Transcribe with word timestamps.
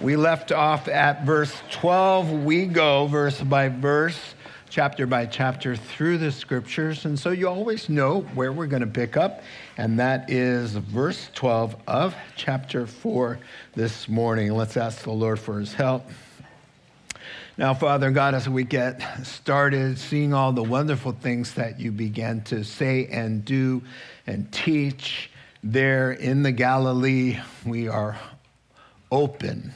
We 0.00 0.16
left 0.16 0.50
off 0.50 0.88
at 0.88 1.26
verse 1.26 1.54
12. 1.72 2.44
We 2.44 2.64
go 2.64 3.06
verse 3.06 3.38
by 3.38 3.68
verse, 3.68 4.18
chapter 4.70 5.06
by 5.06 5.26
chapter 5.26 5.76
through 5.76 6.16
the 6.16 6.32
scriptures. 6.32 7.04
And 7.04 7.18
so 7.18 7.28
you 7.32 7.46
always 7.46 7.90
know 7.90 8.20
where 8.34 8.50
we're 8.50 8.66
going 8.66 8.80
to 8.80 8.88
pick 8.88 9.18
up. 9.18 9.42
And 9.76 9.98
that 9.98 10.30
is 10.30 10.72
verse 10.72 11.28
12 11.34 11.76
of 11.86 12.16
chapter 12.34 12.86
4 12.86 13.40
this 13.74 14.08
morning. 14.08 14.54
Let's 14.54 14.78
ask 14.78 15.02
the 15.02 15.10
Lord 15.10 15.38
for 15.38 15.60
his 15.60 15.74
help. 15.74 16.06
Now, 17.58 17.74
Father 17.74 18.10
God, 18.10 18.32
as 18.32 18.48
we 18.48 18.64
get 18.64 19.02
started 19.26 19.98
seeing 19.98 20.32
all 20.32 20.52
the 20.52 20.62
wonderful 20.62 21.12
things 21.12 21.52
that 21.54 21.78
you 21.78 21.92
began 21.92 22.40
to 22.44 22.64
say 22.64 23.06
and 23.08 23.44
do 23.44 23.82
and 24.26 24.50
teach 24.50 25.30
there 25.62 26.10
in 26.10 26.42
the 26.42 26.52
Galilee, 26.52 27.38
we 27.66 27.86
are 27.86 28.18
open 29.12 29.74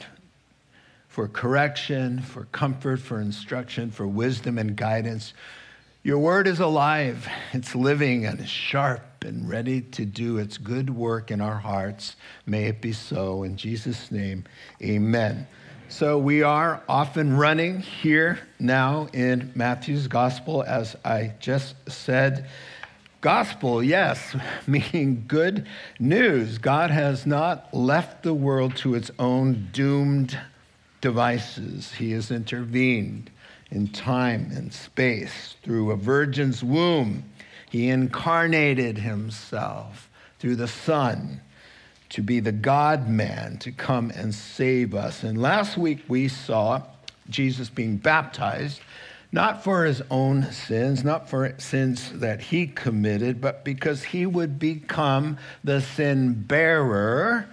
for 1.15 1.29
correction, 1.29 2.19
for 2.19 2.43
comfort, 2.51 2.99
for 2.99 3.21
instruction, 3.21 3.89
for 3.89 4.05
wisdom 4.05 4.57
and 4.57 4.75
guidance. 4.75 5.33
Your 6.03 6.19
word 6.19 6.45
is 6.45 6.59
alive, 6.59 7.25
it's 7.53 7.73
living 7.73 8.25
and 8.25 8.45
sharp 8.49 9.23
and 9.23 9.47
ready 9.47 9.79
to 9.79 10.03
do 10.03 10.39
its 10.39 10.57
good 10.57 10.89
work 10.89 11.31
in 11.31 11.39
our 11.39 11.55
hearts. 11.55 12.17
May 12.45 12.65
it 12.65 12.81
be 12.81 12.91
so. 12.91 13.43
In 13.43 13.55
Jesus' 13.55 14.11
name, 14.11 14.43
amen. 14.81 15.47
So 15.87 16.19
we 16.19 16.43
are 16.43 16.83
often 16.89 17.37
running 17.37 17.79
here 17.79 18.37
now 18.59 19.07
in 19.13 19.53
Matthew's 19.55 20.09
gospel, 20.09 20.63
as 20.67 20.97
I 21.05 21.31
just 21.39 21.75
said. 21.89 22.49
Gospel, 23.21 23.81
yes, 23.81 24.35
meaning 24.67 25.23
good 25.29 25.65
news. 25.97 26.57
God 26.57 26.91
has 26.91 27.25
not 27.25 27.73
left 27.73 28.21
the 28.21 28.33
world 28.33 28.75
to 28.77 28.95
its 28.95 29.11
own 29.17 29.69
doomed 29.71 30.37
devices. 31.01 31.93
He 31.93 32.11
has 32.11 32.31
intervened 32.31 33.29
in 33.71 33.87
time 33.87 34.51
and 34.55 34.73
space 34.73 35.55
through 35.63 35.91
a 35.91 35.95
virgin's 35.95 36.63
womb. 36.63 37.23
He 37.69 37.89
incarnated 37.89 38.99
himself 38.99 40.09
through 40.39 40.55
the 40.55 40.67
Son 40.67 41.41
to 42.09 42.21
be 42.21 42.39
the 42.39 42.51
God 42.51 43.09
man 43.09 43.57
to 43.57 43.71
come 43.71 44.11
and 44.11 44.33
save 44.33 44.93
us. 44.93 45.23
And 45.23 45.41
last 45.41 45.77
week 45.77 46.03
we 46.07 46.27
saw 46.27 46.83
Jesus 47.29 47.69
being 47.69 47.97
baptized, 47.97 48.79
not 49.31 49.63
for 49.63 49.83
his 49.83 50.01
own 50.09 50.49
sins, 50.51 51.03
not 51.03 51.29
for 51.29 51.53
sins 51.57 52.11
that 52.13 52.39
he 52.39 52.67
committed, 52.67 53.41
but 53.41 53.65
because 53.65 54.03
he 54.03 54.25
would 54.25 54.59
become 54.59 55.37
the 55.63 55.81
sin 55.81 56.33
bearer 56.43 57.49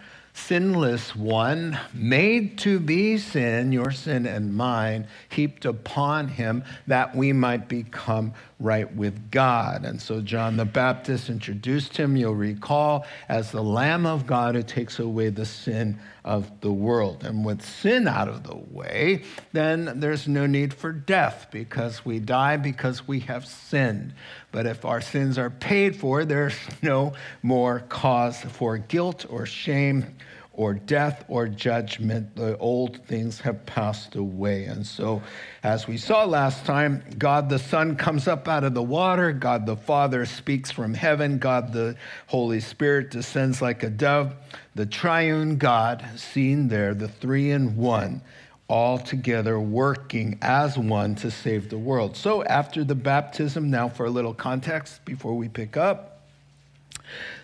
sinless 0.46 1.14
one, 1.14 1.78
made 1.94 2.58
to 2.58 2.80
be 2.80 3.16
sin, 3.16 3.72
your 3.72 3.90
sin 3.90 4.26
and 4.26 4.54
mine, 4.54 5.06
heaped 5.28 5.64
upon 5.64 6.28
him, 6.28 6.64
that 6.86 7.14
we 7.14 7.32
might 7.32 7.68
become 7.68 8.34
right 8.58 8.94
with 8.94 9.30
God. 9.30 9.84
And 9.84 10.00
so 10.00 10.20
John 10.20 10.56
the 10.56 10.64
Baptist 10.64 11.28
introduced 11.28 11.96
him, 11.96 12.16
you'll 12.16 12.34
recall, 12.34 13.06
as 13.28 13.50
the 13.50 13.62
Lamb 13.62 14.06
of 14.06 14.26
God 14.26 14.54
who 14.54 14.62
takes 14.62 14.98
away 14.98 15.30
the 15.30 15.46
sin 15.46 15.98
of 16.24 16.60
the 16.60 16.72
world. 16.72 17.24
And 17.24 17.44
with 17.44 17.62
sin 17.62 18.06
out 18.06 18.28
of 18.28 18.44
the 18.44 18.56
way, 18.56 19.24
then 19.52 20.00
there's 20.00 20.28
no 20.28 20.46
need 20.46 20.72
for 20.72 20.92
death 20.92 21.48
because 21.50 22.04
we 22.04 22.20
die 22.20 22.56
because 22.56 23.06
we 23.08 23.20
have 23.20 23.46
sinned. 23.46 24.14
But 24.52 24.66
if 24.66 24.84
our 24.84 25.00
sins 25.00 25.38
are 25.38 25.50
paid 25.50 25.96
for, 25.96 26.24
there's 26.24 26.54
no 26.82 27.14
more 27.42 27.80
cause 27.80 28.40
for 28.42 28.78
guilt 28.78 29.26
or 29.28 29.46
shame 29.46 30.16
or 30.54 30.74
death 30.74 31.24
or 31.28 31.48
judgment. 31.48 32.36
The 32.36 32.56
old 32.58 33.04
things 33.06 33.40
have 33.40 33.64
passed 33.66 34.16
away. 34.16 34.64
And 34.64 34.86
so, 34.86 35.22
as 35.62 35.86
we 35.86 35.96
saw 35.96 36.24
last 36.24 36.66
time, 36.66 37.02
God 37.18 37.48
the 37.48 37.58
Son 37.58 37.96
comes 37.96 38.28
up 38.28 38.48
out 38.48 38.64
of 38.64 38.74
the 38.74 38.82
water, 38.82 39.32
God 39.32 39.66
the 39.66 39.76
Father 39.76 40.26
speaks 40.26 40.70
from 40.70 40.94
heaven, 40.94 41.38
God 41.38 41.72
the 41.72 41.96
Holy 42.26 42.60
Spirit 42.60 43.10
descends 43.10 43.62
like 43.62 43.82
a 43.82 43.90
dove. 43.90 44.34
The 44.74 44.86
triune 44.86 45.56
God 45.56 46.04
seen 46.16 46.68
there, 46.68 46.94
the 46.94 47.08
three 47.08 47.50
in 47.50 47.76
one 47.76 48.22
all 48.68 48.96
together 48.96 49.60
working 49.60 50.38
as 50.40 50.78
one 50.78 51.14
to 51.14 51.30
save 51.30 51.68
the 51.68 51.76
world. 51.76 52.16
So, 52.16 52.42
after 52.44 52.84
the 52.84 52.94
baptism, 52.94 53.70
now 53.70 53.90
for 53.90 54.06
a 54.06 54.10
little 54.10 54.32
context 54.32 55.04
before 55.04 55.34
we 55.34 55.50
pick 55.50 55.76
up, 55.76 56.22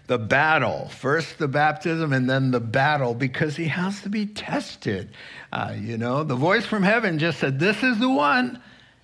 the 0.09 0.19
battle. 0.19 0.89
First 0.89 1.39
the 1.39 1.49
baptism 1.49 2.13
and 2.13 2.29
then 2.29 2.51
the 2.51 2.61
battle 2.61 3.15
because 3.15 3.57
he 3.57 3.69
has 3.69 4.01
to 4.03 4.09
be 4.09 4.27
tested. 4.27 5.11
Uh, 5.53 5.75
you 5.77 5.97
know, 5.99 6.25
the 6.25 6.35
voice 6.35 6.67
from 6.67 6.83
heaven 6.83 7.19
just 7.19 7.39
said, 7.39 7.61
This 7.61 7.83
is 7.83 7.99
the 7.99 8.11
one. 8.11 8.61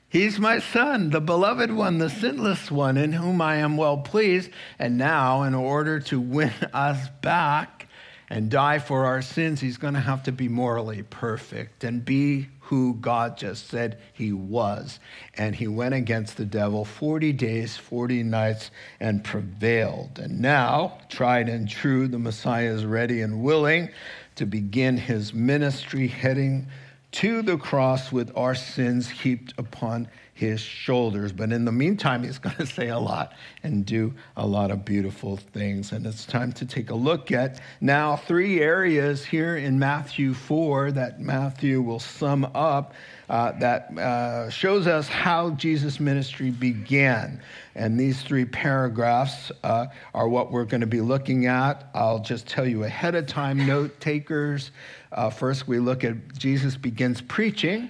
He's 0.09 0.39
my 0.39 0.61
son, 0.61 1.11
the 1.11 1.21
beloved 1.21 1.73
one, 1.73 1.99
the 1.99 2.09
sinless 2.09 2.71
one, 2.71 2.97
in 2.97 3.13
whom 3.13 3.41
I 3.41 3.57
am 3.57 3.77
well 3.77 3.99
pleased. 3.99 4.51
And 4.79 4.97
now, 4.97 5.43
in 5.43 5.55
order 5.55 6.01
to 6.01 6.21
win 6.21 6.53
us 6.73 7.09
back 7.21 7.89
and 8.31 8.49
die 8.49 8.79
for 8.79 9.05
our 9.07 9.23
sins, 9.23 9.61
he's 9.61 9.77
going 9.77 9.95
to 9.95 10.01
have 10.01 10.23
to 10.23 10.33
be 10.33 10.49
morally 10.49 11.03
perfect 11.03 11.85
and 11.85 12.05
be 12.05 12.49
who 12.65 12.95
God 12.95 13.37
just 13.37 13.69
said 13.69 13.99
he 14.15 14.33
was. 14.33 14.99
And 15.37 15.55
he 15.55 15.69
went 15.69 15.95
against 15.95 16.39
the 16.39 16.47
devil 16.47 16.85
40 16.85 17.33
days, 17.35 17.77
40 17.77 18.23
nights, 18.23 18.71
and 19.01 19.23
prevailed. 19.23 20.19
And 20.19 20.41
now, 20.41 20.99
tried 21.11 21.51
and 21.51 21.69
true, 21.69 22.09
the 22.09 22.19
Messiah 22.19 22.73
is 22.73 22.87
ready 22.87 23.21
and 23.21 23.43
willing 23.43 23.91
to 24.37 24.47
begin 24.47 24.97
his 24.97 25.35
ministry, 25.35 26.09
heading 26.09 26.67
to 27.13 27.43
the 27.43 27.59
cross 27.59 28.11
with 28.11 28.33
our 28.37 28.55
sins 28.55 29.09
heaped 29.09 29.53
upon 29.59 30.09
his 30.35 30.61
shoulders. 30.61 31.33
But 31.33 31.53
in 31.53 31.65
the 31.65 31.73
meantime, 31.73 32.25
he's 32.25 32.39
going 32.45 32.57
to 32.57 32.67
say 32.67 32.89
a 32.89 32.99
lot 32.99 33.33
and 33.63 33.87
do 33.87 34.13
a 34.37 34.47
lot 34.47 34.71
of 34.71 34.85
beautiful 34.85 35.37
things. 35.37 35.93
And 35.93 36.05
it's 36.05 36.27
time 36.27 36.53
to 36.53 36.67
take 36.67 36.91
a 36.91 36.95
look 36.95 37.33
at 37.33 37.61
now 37.81 38.17
three 38.17 38.61
areas 38.61 39.25
here 39.25 39.57
in 39.57 39.79
Matthew 39.79 40.35
4 40.35 40.93
that 40.93 41.21
Matthew 41.21 41.81
will 41.81 42.01
sum 42.01 42.45
up. 42.55 42.93
Uh, 43.27 43.53
that 43.53 43.97
uh, 43.97 44.51
shows 44.51 44.87
us 44.87 45.09
how 45.09 45.49
Jesus' 45.53 45.99
ministry 45.99 46.51
began. 46.51 47.41
And 47.75 47.99
these 47.99 48.21
three 48.21 48.45
paragraphs 48.45 49.51
uh, 49.63 49.87
are 50.13 50.29
what 50.29 50.53
we're 50.53 50.67
going 50.67 50.83
to 50.83 50.87
be 50.87 51.01
looking 51.01 51.47
at. 51.47 51.89
I'll 51.95 52.19
just 52.19 52.47
tell 52.47 52.67
you 52.67 52.85
ahead 52.85 53.15
of 53.15 53.27
time, 53.27 53.67
note 53.67 53.99
takers. 53.99 54.73
Uh, 55.11 55.31
first, 55.31 55.67
we 55.67 55.79
look 55.79 56.05
at 56.05 56.37
Jesus 56.37 56.77
begins 56.77 57.23
preaching, 57.23 57.89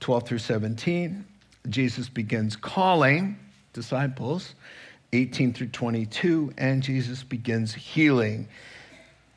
12 0.00 0.26
through 0.26 0.38
17. 0.38 1.24
Jesus 1.68 2.08
begins 2.08 2.56
calling 2.56 3.38
disciples, 3.72 4.54
18 5.12 5.52
through 5.52 5.68
22, 5.68 6.52
and 6.58 6.82
Jesus 6.82 7.22
begins 7.22 7.74
healing. 7.74 8.48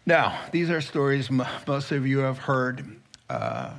Now, 0.06 0.40
these 0.52 0.70
are 0.70 0.82
stories 0.82 1.30
most 1.30 1.92
of 1.92 2.08
you 2.08 2.20
have 2.20 2.40
heard 2.40 3.00
uh, 3.30 3.72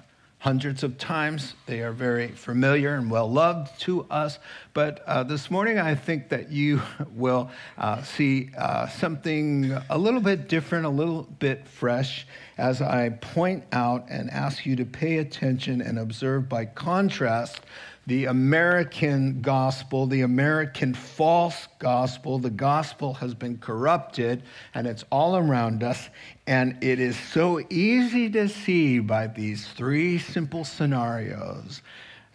hundreds 0.43 0.82
of 0.82 0.99
times. 0.99 1.54
They 1.66 1.82
are 1.82 1.93
very 1.93 2.28
familiar 2.28 2.94
and 2.94 3.08
well 3.08 3.31
loved 3.31 3.78
to 3.82 4.04
us. 4.10 4.40
But 4.75 5.05
uh, 5.06 5.22
this 5.22 5.52
morning, 5.52 5.78
I 5.78 5.94
think 5.94 6.31
that 6.31 6.50
you 6.50 6.82
will 7.14 7.50
uh, 7.78 8.02
see 8.02 8.50
uh, 8.58 8.88
something 8.88 9.72
a 9.88 9.96
little 9.96 10.20
bit 10.20 10.48
different, 10.48 10.84
a 10.84 10.90
little 10.90 11.22
bit 11.38 11.66
fresh 11.69 12.26
as 12.58 12.82
I 12.82 13.10
point 13.10 13.64
out 13.72 14.06
and 14.08 14.31
ask 14.31 14.66
you 14.66 14.75
to 14.76 14.84
pay 14.84 15.19
attention 15.19 15.81
and 15.81 15.98
observe 15.98 16.48
by 16.48 16.64
contrast 16.64 17.60
the 18.06 18.25
American 18.25 19.43
gospel, 19.43 20.06
the 20.06 20.22
American 20.22 20.93
false 20.93 21.69
gospel. 21.78 22.38
The 22.38 22.50
gospel 22.50 23.14
has 23.14 23.34
been 23.34 23.58
corrupted 23.58 24.43
and 24.75 24.87
it's 24.87 25.04
all 25.12 25.37
around 25.37 25.82
us. 25.82 26.08
And 26.46 26.82
it 26.82 26.99
is 26.99 27.16
so 27.16 27.60
easy 27.70 28.28
to 28.31 28.49
see 28.49 28.99
by 28.99 29.28
these 29.28 29.69
three 29.69 30.19
simple 30.19 30.64
scenarios 30.64 31.82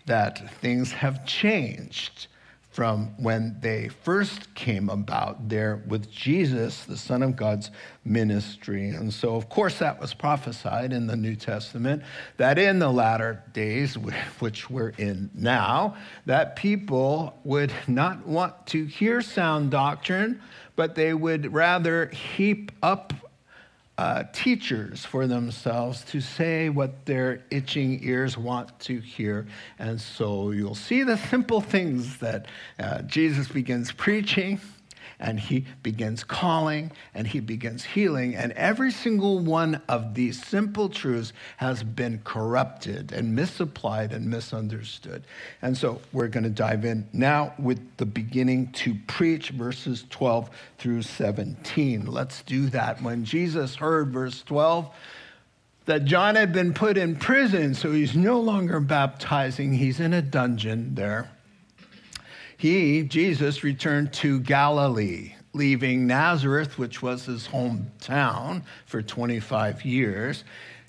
that 0.05 0.49
things 0.61 0.91
have 0.93 1.25
changed 1.25 2.27
from 2.77 3.07
when 3.17 3.57
they 3.59 3.87
first 3.87 4.53
came 4.53 4.87
about 4.87 5.49
there 5.49 5.81
with 5.87 6.11
Jesus, 6.11 6.83
the 6.83 6.95
Son 6.95 7.23
of 7.23 7.35
God's 7.35 7.71
ministry. 8.05 8.89
And 8.89 9.11
so, 9.11 9.35
of 9.35 9.49
course, 9.49 9.79
that 9.79 9.99
was 9.99 10.13
prophesied 10.13 10.93
in 10.93 11.07
the 11.07 11.15
New 11.15 11.35
Testament 11.35 12.03
that 12.37 12.59
in 12.59 12.77
the 12.77 12.91
latter 12.91 13.43
days, 13.51 13.95
which 14.39 14.69
we're 14.69 14.89
in 14.89 15.31
now, 15.33 15.95
that 16.27 16.55
people 16.55 17.39
would 17.43 17.73
not 17.87 18.27
want 18.27 18.67
to 18.67 18.85
hear 18.85 19.21
sound 19.21 19.71
doctrine, 19.71 20.39
but 20.75 20.93
they 20.93 21.15
would 21.15 21.51
rather 21.51 22.09
heap 22.09 22.71
up 22.83 23.11
uh, 23.97 24.23
teachers 24.31 25.05
for 25.05 25.25
themselves 25.25 26.03
to 26.05 26.21
say 26.21 26.69
what 26.69 27.05
their 27.05 27.43
itching 27.49 27.99
ears 28.03 28.37
want 28.37 28.77
to 28.79 28.99
hear. 28.99 29.47
And 29.79 29.99
so 29.99 30.51
you'll 30.51 30.75
see 30.75 31.03
the 31.03 31.17
simple 31.17 31.61
things 31.61 32.17
that 32.19 32.45
uh, 32.79 33.01
Jesus 33.03 33.47
begins 33.47 33.91
preaching 33.91 34.59
and 35.19 35.39
he 35.39 35.65
begins 35.81 36.23
calling 36.23 36.91
and 37.13 37.27
he 37.27 37.39
begins 37.39 37.83
healing. 37.83 38.35
And 38.35 38.51
every 38.53 38.91
single 38.91 39.39
one 39.39 39.81
of 39.87 40.13
these 40.13 40.43
simple 40.43 40.89
truths 40.89 41.33
has 41.57 41.83
been 41.83 42.21
corrupted 42.23 43.11
and 43.11 43.35
misapplied 43.35 44.13
and 44.13 44.29
misunderstood. 44.29 45.23
And 45.61 45.77
so 45.77 46.01
we're 46.13 46.27
going 46.27 46.43
to 46.43 46.49
dive 46.49 46.85
in 46.85 47.07
now 47.13 47.53
with 47.57 47.97
the 47.97 48.05
beginning 48.05 48.71
to 48.73 48.95
preach 49.07 49.49
verses 49.49 50.05
12 50.09 50.49
through 50.77 51.01
17. 51.01 52.05
Let's 52.05 52.43
do 52.43 52.67
that. 52.67 53.01
When 53.01 53.25
Jesus 53.25 53.75
heard 53.75 54.13
verse 54.13 54.43
12, 54.43 54.89
that 55.85 56.03
John 56.03 56.35
had 56.35 56.51
been 56.51 56.73
put 56.73 56.97
in 56.97 57.15
prison, 57.15 57.73
so 57.73 57.93
he's 57.93 58.13
no 58.13 58.41
longer 58.41 58.81
baptizing. 58.81 59.73
He's 59.73 60.01
in 60.01 60.13
a 60.13 60.21
dungeon 60.21 60.95
there 60.95 61.31
he, 62.57 63.03
Jesus, 63.03 63.63
returned 63.63 64.11
to 64.13 64.39
Galilee, 64.39 65.33
leaving 65.53 66.07
Nazareth, 66.07 66.79
which 66.79 67.03
was 67.03 67.25
his 67.25 67.47
hometown, 67.47 68.63
for 68.87 69.03
25 69.03 69.85
years. 69.85 70.43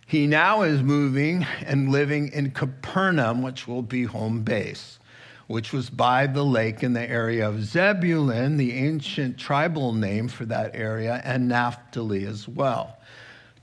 He 0.06 0.26
now 0.26 0.62
is 0.62 0.82
moving 0.82 1.46
and 1.66 1.90
living 1.90 2.32
in 2.32 2.52
Capernaum, 2.52 3.42
which 3.42 3.68
will 3.68 3.82
be 3.82 4.04
home 4.04 4.40
base, 4.40 4.98
which 5.46 5.74
was 5.74 5.90
by 5.90 6.26
the 6.26 6.44
lake 6.44 6.82
in 6.82 6.94
the 6.94 7.06
area 7.06 7.46
of 7.46 7.62
Zebulun, 7.62 8.56
the 8.56 8.72
ancient 8.72 9.36
tribal 9.36 9.92
name 9.92 10.28
for 10.28 10.46
that 10.46 10.74
area, 10.74 11.20
and 11.22 11.48
Naphtali 11.48 12.24
as 12.24 12.48
well 12.48 12.98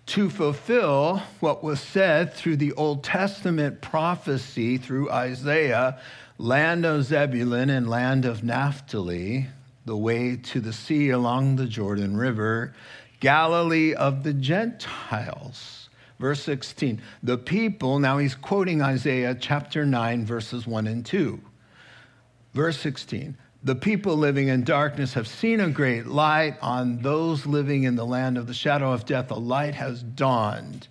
to 0.05 0.29
fulfill 0.29 1.17
what 1.39 1.63
was 1.63 1.79
said 1.79 2.31
through 2.31 2.57
the 2.57 2.73
Old 2.73 3.03
Testament 3.03 3.81
prophecy 3.81 4.77
through 4.77 5.09
Isaiah 5.09 5.99
land 6.37 6.85
of 6.85 7.03
Zebulun 7.05 7.69
and 7.69 7.89
land 7.89 8.25
of 8.25 8.43
Naphtali, 8.43 9.47
the 9.85 9.95
way 9.95 10.35
to 10.35 10.59
the 10.59 10.73
sea 10.73 11.09
along 11.09 11.55
the 11.55 11.65
Jordan 11.65 12.17
River, 12.17 12.73
Galilee 13.19 13.93
of 13.93 14.23
the 14.23 14.33
Gentiles. 14.33 15.89
Verse 16.19 16.41
16, 16.43 17.01
the 17.23 17.37
people, 17.37 17.99
now 17.99 18.17
he's 18.17 18.35
quoting 18.35 18.81
Isaiah 18.81 19.35
chapter 19.35 19.85
9, 19.85 20.25
verses 20.25 20.65
1 20.65 20.87
and 20.87 21.05
2. 21.05 21.39
Verse 22.53 22.77
16, 22.79 23.37
the 23.63 23.75
people 23.75 24.15
living 24.15 24.47
in 24.47 24.63
darkness 24.63 25.13
have 25.13 25.27
seen 25.27 25.59
a 25.59 25.69
great 25.69 26.05
light. 26.05 26.55
On 26.61 26.99
those 27.01 27.45
living 27.45 27.83
in 27.83 27.95
the 27.95 28.05
land 28.05 28.37
of 28.37 28.47
the 28.47 28.53
shadow 28.53 28.91
of 28.93 29.05
death, 29.05 29.31
a 29.31 29.35
light 29.35 29.75
has 29.75 30.03
dawned. 30.03 30.87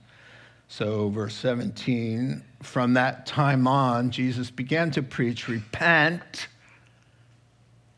So, 0.69 1.09
verse 1.09 1.35
17, 1.37 2.43
from 2.65 2.95
that 2.95 3.27
time 3.27 3.67
on, 3.67 4.11
Jesus 4.11 4.51
began 4.51 4.91
to 4.93 5.03
preach, 5.03 5.49
Repent, 5.49 6.49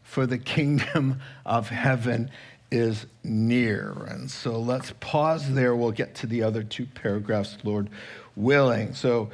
for 0.03 0.27
the 0.27 0.39
kingdom 0.39 1.21
of 1.45 1.69
heaven 1.69 2.31
is 2.71 3.07
near. 3.23 3.93
And 4.09 4.31
so 4.31 4.59
let's 4.59 4.93
pause 5.01 5.53
there. 5.53 5.75
We'll 5.75 5.93
get 5.93 6.17
to 6.17 6.27
the 6.27 6.43
other 6.43 6.63
two 6.63 6.87
paragraphs, 6.87 7.57
Lord 7.63 7.91
willing. 8.35 8.95
So, 8.95 9.31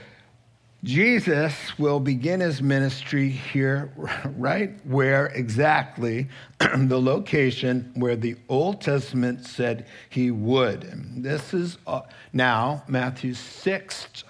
Jesus 0.84 1.78
will 1.78 2.00
begin 2.00 2.40
his 2.40 2.60
ministry 2.60 3.28
here, 3.28 3.92
right 4.36 4.74
where 4.84 5.26
exactly 5.26 6.28
the 6.58 7.00
location 7.00 7.92
where 7.94 8.16
the 8.16 8.34
Old 8.48 8.80
Testament 8.80 9.46
said 9.46 9.86
he 10.10 10.32
would. 10.32 10.82
And 10.82 11.22
this 11.22 11.54
is 11.54 11.78
uh, 11.86 12.00
now 12.32 12.82
Matthew's 12.88 13.38
sixth 13.38 14.24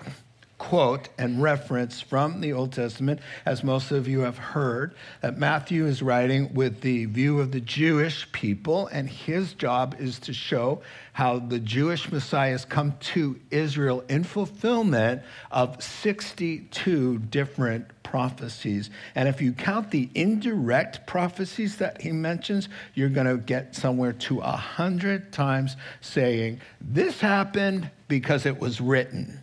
quote 0.63 1.09
and 1.19 1.43
reference 1.43 2.01
from 2.01 2.41
the 2.41 2.53
Old 2.53 2.73
Testament, 2.73 3.19
as 3.45 3.65
most 3.65 3.91
of 3.91 4.07
you 4.07 4.21
have 4.21 4.39
heard, 4.39 4.95
that 5.21 5.37
Matthew 5.37 5.87
is 5.87 6.01
writing 6.01 6.55
with 6.55 6.83
the 6.83 7.07
view 7.07 7.41
of 7.41 7.51
the 7.51 7.61
Jewish 7.61 8.31
people, 8.31 8.87
and 8.87 9.11
his 9.11 9.55
job 9.55 9.97
is 9.99 10.21
to 10.21 10.33
show 10.33 10.81
how 11.15 11.41
the 11.41 11.59
Jewish 11.59 12.13
Messiah 12.13 12.53
has 12.53 12.65
come 12.65 12.95
to 13.01 13.41
Israel 13.51 14.05
in 14.09 14.23
fulfillment 14.23 15.23
of 15.51 15.83
62 15.83 17.19
different 17.19 17.89
prophecies. 18.05 18.89
And 19.17 19.29
if 19.29 19.43
you 19.43 19.55
count 19.55 19.91
the 19.91 20.11
indirect 20.15 21.09
prophecies 21.09 21.79
that 21.79 22.03
he 22.03 22.13
mentions, 22.13 22.69
you're 22.95 23.09
going 23.09 23.27
to 23.27 23.37
get 23.37 23.75
somewhere 23.75 24.13
to 24.13 24.39
a 24.39 24.53
hundred 24.53 25.33
times 25.33 25.77
saying, 26.01 26.61
This 26.81 27.21
happened 27.21 27.91
because 28.07 28.47
it 28.47 28.61
was 28.61 28.81
written 28.81 29.43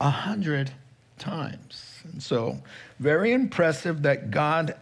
a 0.00 0.10
hundred 0.10 0.72
times. 1.18 2.00
And 2.04 2.22
so, 2.22 2.60
very 2.98 3.32
impressive 3.32 4.02
that 4.02 4.30
God 4.30 4.76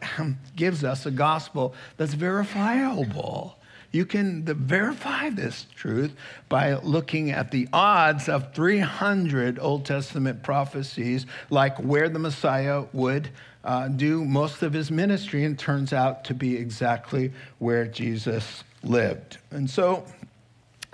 gives 0.56 0.84
us 0.84 1.06
a 1.06 1.10
gospel 1.10 1.74
that's 1.96 2.14
verifiable. 2.14 3.56
You 3.92 4.06
can 4.06 4.44
verify 4.44 5.28
this 5.28 5.66
truth 5.76 6.12
by 6.48 6.74
looking 6.74 7.30
at 7.30 7.50
the 7.50 7.68
odds 7.72 8.28
of 8.28 8.54
300 8.54 9.58
Old 9.58 9.84
Testament 9.84 10.42
prophecies, 10.42 11.26
like 11.50 11.76
where 11.78 12.08
the 12.08 12.18
Messiah 12.18 12.84
would 12.94 13.28
uh, 13.64 13.88
do 13.88 14.24
most 14.24 14.62
of 14.62 14.72
his 14.72 14.90
ministry, 14.90 15.44
and 15.44 15.58
turns 15.58 15.92
out 15.92 16.24
to 16.24 16.34
be 16.34 16.56
exactly 16.56 17.32
where 17.58 17.84
Jesus 17.86 18.64
lived. 18.82 19.36
And 19.50 19.68
so, 19.68 20.04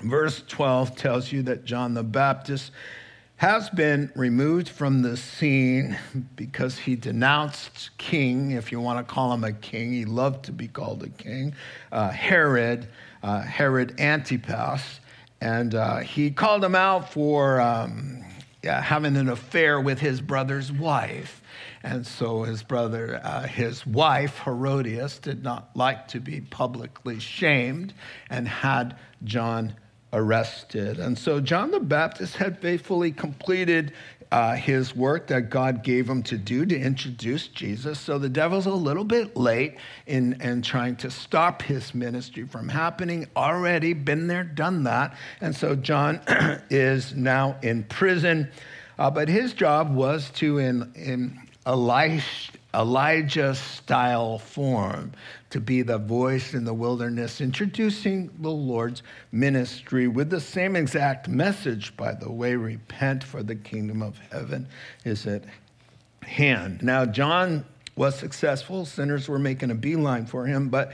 verse 0.00 0.42
12 0.48 0.96
tells 0.96 1.30
you 1.32 1.42
that 1.42 1.64
John 1.64 1.94
the 1.94 2.02
Baptist 2.02 2.72
has 3.38 3.70
been 3.70 4.10
removed 4.16 4.68
from 4.68 5.02
the 5.02 5.16
scene 5.16 5.96
because 6.34 6.76
he 6.76 6.96
denounced 6.96 7.96
king, 7.96 8.50
if 8.50 8.72
you 8.72 8.80
want 8.80 8.98
to 8.98 9.14
call 9.14 9.32
him 9.32 9.44
a 9.44 9.52
king. 9.52 9.92
He 9.92 10.04
loved 10.04 10.46
to 10.46 10.52
be 10.52 10.66
called 10.66 11.04
a 11.04 11.08
king, 11.08 11.54
uh, 11.92 12.10
Herod, 12.10 12.88
uh, 13.22 13.42
Herod 13.42 14.00
Antipas. 14.00 14.82
And 15.40 15.76
uh, 15.76 15.98
he 15.98 16.32
called 16.32 16.64
him 16.64 16.74
out 16.74 17.12
for 17.12 17.60
um, 17.60 18.24
having 18.64 19.16
an 19.16 19.28
affair 19.28 19.80
with 19.80 20.00
his 20.00 20.20
brother's 20.20 20.72
wife. 20.72 21.40
And 21.84 22.04
so 22.04 22.42
his 22.42 22.64
brother, 22.64 23.20
uh, 23.22 23.46
his 23.46 23.86
wife, 23.86 24.40
Herodias, 24.44 25.20
did 25.20 25.44
not 25.44 25.70
like 25.76 26.08
to 26.08 26.18
be 26.18 26.40
publicly 26.40 27.20
shamed 27.20 27.94
and 28.28 28.48
had 28.48 28.96
John 29.22 29.76
arrested. 30.12 30.98
And 30.98 31.18
so 31.18 31.40
John 31.40 31.70
the 31.70 31.80
Baptist 31.80 32.36
had 32.36 32.60
faithfully 32.60 33.12
completed 33.12 33.92
uh, 34.30 34.54
his 34.54 34.94
work 34.94 35.26
that 35.28 35.48
God 35.48 35.82
gave 35.82 36.08
him 36.08 36.22
to 36.24 36.36
do 36.36 36.66
to 36.66 36.78
introduce 36.78 37.48
Jesus. 37.48 37.98
So 37.98 38.18
the 38.18 38.28
devil's 38.28 38.66
a 38.66 38.70
little 38.70 39.04
bit 39.04 39.36
late 39.36 39.76
in, 40.06 40.40
in 40.42 40.62
trying 40.62 40.96
to 40.96 41.10
stop 41.10 41.62
his 41.62 41.94
ministry 41.94 42.46
from 42.46 42.68
happening. 42.68 43.26
Already 43.36 43.94
been 43.94 44.26
there, 44.26 44.44
done 44.44 44.84
that. 44.84 45.16
And 45.40 45.54
so 45.56 45.74
John 45.74 46.20
is 46.70 47.14
now 47.14 47.56
in 47.62 47.84
prison. 47.84 48.50
Uh, 48.98 49.10
but 49.10 49.28
his 49.28 49.54
job 49.54 49.94
was 49.94 50.30
to, 50.32 50.58
in, 50.58 50.92
in 50.94 51.38
Elisha, 51.64 52.52
Elijah 52.74 53.54
style 53.54 54.38
form 54.38 55.12
to 55.50 55.60
be 55.60 55.82
the 55.82 55.98
voice 55.98 56.54
in 56.54 56.64
the 56.64 56.74
wilderness, 56.74 57.40
introducing 57.40 58.30
the 58.40 58.50
Lord's 58.50 59.02
ministry 59.32 60.06
with 60.06 60.30
the 60.30 60.40
same 60.40 60.76
exact 60.76 61.28
message, 61.28 61.96
by 61.96 62.12
the 62.12 62.30
way 62.30 62.54
repent, 62.54 63.24
for 63.24 63.42
the 63.42 63.56
kingdom 63.56 64.02
of 64.02 64.18
heaven 64.30 64.66
is 65.04 65.26
at 65.26 65.44
hand. 66.22 66.82
Now, 66.82 67.06
John 67.06 67.64
was 67.96 68.18
successful, 68.18 68.84
sinners 68.84 69.28
were 69.28 69.38
making 69.38 69.70
a 69.70 69.74
beeline 69.74 70.26
for 70.26 70.46
him, 70.46 70.68
but 70.68 70.92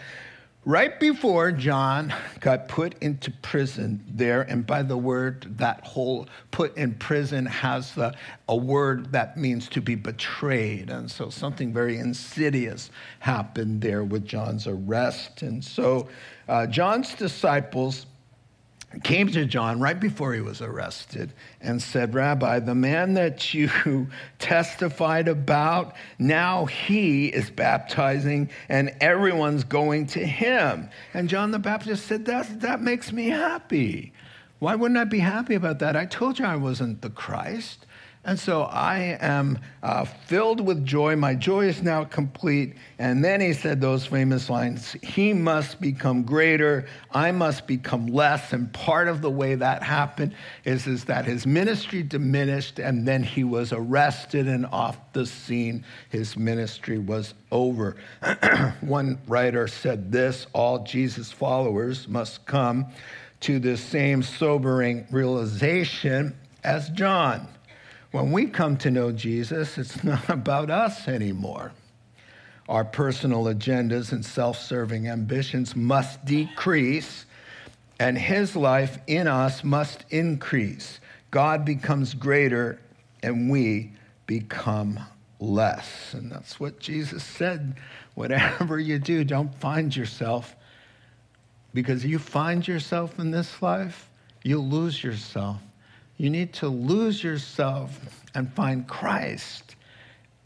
right 0.65 0.99
before 0.99 1.53
John 1.53 2.13
got 2.41 2.69
put 2.69 2.95
into 3.03 3.31
prison 3.43 4.03
there, 4.09 4.43
and 4.43 4.67
by 4.67 4.83
the 4.83 4.97
word, 4.97 5.59
that 5.59 5.87
whole 5.87 6.27
put 6.51 6.77
in 6.77 6.95
prison 6.95 7.47
has 7.47 7.95
the, 7.95 8.15
a 8.49 8.57
word 8.57 9.13
that 9.13 9.37
means 9.37 9.69
to 9.71 9.81
be 9.81 9.95
betrayed. 9.95 10.91
And 10.91 11.11
so 11.11 11.31
something 11.31 11.73
very 11.73 11.99
insidious 11.99 12.91
happened 13.21 13.83
there 13.83 14.05
with 14.05 14.25
John's 14.25 14.67
arrest. 14.67 15.43
And 15.43 15.65
so 15.65 16.09
uh, 16.49 16.67
John's 16.67 17.15
disciples 17.15 18.07
came 19.03 19.29
to 19.29 19.45
John 19.45 19.81
right 19.81 19.99
before 19.99 20.35
he 20.35 20.41
was 20.41 20.61
arrested 20.61 21.33
and 21.61 21.83
said, 21.83 22.15
Rabbi, 22.15 22.61
the 22.61 22.75
man 22.75 23.15
that 23.15 23.53
you 23.53 23.71
testified 24.39 25.29
about, 25.29 25.95
now 26.19 26.67
he 26.67 27.27
is 27.27 27.51
baptizing 27.51 28.51
and 28.69 28.95
everyone's 29.01 29.65
going 29.65 30.07
to 30.09 30.25
him. 30.25 30.89
And 31.13 31.29
John 31.29 31.51
the 31.51 31.59
Baptist 31.59 32.07
said, 32.07 32.27
That, 32.27 32.61
that 32.61 32.81
makes 32.81 33.13
me 33.13 33.29
happy. 33.29 34.13
Why 34.59 34.75
wouldn't 34.75 34.99
I 34.99 35.05
be 35.05 35.19
happy 35.19 35.55
about 35.55 35.81
that? 35.81 35.97
I 35.97 36.07
told 36.07 36.39
you 36.39 36.45
I 36.45 36.57
wasn't 36.57 37.03
the 37.03 37.11
Christ. 37.11 37.87
And 38.27 38.39
so 38.39 38.63
I 38.63 39.19
am 39.21 39.59
uh, 39.83 40.07
filled 40.07 40.59
with 40.59 40.87
joy. 40.87 41.15
My 41.15 41.35
joy 41.35 41.67
is 41.67 41.83
now 41.83 42.05
complete. 42.05 42.75
And 42.99 43.23
then 43.23 43.43
he 43.43 43.53
said 43.53 43.83
those 43.83 44.07
famous 44.07 44.49
lines 44.49 44.97
He 45.03 45.35
must 45.35 45.79
become 45.79 46.23
greater, 46.23 46.87
I 47.11 47.33
must 47.33 47.67
become 47.67 48.07
less. 48.07 48.55
And 48.55 48.73
part 48.73 49.09
of 49.09 49.21
the 49.21 49.31
way 49.31 49.57
that 49.57 49.83
happened 49.83 50.35
is, 50.65 50.87
is 50.87 51.05
that 51.05 51.27
his 51.27 51.47
ministry 51.47 52.03
diminished, 52.03 52.79
and 52.79 53.07
then 53.07 53.23
he 53.23 53.45
was 53.45 53.75
arrested 53.75 54.49
and 54.49 54.65
off 54.67 54.97
the 55.13 55.27
scene. 55.27 55.85
His 56.09 56.35
ministry 56.35 56.99
was 56.99 57.35
over. 57.53 57.97
One 58.81 59.19
writer 59.27 59.69
said 59.69 60.11
this 60.11 60.47
all 60.55 60.79
Jesus' 60.79 61.31
followers 61.31 62.09
must 62.09 62.47
come 62.47 62.87
to 63.41 63.59
the 63.59 63.77
same 63.77 64.23
sobering 64.23 65.07
realization 65.11 66.35
as 66.63 66.89
John. 66.89 67.49
When 68.15 68.31
we 68.31 68.47
come 68.47 68.77
to 68.77 68.93
know 68.93 69.11
Jesus, 69.11 69.77
it's 69.77 70.05
not 70.05 70.29
about 70.29 70.71
us 70.71 71.09
anymore. 71.09 71.73
Our 72.69 72.85
personal 72.85 73.47
agendas 73.47 74.13
and 74.13 74.25
self 74.25 74.57
serving 74.57 75.09
ambitions 75.09 75.75
must 75.75 76.25
decrease, 76.25 77.27
and 77.99 78.17
his 78.17 78.55
life 78.55 78.99
in 79.09 79.27
us 79.27 79.65
must 79.65 80.05
increase. 80.11 81.01
God 81.33 81.65
becomes 81.65 82.15
greater, 82.15 82.79
and 83.21 83.51
we 83.51 83.91
become 84.29 85.01
less. 85.41 86.15
And 86.15 86.31
that's 86.31 86.61
what 86.61 86.79
Jesus 86.79 87.25
said. 87.25 87.75
Whatever 88.15 88.79
you 88.79 89.01
do, 89.01 89.25
don't 89.25 89.53
find 89.57 89.95
yourself, 89.95 90.55
because 91.75 92.05
if 92.05 92.11
you 92.13 92.21
find 92.21 92.69
yourself 92.69 93.19
in 93.19 93.33
this 93.33 93.61
life, 93.61 94.09
you'll 94.45 94.69
lose 94.69 95.03
yourself. 95.03 95.61
You 96.17 96.31
need 96.31 96.53
to 96.55 96.69
lose 96.69 97.23
yourself 97.23 98.23
and 98.35 98.53
find 98.53 98.87
Christ. 98.87 99.77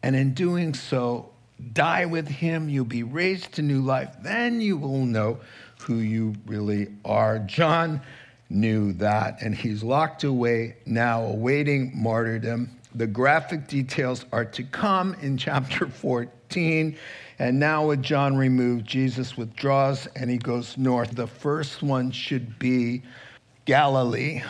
And 0.03 0.17
in 0.17 0.35
doing 0.35 0.75
so, 0.75 1.31
die 1.73 2.07
with 2.07 2.29
him. 2.29 2.69
You'll 2.69 2.85
be 2.85 3.03
raised 3.03 3.53
to 3.55 3.63
new 3.63 3.81
life. 3.81 4.15
Then 4.23 4.61
you 4.61 4.77
will 4.77 5.05
know 5.05 5.41
who 5.81 5.97
you 5.97 6.35
really 6.47 6.89
are. 7.05 7.39
John 7.41 8.01
knew 8.51 8.93
that, 8.95 9.43
and 9.43 9.55
he's 9.55 9.83
locked 9.83 10.25
away 10.25 10.77
now, 10.87 11.23
awaiting 11.25 11.93
martyrdom. 11.95 12.71
The 12.95 13.07
graphic 13.07 13.69
details 13.69 14.25
are 14.33 14.45
to 14.47 14.63
come 14.63 15.15
in 15.21 15.37
chapter 15.37 15.87
14. 15.89 16.97
And 17.39 17.61
now, 17.61 17.87
with 17.87 18.03
John 18.03 18.37
removed, 18.37 18.87
Jesus 18.87 19.37
withdraws 19.37 20.09
and 20.17 20.31
he 20.31 20.39
goes 20.39 20.77
north. 20.77 21.11
The 21.13 21.27
first 21.27 21.83
one 21.83 22.11
should 22.11 22.59
be 22.59 23.03
Galilee, 23.65 24.43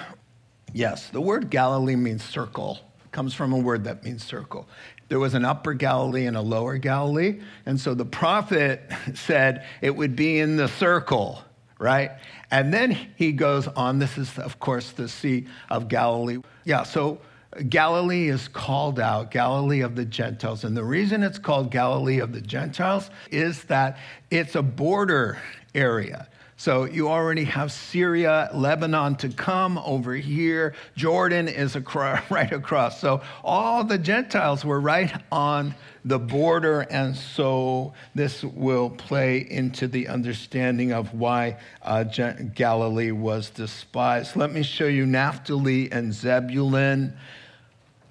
Yes, 0.73 1.09
the 1.09 1.21
word 1.21 1.51
Galilee 1.51 1.97
means 1.97 2.23
circle. 2.23 2.81
It 3.05 3.13
comes 3.13 3.35
from 3.35 3.53
a 3.53 3.59
word 3.59 3.85
that 3.85 4.05
means 4.05 4.25
circle. 4.25 4.69
There 5.09 5.19
was 5.19 5.35
an 5.35 5.45
upper 5.45 5.73
Galilee 5.73 6.27
and 6.27 6.37
a 6.37 6.43
lower 6.43 6.77
Galilee. 6.77 7.41
And 7.65 7.81
so 7.81 7.95
the 7.95 8.05
prophet 8.05 8.83
said 9.15 9.65
it 9.81 9.97
would 9.97 10.15
be 10.15 10.39
in 10.39 10.57
the 10.57 10.69
circle, 10.69 11.43
right? 11.79 12.13
And 12.51 12.73
then 12.73 12.91
he 13.17 13.33
goes 13.33 13.67
on. 13.69 13.99
This 13.99 14.19
is, 14.19 14.39
of 14.39 14.61
course, 14.61 14.93
the 14.93 15.09
Sea 15.09 15.47
of 15.71 15.89
Galilee. 15.89 16.39
Yeah, 16.65 16.83
so 16.83 17.21
Galilee 17.69 18.29
is 18.29 18.47
called 18.49 19.01
out, 19.01 19.31
Galilee 19.31 19.81
of 19.81 19.97
the 19.97 20.05
Gentiles. 20.05 20.65
And 20.65 20.77
the 20.77 20.85
reason 20.85 21.23
it's 21.23 21.39
called 21.39 21.71
Galilee 21.71 22.21
of 22.21 22.33
the 22.33 22.43
Gentiles 22.43 23.11
is 23.31 23.65
that 23.65 23.97
it's 24.31 24.55
a 24.55 24.63
border 24.63 25.39
area. 25.75 26.29
So 26.59 26.87
you 26.87 27.09
already 27.09 27.45
have 27.45 27.71
Syria, 27.71 28.51
Lebanon 28.53 29.15
to 29.19 29.29
come 29.29 29.79
over 29.79 30.13
here. 30.15 30.75
Jordan 30.97 31.47
is 31.47 31.77
across, 31.77 32.29
right 32.33 32.53
across. 32.53 33.01
So 33.01 33.23
all 33.45 33.85
the 33.85 33.97
Gentiles 33.97 34.65
were 34.65 34.81
right 34.81 35.13
on 35.31 35.77
the 36.05 36.19
border. 36.19 36.81
And 36.81 37.15
so 37.17 37.93
this 38.17 38.43
will 38.43 38.91
play 38.91 39.47
into 39.49 39.87
the 39.87 40.09
understanding 40.09 40.93
of 40.93 41.15
why 41.15 41.59
uh, 41.81 42.03
Galilee 42.03 43.13
was 43.13 43.51
despised. 43.51 44.35
Let 44.35 44.53
me 44.53 44.65
show 44.65 44.89
you 44.89 45.07
Naphtali 45.07 45.93
and 45.93 46.13
Zebulun. 46.13 47.17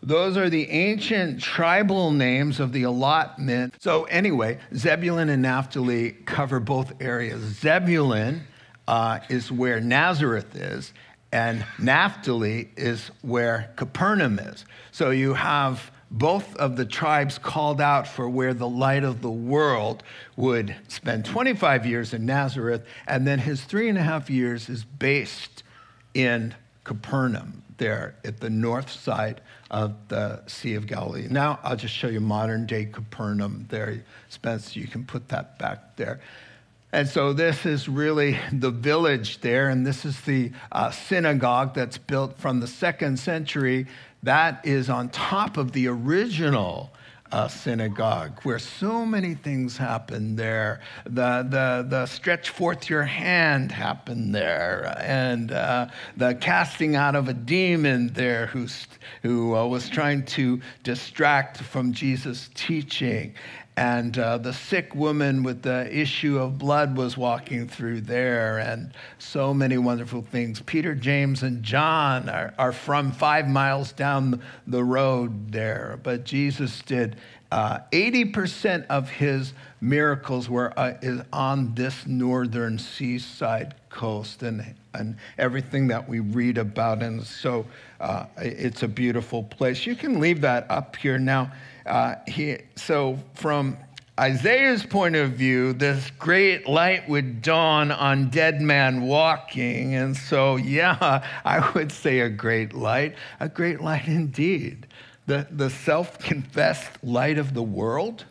Those 0.07 0.37
are 0.37 0.49
the 0.49 0.69
ancient 0.69 1.41
tribal 1.41 2.11
names 2.11 2.61
of 2.61 2.71
the 2.71 2.83
allotment. 2.83 3.75
So, 3.79 4.05
anyway, 4.05 4.57
Zebulun 4.73 5.27
and 5.27 5.41
Naphtali 5.41 6.11
cover 6.11 6.61
both 6.61 6.93
areas. 7.01 7.41
Zebulun 7.41 8.47
uh, 8.87 9.19
is 9.27 9.51
where 9.51 9.81
Nazareth 9.81 10.55
is, 10.55 10.93
and 11.33 11.65
Naphtali 11.77 12.69
is 12.77 13.11
where 13.21 13.73
Capernaum 13.75 14.39
is. 14.39 14.63
So, 14.93 15.09
you 15.09 15.33
have 15.33 15.91
both 16.09 16.55
of 16.55 16.77
the 16.77 16.85
tribes 16.85 17.37
called 17.37 17.81
out 17.81 18.07
for 18.07 18.29
where 18.29 18.53
the 18.53 18.69
light 18.69 19.03
of 19.03 19.21
the 19.21 19.29
world 19.29 20.03
would 20.37 20.73
spend 20.87 21.25
25 21.25 21.85
years 21.85 22.13
in 22.13 22.25
Nazareth, 22.25 22.85
and 23.07 23.27
then 23.27 23.39
his 23.39 23.61
three 23.65 23.89
and 23.89 23.97
a 23.97 24.03
half 24.03 24.29
years 24.29 24.69
is 24.69 24.85
based 24.85 25.63
in 26.13 26.55
Capernaum, 26.85 27.61
there 27.77 28.15
at 28.23 28.39
the 28.39 28.49
north 28.49 28.89
side 28.89 29.41
of 29.69 29.95
the 30.07 30.41
Sea 30.47 30.75
of 30.75 30.87
Galilee. 30.87 31.27
Now 31.29 31.59
I'll 31.63 31.75
just 31.75 31.93
show 31.93 32.07
you 32.07 32.19
modern 32.19 32.65
day 32.65 32.85
Capernaum 32.85 33.65
there. 33.69 34.03
Spence, 34.29 34.75
you 34.75 34.87
can 34.87 35.05
put 35.05 35.29
that 35.29 35.57
back 35.59 35.95
there. 35.95 36.19
And 36.93 37.07
so 37.07 37.33
this 37.33 37.65
is 37.65 37.89
really 37.89 38.39
the 38.51 38.71
village 38.71 39.41
there, 39.41 39.67
and 39.69 39.85
this 39.85 40.05
is 40.05 40.21
the 40.21 40.51
uh, 40.71 40.89
synagogue 40.89 41.73
that's 41.73 41.97
built 41.97 42.39
from 42.39 42.61
the 42.61 42.67
second 42.67 43.19
century. 43.19 43.87
That 44.23 44.65
is 44.65 44.89
on 44.89 45.09
top 45.09 45.57
of 45.57 45.73
the 45.73 45.89
original 45.89 46.91
uh, 47.31 47.47
synagogue 47.47 48.39
where 48.43 48.59
so 48.59 49.05
many 49.05 49.33
things 49.33 49.77
happened 49.77 50.37
there. 50.37 50.79
The, 51.05 51.45
the, 51.49 51.85
the 51.87 52.05
stretch 52.05 52.49
forth 52.49 52.89
your 52.89 53.03
hand 53.03 53.71
happened 53.71 54.33
there, 54.33 54.95
and 54.99 55.51
uh, 55.51 55.87
the 56.15 56.35
casting 56.35 56.95
out 56.95 57.15
of 57.15 57.27
a 57.27 57.33
demon 57.33 58.07
there 58.13 58.47
who, 58.47 58.67
who 59.21 59.55
uh, 59.55 59.65
was 59.65 59.89
trying 59.89 60.25
to 60.25 60.61
distract 60.83 61.57
from 61.57 61.93
Jesus' 61.93 62.49
teaching. 62.53 63.33
And 63.77 64.17
uh, 64.17 64.39
the 64.39 64.53
sick 64.53 64.95
woman 64.95 65.43
with 65.43 65.61
the 65.61 65.87
issue 65.95 66.39
of 66.39 66.57
blood 66.57 66.97
was 66.97 67.15
walking 67.15 67.67
through 67.67 68.01
there, 68.01 68.57
and 68.57 68.91
so 69.19 69.53
many 69.53 69.77
wonderful 69.77 70.23
things. 70.23 70.59
Peter, 70.61 70.95
James, 70.95 71.43
and 71.43 71.61
John 71.61 72.27
are, 72.27 72.55
are 72.57 72.71
from 72.71 73.11
five 73.11 73.47
miles 73.47 73.91
down 73.91 74.41
the 74.65 74.83
road 74.83 75.51
there, 75.51 75.99
but 76.01 76.23
Jesus 76.23 76.81
did. 76.81 77.17
Uh, 77.51 77.79
80% 77.91 78.87
of 78.87 79.09
his 79.09 79.53
miracles 79.79 80.49
were 80.49 80.77
uh, 80.77 80.97
is 81.01 81.21
on 81.31 81.73
this 81.75 82.05
northern 82.07 82.77
seaside 82.77 83.75
coast 83.89 84.43
and, 84.43 84.75
and 84.95 85.15
everything 85.37 85.87
that 85.87 86.09
we 86.09 86.19
read 86.19 86.57
about. 86.57 87.01
And 87.01 87.23
so 87.23 87.65
uh, 88.01 88.25
it's 88.37 88.83
a 88.83 88.87
beautiful 88.87 89.43
place. 89.43 89.85
You 89.85 89.95
can 89.95 90.19
leave 90.19 90.41
that 90.41 90.65
up 90.69 90.95
here 90.95 91.17
now. 91.17 91.51
Uh, 91.87 92.15
he, 92.27 92.57
so, 92.75 93.17
from 93.33 93.77
Isaiah's 94.19 94.83
point 94.83 95.15
of 95.15 95.33
view, 95.33 95.73
this 95.73 96.11
great 96.17 96.67
light 96.67 97.07
would 97.07 97.43
dawn 97.43 97.91
on 97.91 98.29
dead 98.29 98.61
man 98.61 99.01
walking. 99.03 99.93
And 99.93 100.17
so, 100.17 100.55
yeah, 100.55 101.23
I 101.45 101.69
would 101.71 101.91
say 101.91 102.21
a 102.21 102.29
great 102.29 102.73
light, 102.73 103.15
a 103.39 103.47
great 103.47 103.79
light 103.79 104.07
indeed. 104.07 104.87
The, 105.27 105.47
the 105.51 105.69
self 105.69 106.17
confessed 106.19 107.03
light 107.03 107.37
of 107.37 107.53
the 107.53 107.61
world. 107.61 108.25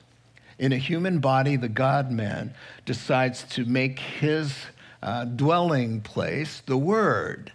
In 0.59 0.73
a 0.73 0.79
human 0.79 1.19
body, 1.21 1.57
the 1.57 1.69
God 1.69 2.11
man 2.11 2.55
decides 2.85 3.45
to 3.51 3.65
make 3.65 3.99
his 3.99 4.55
uh, 5.03 5.25
dwelling 5.25 6.01
place, 6.01 6.63
the 6.67 6.79
Word, 6.79 7.53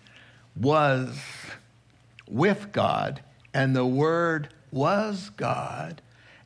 was 0.55 1.19
with 2.27 2.71
God, 2.71 3.21
and 3.53 3.75
the 3.75 3.85
Word 3.85 4.49
was 4.71 5.31
God, 5.37 6.01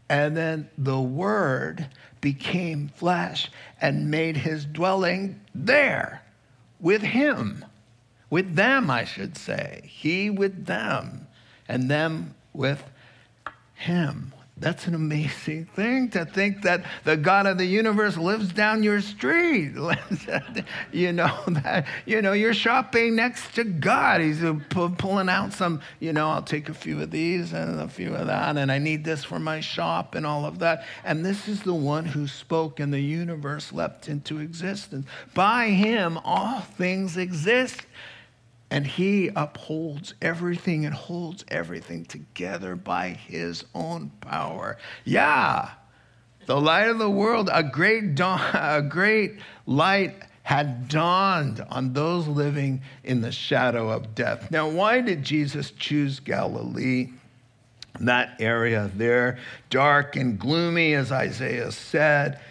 And 0.09 0.37
then 0.37 0.69
the 0.77 0.99
Word 0.99 1.89
became 2.21 2.89
flesh 2.89 3.49
and 3.81 4.11
made 4.11 4.37
his 4.37 4.65
dwelling 4.65 5.41
there 5.53 6.23
with 6.79 7.01
him, 7.01 7.65
with 8.29 8.55
them, 8.55 8.91
I 8.91 9.03
should 9.03 9.37
say. 9.37 9.81
He 9.85 10.29
with 10.29 10.65
them, 10.65 11.27
and 11.67 11.89
them 11.89 12.35
with 12.53 12.83
him. 13.73 14.34
That's 14.57 14.87
an 14.87 14.95
amazing 14.95 15.65
thing 15.65 16.09
to 16.11 16.23
think 16.23 16.61
that 16.61 16.85
the 17.03 17.17
God 17.17 17.45
of 17.45 17.57
the 17.57 17.65
universe 17.65 18.15
lives 18.15 18.53
down 18.53 18.83
your 18.83 19.01
street. 19.01 19.73
you 20.93 21.11
know 21.11 21.37
that 21.47 21.85
you 22.05 22.21
know 22.21 22.31
you're 22.31 22.53
shopping 22.53 23.17
next 23.17 23.53
to 23.55 23.65
God. 23.65 24.21
He's 24.21 24.41
uh, 24.41 24.57
pulling 24.69 25.27
out 25.27 25.51
some. 25.51 25.81
You 25.99 26.13
know, 26.13 26.29
I'll 26.29 26.41
take 26.41 26.69
a 26.69 26.73
few 26.73 27.01
of 27.01 27.11
these 27.11 27.51
and 27.51 27.81
a 27.81 27.89
few 27.89 28.15
of 28.15 28.27
that, 28.27 28.55
and 28.55 28.71
I 28.71 28.77
need 28.77 29.03
this 29.03 29.25
for 29.25 29.39
my 29.39 29.59
shop 29.59 30.15
and 30.15 30.25
all 30.25 30.45
of 30.45 30.59
that. 30.59 30.85
And 31.03 31.25
this 31.25 31.49
is 31.49 31.63
the 31.63 31.73
one 31.73 32.05
who 32.05 32.25
spoke, 32.25 32.79
and 32.79 32.93
the 32.93 33.01
universe 33.01 33.73
leapt 33.73 34.07
into 34.07 34.39
existence. 34.39 35.05
By 35.33 35.67
Him, 35.67 36.17
all 36.23 36.61
things 36.61 37.17
exist. 37.17 37.81
And 38.75 38.85
he 38.85 39.29
upholds 39.37 40.15
everything 40.21 40.85
and 40.85 40.93
holds 40.93 41.45
everything 41.47 42.03
together 42.03 42.75
by 42.75 43.11
his 43.11 43.63
own 43.73 44.11
power. 44.19 44.77
Yeah, 45.05 45.69
the 46.45 46.59
light 46.59 46.89
of 46.89 46.99
the 46.99 47.09
world, 47.09 47.49
a 47.53 47.63
great 47.63 48.15
dawn, 48.15 48.41
a 48.53 48.81
great 48.81 49.39
light 49.65 50.15
had 50.43 50.89
dawned 50.89 51.65
on 51.69 51.93
those 51.93 52.27
living 52.27 52.81
in 53.05 53.21
the 53.21 53.31
shadow 53.31 53.89
of 53.89 54.13
death. 54.13 54.51
Now, 54.51 54.67
why 54.67 54.99
did 54.99 55.23
Jesus 55.23 55.71
choose 55.71 56.19
Galilee? 56.19 57.11
That 58.01 58.35
area 58.41 58.91
there, 58.93 59.39
dark 59.69 60.17
and 60.17 60.37
gloomy, 60.37 60.95
as 60.95 61.13
Isaiah 61.13 61.71
said 61.71 62.41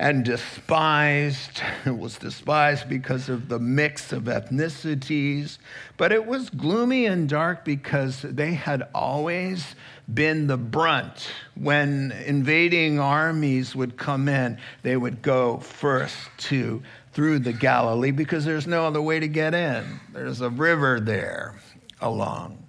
and 0.00 0.24
despised. 0.24 1.60
It 1.84 1.98
was 1.98 2.16
despised 2.16 2.88
because 2.88 3.28
of 3.28 3.48
the 3.48 3.58
mix 3.58 4.12
of 4.12 4.24
ethnicities, 4.24 5.58
but 5.96 6.12
it 6.12 6.26
was 6.26 6.50
gloomy 6.50 7.06
and 7.06 7.28
dark 7.28 7.64
because 7.64 8.22
they 8.22 8.54
had 8.54 8.88
always 8.94 9.74
been 10.12 10.46
the 10.46 10.56
brunt. 10.56 11.30
When 11.54 12.12
invading 12.26 12.98
armies 12.98 13.74
would 13.76 13.96
come 13.96 14.28
in, 14.28 14.58
they 14.82 14.96
would 14.96 15.22
go 15.22 15.58
first 15.58 16.16
to 16.48 16.82
through 17.12 17.40
the 17.40 17.52
Galilee 17.52 18.10
because 18.10 18.44
there's 18.44 18.66
no 18.66 18.86
other 18.86 19.02
way 19.02 19.20
to 19.20 19.28
get 19.28 19.54
in. 19.54 20.00
There's 20.12 20.40
a 20.40 20.50
river 20.50 21.00
there 21.00 21.58
along 22.00 22.62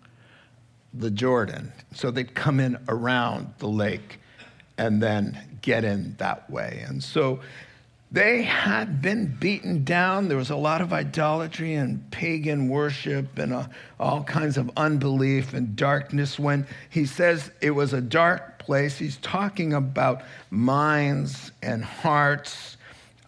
the 0.93 1.11
Jordan. 1.11 1.71
So 1.93 2.11
they'd 2.11 2.33
come 2.33 2.59
in 2.59 2.77
around 2.87 3.53
the 3.59 3.67
lake 3.67 4.20
and 4.81 5.01
then 5.01 5.37
get 5.61 5.83
in 5.83 6.15
that 6.17 6.49
way. 6.49 6.83
And 6.87 7.03
so 7.03 7.39
they 8.11 8.41
had 8.41 8.99
been 8.99 9.27
beaten 9.39 9.83
down. 9.83 10.27
There 10.27 10.37
was 10.37 10.49
a 10.49 10.55
lot 10.55 10.81
of 10.81 10.91
idolatry 10.91 11.75
and 11.75 12.09
pagan 12.09 12.67
worship 12.67 13.37
and 13.37 13.53
uh, 13.53 13.67
all 13.99 14.23
kinds 14.23 14.57
of 14.57 14.71
unbelief 14.75 15.53
and 15.53 15.75
darkness. 15.75 16.39
When 16.39 16.65
he 16.89 17.05
says 17.05 17.51
it 17.61 17.71
was 17.71 17.93
a 17.93 18.01
dark 18.01 18.57
place, 18.57 18.97
he's 18.97 19.17
talking 19.17 19.73
about 19.73 20.23
minds 20.49 21.51
and 21.61 21.85
hearts. 21.85 22.77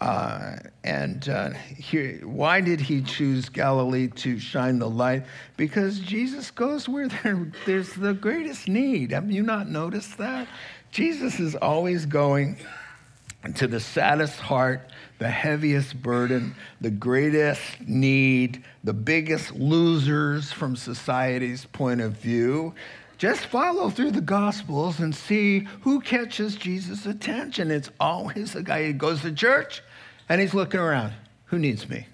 Uh, 0.01 0.57
and 0.83 1.29
uh, 1.29 1.51
here, 1.51 2.19
why 2.25 2.61
did 2.61 2.81
he 2.81 3.01
choose 3.03 3.47
Galilee 3.47 4.07
to 4.07 4.39
shine 4.39 4.79
the 4.79 4.89
light? 4.89 5.23
Because 5.55 5.99
Jesus 5.99 6.49
goes 6.49 6.89
where 6.89 7.07
there, 7.07 7.51
there's 7.67 7.93
the 7.93 8.13
greatest 8.15 8.67
need. 8.67 9.11
Have 9.11 9.31
you 9.31 9.43
not 9.43 9.69
noticed 9.69 10.17
that? 10.17 10.47
Jesus 10.93 11.39
is 11.39 11.55
always 11.55 12.05
going 12.05 12.55
to 13.55 13.65
the 13.65 13.79
saddest 13.79 14.39
heart, 14.39 14.91
the 15.17 15.27
heaviest 15.27 15.99
burden, 15.99 16.53
the 16.81 16.91
greatest 16.91 17.81
need, 17.87 18.63
the 18.83 18.93
biggest 18.93 19.55
losers 19.55 20.51
from 20.51 20.75
society's 20.75 21.65
point 21.65 21.99
of 21.99 22.11
view. 22.11 22.75
Just 23.17 23.47
follow 23.47 23.89
through 23.89 24.11
the 24.11 24.21
Gospels 24.21 24.99
and 24.99 25.15
see 25.15 25.61
who 25.81 25.99
catches 25.99 26.55
Jesus' 26.55 27.07
attention. 27.07 27.71
It's 27.71 27.89
always 27.99 28.53
the 28.53 28.61
guy 28.61 28.85
who 28.85 28.93
goes 28.93 29.23
to 29.23 29.31
church 29.31 29.81
and 30.29 30.39
he's 30.39 30.53
looking 30.53 30.79
around. 30.79 31.13
Who 31.45 31.57
needs 31.57 31.89
me? 31.89 32.05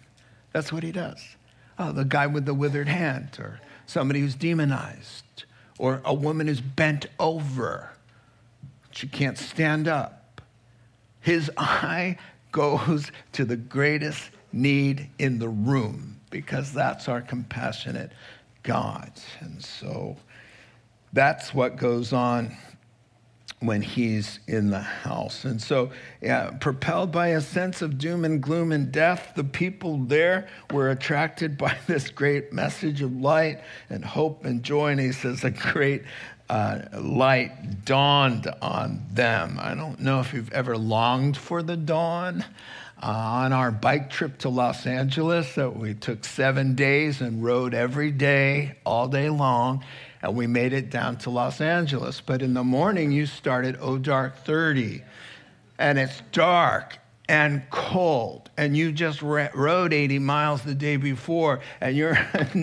That's 0.53 0.71
what 0.71 0.83
he 0.83 0.93
does. 0.93 1.21
Oh, 1.77 1.91
the 1.91 2.05
guy 2.05 2.27
with 2.27 2.45
the 2.45 2.53
withered 2.53 2.87
hand, 2.87 3.37
or 3.39 3.59
somebody 3.87 4.21
who's 4.21 4.35
demonized, 4.35 5.43
or 5.77 6.01
a 6.05 6.13
woman 6.13 6.47
who's 6.47 6.61
bent 6.61 7.07
over 7.19 7.89
she 8.91 9.07
can't 9.07 9.37
stand 9.37 9.87
up. 9.87 10.41
His 11.21 11.51
eye 11.57 12.17
goes 12.51 13.11
to 13.33 13.45
the 13.45 13.57
greatest 13.57 14.31
need 14.51 15.09
in 15.19 15.39
the 15.39 15.49
room 15.49 16.19
because 16.29 16.73
that's 16.73 17.07
our 17.07 17.21
compassionate 17.21 18.11
God. 18.63 19.11
And 19.39 19.63
so 19.63 20.17
that's 21.13 21.53
what 21.53 21.75
goes 21.75 22.13
on 22.13 22.55
when 23.61 23.81
he's 23.81 24.39
in 24.47 24.69
the 24.69 24.79
house. 24.79 25.43
And 25.43 25.61
so, 25.61 25.91
yeah, 26.21 26.51
propelled 26.51 27.11
by 27.11 27.29
a 27.29 27.41
sense 27.41 27.81
of 27.81 27.97
doom 27.97 28.23
and 28.23 28.41
gloom 28.41 28.71
and 28.71 28.91
death, 28.91 29.33
the 29.35 29.43
people 29.43 29.97
there 29.97 30.47
were 30.71 30.89
attracted 30.91 31.57
by 31.57 31.77
this 31.87 32.09
great 32.09 32.53
message 32.53 33.01
of 33.01 33.15
light 33.17 33.59
and 33.89 34.05
hope 34.05 34.45
and 34.45 34.63
joy. 34.63 34.91
And 34.91 34.99
he 34.99 35.11
says, 35.11 35.43
a 35.43 35.51
great 35.51 36.03
uh, 36.49 36.79
light 36.93 37.85
dawned 37.85 38.47
on 38.61 39.05
them. 39.11 39.59
I 39.61 39.75
don't 39.75 39.99
know 39.99 40.19
if 40.19 40.33
you've 40.33 40.51
ever 40.51 40.77
longed 40.77 41.37
for 41.37 41.61
the 41.61 41.77
dawn. 41.77 42.43
Uh, 43.01 43.05
on 43.05 43.53
our 43.53 43.71
bike 43.71 44.09
trip 44.09 44.37
to 44.39 44.49
Los 44.49 44.85
Angeles, 44.85 45.55
that 45.55 45.77
we 45.77 45.93
took 45.93 46.25
seven 46.25 46.75
days 46.75 47.21
and 47.21 47.41
rode 47.41 47.73
every 47.73 48.11
day, 48.11 48.75
all 48.85 49.07
day 49.07 49.29
long, 49.29 49.85
and 50.21 50.35
we 50.35 50.47
made 50.47 50.73
it 50.73 50.89
down 50.89 51.15
to 51.19 51.29
Los 51.29 51.61
Angeles. 51.61 52.19
But 52.19 52.41
in 52.41 52.53
the 52.53 52.63
morning, 52.65 53.13
you 53.13 53.25
start 53.25 53.63
at 53.63 53.79
O 53.81 53.97
Dark 53.97 54.43
30, 54.43 55.01
and 55.77 55.97
it's 55.97 56.21
dark 56.33 56.97
and 57.29 57.61
cold 57.69 58.49
and 58.57 58.75
you 58.75 58.91
just 58.91 59.21
rode 59.21 59.93
80 59.93 60.17
miles 60.17 60.63
the 60.63 60.73
day 60.73 60.97
before 60.97 61.59
and 61.79 61.95
you're 61.95 62.17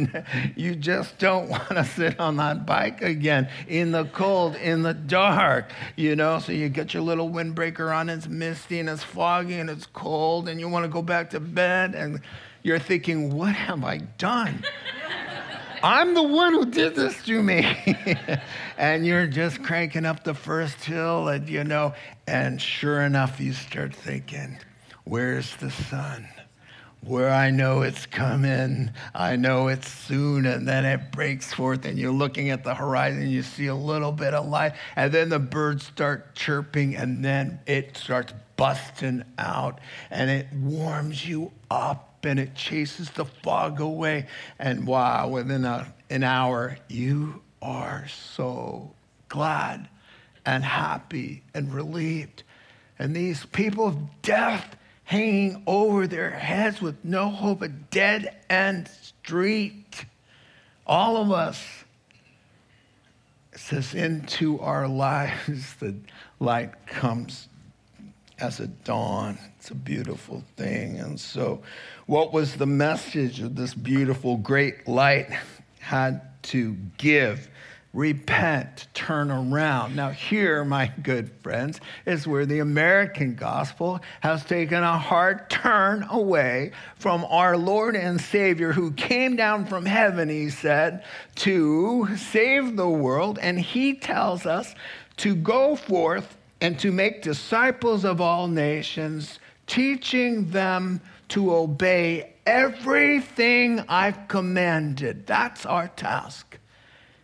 you 0.57 0.74
just 0.74 1.18
don't 1.18 1.48
want 1.48 1.68
to 1.68 1.85
sit 1.85 2.18
on 2.18 2.37
that 2.38 2.66
bike 2.66 3.00
again 3.00 3.48
in 3.68 3.92
the 3.92 4.07
cold 4.07 4.57
in 4.57 4.83
the 4.83 4.92
dark 4.92 5.70
you 5.94 6.16
know? 6.16 6.40
So 6.40 6.50
you 6.50 6.68
get 6.68 6.92
your 6.92 7.05
little 7.05 7.31
windbreaker 7.31 7.94
on 7.94 8.09
it's 8.09 8.26
misty 8.26 8.81
and 8.81 8.88
it's 8.88 9.05
foggy 9.05 9.55
and 9.55 9.70
it's 9.70 9.87
cold 9.87 10.48
and 10.48 10.59
you 10.59 10.68
want 10.68 10.85
to 10.85 10.88
go 10.88 11.00
back 11.00 11.31
to 11.31 11.38
bed 11.38 11.94
and 11.94 12.20
you're 12.64 12.81
thinking 12.81 13.33
what 13.33 13.55
have 13.55 13.85
i 13.85 13.98
done 14.18 14.64
I'm 15.83 16.15
the 16.15 16.23
one 16.23 16.53
who 16.53 16.67
did 16.67 16.95
this 16.95 17.23
to 17.25 17.43
me. 17.43 17.65
and 18.79 19.07
you're 19.07 19.27
just 19.27 19.62
cranking 19.62 20.05
up 20.05 20.25
the 20.25 20.35
first 20.35 20.85
hill, 20.85 21.29
and 21.29 21.49
you 21.49 21.65
know, 21.65 21.95
and 22.27 22.61
sure 22.61 23.03
enough, 23.03 23.41
you 23.41 23.53
start 23.53 23.95
thinking, 23.95 24.59
where's 25.05 25.55
the 25.57 25.71
sun? 25.71 26.29
Where 27.03 27.31
I 27.31 27.51
know 27.51 27.83
it's 27.83 28.05
coming, 28.07 28.91
I 29.15 29.37
know 29.37 29.69
it's 29.69 29.89
soon, 29.89 30.47
and 30.47 30.67
then 30.67 30.85
it 30.85 31.12
breaks 31.12 31.53
forth, 31.53 31.85
and 31.85 31.99
you're 31.99 32.11
looking 32.11 32.51
at 32.51 32.65
the 32.65 32.75
horizon, 32.75 33.29
you 33.29 33.43
see 33.43 33.67
a 33.67 33.75
little 33.75 34.12
bit 34.12 34.35
of 34.35 34.47
light, 34.47 34.73
and 34.97 35.12
then 35.12 35.29
the 35.29 35.39
birds 35.39 35.85
start 35.85 36.35
chirping, 36.35 36.97
and 36.97 37.25
then 37.25 37.61
it 37.67 37.97
starts 37.97 38.33
busting 38.57 39.23
out, 39.39 39.79
and 40.11 40.31
it 40.31 40.49
warms 40.53 41.29
you 41.29 41.53
up 41.71 42.06
and 42.27 42.39
it 42.39 42.55
chases 42.55 43.11
the 43.11 43.25
fog 43.25 43.81
away. 43.81 44.27
And 44.59 44.87
wow, 44.87 45.29
within 45.29 45.65
a, 45.65 45.93
an 46.11 46.23
hour, 46.23 46.79
you 46.89 47.43
are 47.62 48.07
so 48.09 48.93
glad 49.29 49.89
and 50.45 50.65
happy 50.65 51.43
and 51.55 51.73
relieved. 51.73 52.43
And 52.99 53.15
these 53.15 53.45
people 53.47 53.87
of 53.87 54.23
death 54.23 54.77
hanging 55.05 55.62
over 55.67 56.07
their 56.07 56.31
heads 56.31 56.83
with 56.83 56.97
no 57.05 57.29
hope, 57.29 57.62
a 57.62 57.69
dead 57.69 58.37
end 58.51 58.89
street. 58.89 60.05
All 60.87 61.17
of 61.17 61.31
us. 61.31 61.65
It 63.53 63.61
says, 63.61 63.95
into 63.95 64.61
our 64.61 64.87
lives, 64.87 65.75
the 65.81 65.95
light 66.41 66.87
comes 66.87 67.49
as 68.39 68.61
a 68.61 68.67
dawn. 68.67 69.39
It's 69.59 69.71
a 69.71 69.75
beautiful 69.75 70.45
thing. 70.57 70.99
And 70.99 71.19
so, 71.19 71.62
what 72.07 72.33
was 72.33 72.55
the 72.55 72.66
message 72.66 73.40
of 73.40 73.57
this 73.57 73.75
beautiful, 73.75 74.37
great 74.37 74.87
light 74.87 75.29
had 75.81 76.21
to 76.45 76.77
give? 76.99 77.51
Repent, 77.92 78.88
turn 78.92 79.31
around. 79.31 79.97
Now, 79.97 80.11
here, 80.11 80.64
my 80.64 80.92
good 81.03 81.31
friends, 81.40 81.81
is 82.05 82.27
where 82.27 82.45
the 82.45 82.59
American 82.59 83.35
gospel 83.35 84.01
has 84.21 84.45
taken 84.45 84.83
a 84.83 84.99
hard 84.99 85.49
turn 85.49 86.07
away 86.11 86.73
from 86.97 87.25
our 87.25 87.57
Lord 87.57 87.97
and 87.97 88.21
Savior 88.21 88.73
who 88.73 88.92
came 88.92 89.35
down 89.35 89.64
from 89.64 89.87
heaven, 89.87 90.29
he 90.29 90.51
said, 90.51 91.05
to 91.37 92.16
save 92.16 92.77
the 92.77 92.88
world. 92.88 93.38
And 93.40 93.59
he 93.59 93.95
tells 93.95 94.45
us 94.45 94.75
to 95.19 95.35
go 95.35 95.75
forth 95.75 96.37
and 96.61 96.79
to 96.81 96.92
make 96.92 97.23
disciples 97.23 98.05
of 98.05 98.21
all 98.21 98.47
nations, 98.47 99.40
teaching 99.66 100.51
them 100.51 101.01
to 101.29 101.55
obey 101.55 102.35
everything 102.47 103.85
I've 103.89 104.29
commanded. 104.29 105.27
That's 105.27 105.67
our 105.67 105.89
task. 105.89 106.59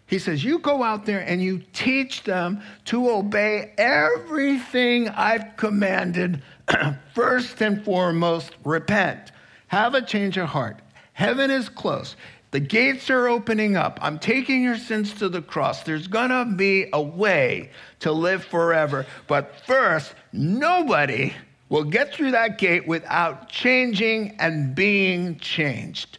He 0.06 0.18
says, 0.18 0.44
You 0.44 0.58
go 0.58 0.82
out 0.82 1.06
there 1.06 1.20
and 1.20 1.42
you 1.42 1.62
teach 1.72 2.24
them 2.24 2.60
to 2.86 3.10
obey 3.10 3.72
everything 3.78 5.08
I've 5.08 5.56
commanded. 5.56 6.42
First 7.14 7.62
and 7.62 7.82
foremost, 7.84 8.50
repent. 8.64 9.32
Have 9.68 9.94
a 9.94 10.02
change 10.02 10.36
of 10.36 10.48
heart. 10.50 10.80
Heaven 11.14 11.50
is 11.50 11.68
close. 11.68 12.16
The 12.50 12.60
gates 12.60 13.08
are 13.08 13.28
opening 13.28 13.76
up. 13.76 13.98
I'm 14.02 14.18
taking 14.18 14.62
your 14.62 14.76
sins 14.76 15.14
to 15.14 15.30
the 15.30 15.40
cross. 15.40 15.82
There's 15.84 16.06
going 16.06 16.28
to 16.28 16.44
be 16.44 16.88
a 16.92 17.00
way 17.00 17.70
to 18.00 18.12
live 18.12 18.44
forever. 18.44 19.06
But 19.26 19.54
first, 19.66 20.14
nobody 20.34 21.32
will 21.72 21.84
get 21.84 22.12
through 22.12 22.32
that 22.32 22.58
gate 22.58 22.86
without 22.86 23.48
changing 23.48 24.36
and 24.38 24.74
being 24.74 25.38
changed. 25.38 26.18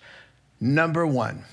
Number 0.60 1.06
one, 1.06 1.44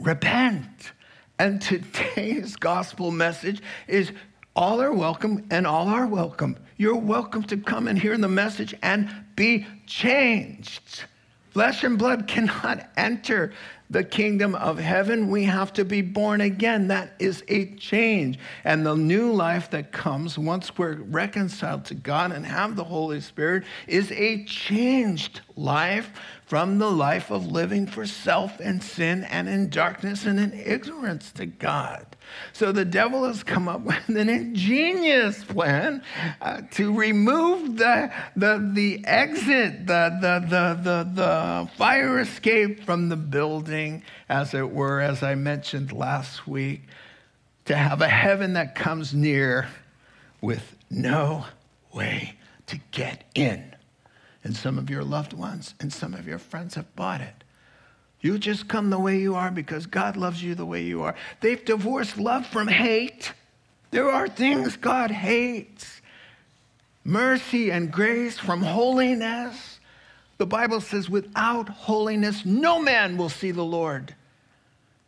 repent. 0.00 0.90
And 1.38 1.62
today's 1.62 2.56
gospel 2.56 3.12
message 3.12 3.62
is 3.86 4.10
all 4.56 4.82
are 4.82 4.92
welcome 4.92 5.46
and 5.52 5.64
all 5.64 5.86
are 5.86 6.08
welcome. 6.08 6.56
You're 6.76 6.96
welcome 6.96 7.44
to 7.44 7.56
come 7.56 7.86
and 7.86 7.96
hear 7.96 8.18
the 8.18 8.26
message 8.26 8.74
and 8.82 9.08
be 9.36 9.64
changed. 9.86 11.04
Flesh 11.50 11.84
and 11.84 11.96
blood 11.96 12.26
cannot 12.26 12.90
enter 12.96 13.52
the 13.90 14.04
kingdom 14.04 14.54
of 14.54 14.78
heaven. 14.78 15.28
We 15.28 15.44
have 15.44 15.72
to 15.74 15.84
be 15.84 16.02
born 16.02 16.40
again. 16.40 16.88
That 16.88 17.14
is 17.18 17.44
a 17.48 17.74
change. 17.76 18.38
And 18.64 18.84
the 18.84 18.94
new 18.94 19.32
life 19.32 19.70
that 19.70 19.92
comes 19.92 20.38
once 20.38 20.76
we're 20.76 20.94
reconciled 20.94 21.84
to 21.86 21.94
God 21.94 22.32
and 22.32 22.46
have 22.46 22.76
the 22.76 22.84
Holy 22.84 23.20
Spirit 23.20 23.64
is 23.86 24.10
a 24.12 24.44
changed 24.44 25.42
life 25.56 26.12
from 26.46 26.78
the 26.78 26.90
life 26.90 27.30
of 27.30 27.46
living 27.46 27.86
for 27.86 28.06
self 28.06 28.60
and 28.60 28.82
sin 28.82 29.24
and 29.24 29.48
in 29.48 29.68
darkness 29.68 30.24
and 30.24 30.38
in 30.38 30.52
ignorance 30.52 31.32
to 31.32 31.46
God. 31.46 32.13
So 32.52 32.72
the 32.72 32.84
devil 32.84 33.24
has 33.24 33.42
come 33.42 33.68
up 33.68 33.80
with 33.84 34.08
an 34.08 34.28
ingenious 34.28 35.42
plan 35.44 36.02
uh, 36.40 36.62
to 36.72 36.94
remove 36.94 37.76
the, 37.76 38.12
the, 38.36 38.70
the 38.72 39.04
exit, 39.04 39.86
the, 39.86 40.18
the, 40.20 40.40
the, 40.48 40.80
the, 40.82 41.10
the 41.14 41.70
fire 41.76 42.20
escape 42.20 42.84
from 42.84 43.08
the 43.08 43.16
building, 43.16 44.02
as 44.28 44.54
it 44.54 44.70
were, 44.70 45.00
as 45.00 45.22
I 45.22 45.34
mentioned 45.34 45.92
last 45.92 46.46
week, 46.46 46.82
to 47.66 47.76
have 47.76 48.02
a 48.02 48.08
heaven 48.08 48.54
that 48.54 48.74
comes 48.74 49.14
near 49.14 49.68
with 50.40 50.76
no 50.90 51.46
way 51.92 52.36
to 52.66 52.78
get 52.90 53.24
in 53.34 53.74
and 54.44 54.54
some 54.54 54.78
of 54.78 54.90
your 54.90 55.02
loved 55.02 55.32
ones 55.32 55.74
and 55.80 55.92
some 55.92 56.14
of 56.14 56.26
your 56.28 56.38
friends 56.38 56.74
have 56.74 56.94
bought 56.94 57.22
it. 57.22 57.43
You 58.24 58.38
just 58.38 58.68
come 58.68 58.88
the 58.88 58.98
way 58.98 59.18
you 59.18 59.34
are 59.34 59.50
because 59.50 59.84
God 59.84 60.16
loves 60.16 60.42
you 60.42 60.54
the 60.54 60.64
way 60.64 60.80
you 60.80 61.02
are. 61.02 61.14
They've 61.42 61.62
divorced 61.62 62.16
love 62.16 62.46
from 62.46 62.68
hate. 62.68 63.34
There 63.90 64.10
are 64.10 64.28
things 64.28 64.78
God 64.78 65.10
hates 65.10 66.00
mercy 67.04 67.70
and 67.70 67.92
grace 67.92 68.38
from 68.38 68.62
holiness. 68.62 69.78
The 70.38 70.46
Bible 70.46 70.80
says, 70.80 71.10
without 71.10 71.68
holiness, 71.68 72.46
no 72.46 72.80
man 72.80 73.18
will 73.18 73.28
see 73.28 73.50
the 73.50 73.62
Lord. 73.62 74.14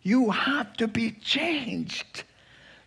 You 0.03 0.31
have 0.31 0.75
to 0.75 0.87
be 0.87 1.13
changed. 1.13 2.23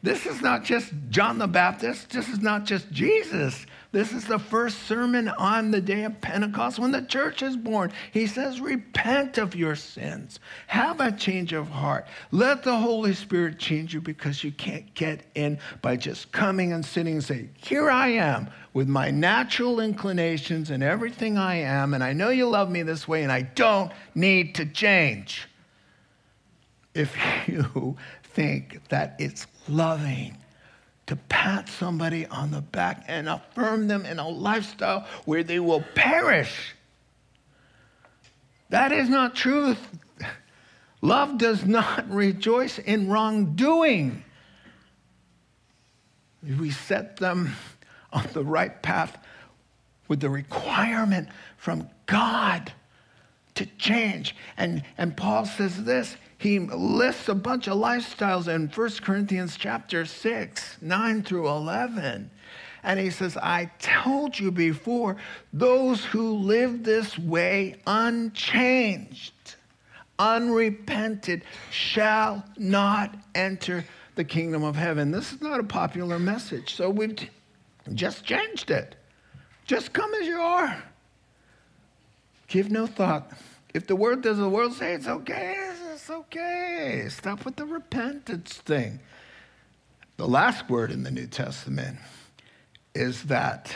This 0.01 0.25
is 0.25 0.41
not 0.41 0.63
just 0.63 0.93
John 1.09 1.39
the 1.39 1.47
Baptist. 1.47 2.11
This 2.11 2.29
is 2.29 2.39
not 2.39 2.63
just 2.63 2.89
Jesus. 2.89 3.65
This 3.91 4.13
is 4.13 4.25
the 4.25 4.39
first 4.39 4.83
sermon 4.83 5.27
on 5.27 5.71
the 5.71 5.81
day 5.81 6.03
of 6.03 6.21
Pentecost 6.21 6.79
when 6.79 6.91
the 6.91 7.01
church 7.01 7.41
is 7.41 7.57
born. 7.57 7.91
He 8.13 8.25
says, 8.25 8.61
Repent 8.61 9.37
of 9.37 9.55
your 9.55 9.75
sins. 9.75 10.39
Have 10.67 11.01
a 11.01 11.11
change 11.11 11.51
of 11.51 11.67
heart. 11.67 12.07
Let 12.31 12.63
the 12.63 12.77
Holy 12.77 13.13
Spirit 13.13 13.59
change 13.59 13.93
you 13.93 13.99
because 13.99 14.41
you 14.41 14.53
can't 14.53 14.93
get 14.93 15.25
in 15.35 15.59
by 15.81 15.97
just 15.97 16.31
coming 16.31 16.71
and 16.71 16.85
sitting 16.85 17.15
and 17.15 17.23
saying, 17.23 17.49
Here 17.57 17.89
I 17.89 18.09
am 18.09 18.49
with 18.73 18.87
my 18.87 19.11
natural 19.11 19.81
inclinations 19.81 20.69
and 20.69 20.81
everything 20.81 21.37
I 21.37 21.55
am, 21.55 21.93
and 21.93 22.03
I 22.03 22.13
know 22.13 22.29
you 22.29 22.47
love 22.47 22.69
me 22.69 22.83
this 22.83 23.05
way, 23.05 23.23
and 23.23 23.31
I 23.31 23.41
don't 23.41 23.91
need 24.15 24.55
to 24.55 24.65
change. 24.65 25.49
If 26.93 27.17
you 27.47 27.97
think 28.23 28.87
that 28.89 29.15
it's 29.19 29.47
loving 29.69 30.37
to 31.07 31.15
pat 31.15 31.69
somebody 31.69 32.25
on 32.27 32.51
the 32.51 32.61
back 32.61 33.03
and 33.07 33.27
affirm 33.27 33.87
them 33.87 34.05
in 34.05 34.19
a 34.19 34.27
lifestyle 34.27 35.07
where 35.25 35.43
they 35.43 35.59
will 35.59 35.83
perish. 35.95 36.75
That 38.69 38.91
is 38.91 39.09
not 39.09 39.35
truth. 39.35 39.79
Love 41.01 41.37
does 41.37 41.65
not 41.65 42.09
rejoice 42.13 42.77
in 42.77 43.09
wrongdoing. 43.09 44.23
We 46.43 46.71
set 46.71 47.17
them 47.17 47.55
on 48.13 48.27
the 48.33 48.43
right 48.43 48.81
path 48.81 49.17
with 50.07 50.19
the 50.19 50.29
requirement 50.29 51.29
from 51.57 51.89
God 52.05 52.71
to 53.55 53.65
change. 53.77 54.35
And, 54.57 54.83
and 54.97 55.15
Paul 55.15 55.45
says 55.45 55.83
this 55.83 56.15
he 56.39 56.57
lists 56.57 57.27
a 57.27 57.35
bunch 57.35 57.67
of 57.67 57.77
lifestyles 57.77 58.47
in 58.47 58.69
1 58.69 58.89
Corinthians 59.01 59.57
chapter 59.57 60.05
6, 60.05 60.77
9 60.81 61.23
through 61.23 61.49
11. 61.49 62.31
And 62.81 62.97
he 62.97 63.09
says, 63.09 63.35
I 63.35 63.69
told 63.79 64.39
you 64.39 64.49
before, 64.49 65.17
those 65.51 66.05
who 66.05 66.35
live 66.35 66.85
this 66.85 67.19
way 67.19 67.75
unchanged, 67.85 69.33
unrepented, 70.17 71.43
shall 71.71 72.45
not 72.57 73.17
enter 73.35 73.83
the 74.15 74.23
kingdom 74.23 74.63
of 74.63 74.77
heaven. 74.77 75.11
This 75.11 75.33
is 75.33 75.41
not 75.41 75.59
a 75.59 75.63
popular 75.63 76.19
message, 76.19 76.73
so 76.73 76.89
we've 76.89 77.29
just 77.93 78.23
changed 78.23 78.71
it. 78.71 78.95
Just 79.65 79.91
come 79.91 80.13
as 80.13 80.25
you 80.25 80.39
are. 80.39 80.81
Give 82.47 82.71
no 82.71 82.87
thought. 82.87 83.29
If 83.73 83.85
the 83.85 83.95
word 83.95 84.21
does 84.21 84.37
the 84.37 84.49
world 84.49 84.73
say 84.73 84.93
it's 84.93 85.07
okay, 85.07 85.55
it's 85.93 86.09
okay. 86.09 87.05
Stop 87.09 87.45
with 87.45 87.55
the 87.55 87.65
repentance 87.65 88.53
thing. 88.55 88.99
The 90.17 90.27
last 90.27 90.69
word 90.69 90.91
in 90.91 91.03
the 91.03 91.11
New 91.11 91.27
Testament 91.27 91.99
is 92.95 93.23
that 93.23 93.73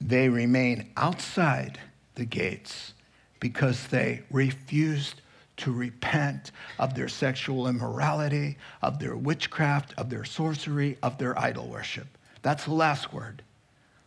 they 0.00 0.28
remain 0.28 0.90
outside 0.96 1.80
the 2.14 2.24
gates 2.24 2.92
because 3.40 3.86
they 3.86 4.22
refused 4.30 5.22
to 5.56 5.72
repent 5.72 6.52
of 6.78 6.94
their 6.94 7.08
sexual 7.08 7.66
immorality, 7.66 8.58
of 8.82 8.98
their 8.98 9.16
witchcraft, 9.16 9.94
of 9.96 10.10
their 10.10 10.24
sorcery, 10.24 10.98
of 11.02 11.18
their 11.18 11.38
idol 11.38 11.68
worship. 11.68 12.06
That's 12.42 12.64
the 12.64 12.74
last 12.74 13.12
word. 13.12 13.42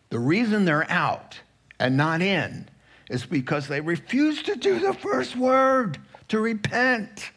The 0.09 0.19
reason 0.19 0.65
they're 0.65 0.89
out 0.89 1.39
and 1.79 1.97
not 1.97 2.21
in 2.21 2.69
is 3.11 3.25
because 3.25 3.67
they 3.67 3.81
refuse 3.81 4.41
to 4.43 4.55
do 4.55 4.79
the 4.79 4.93
first 4.93 5.35
word 5.35 5.99
to 6.29 6.39
repent, 6.39 7.31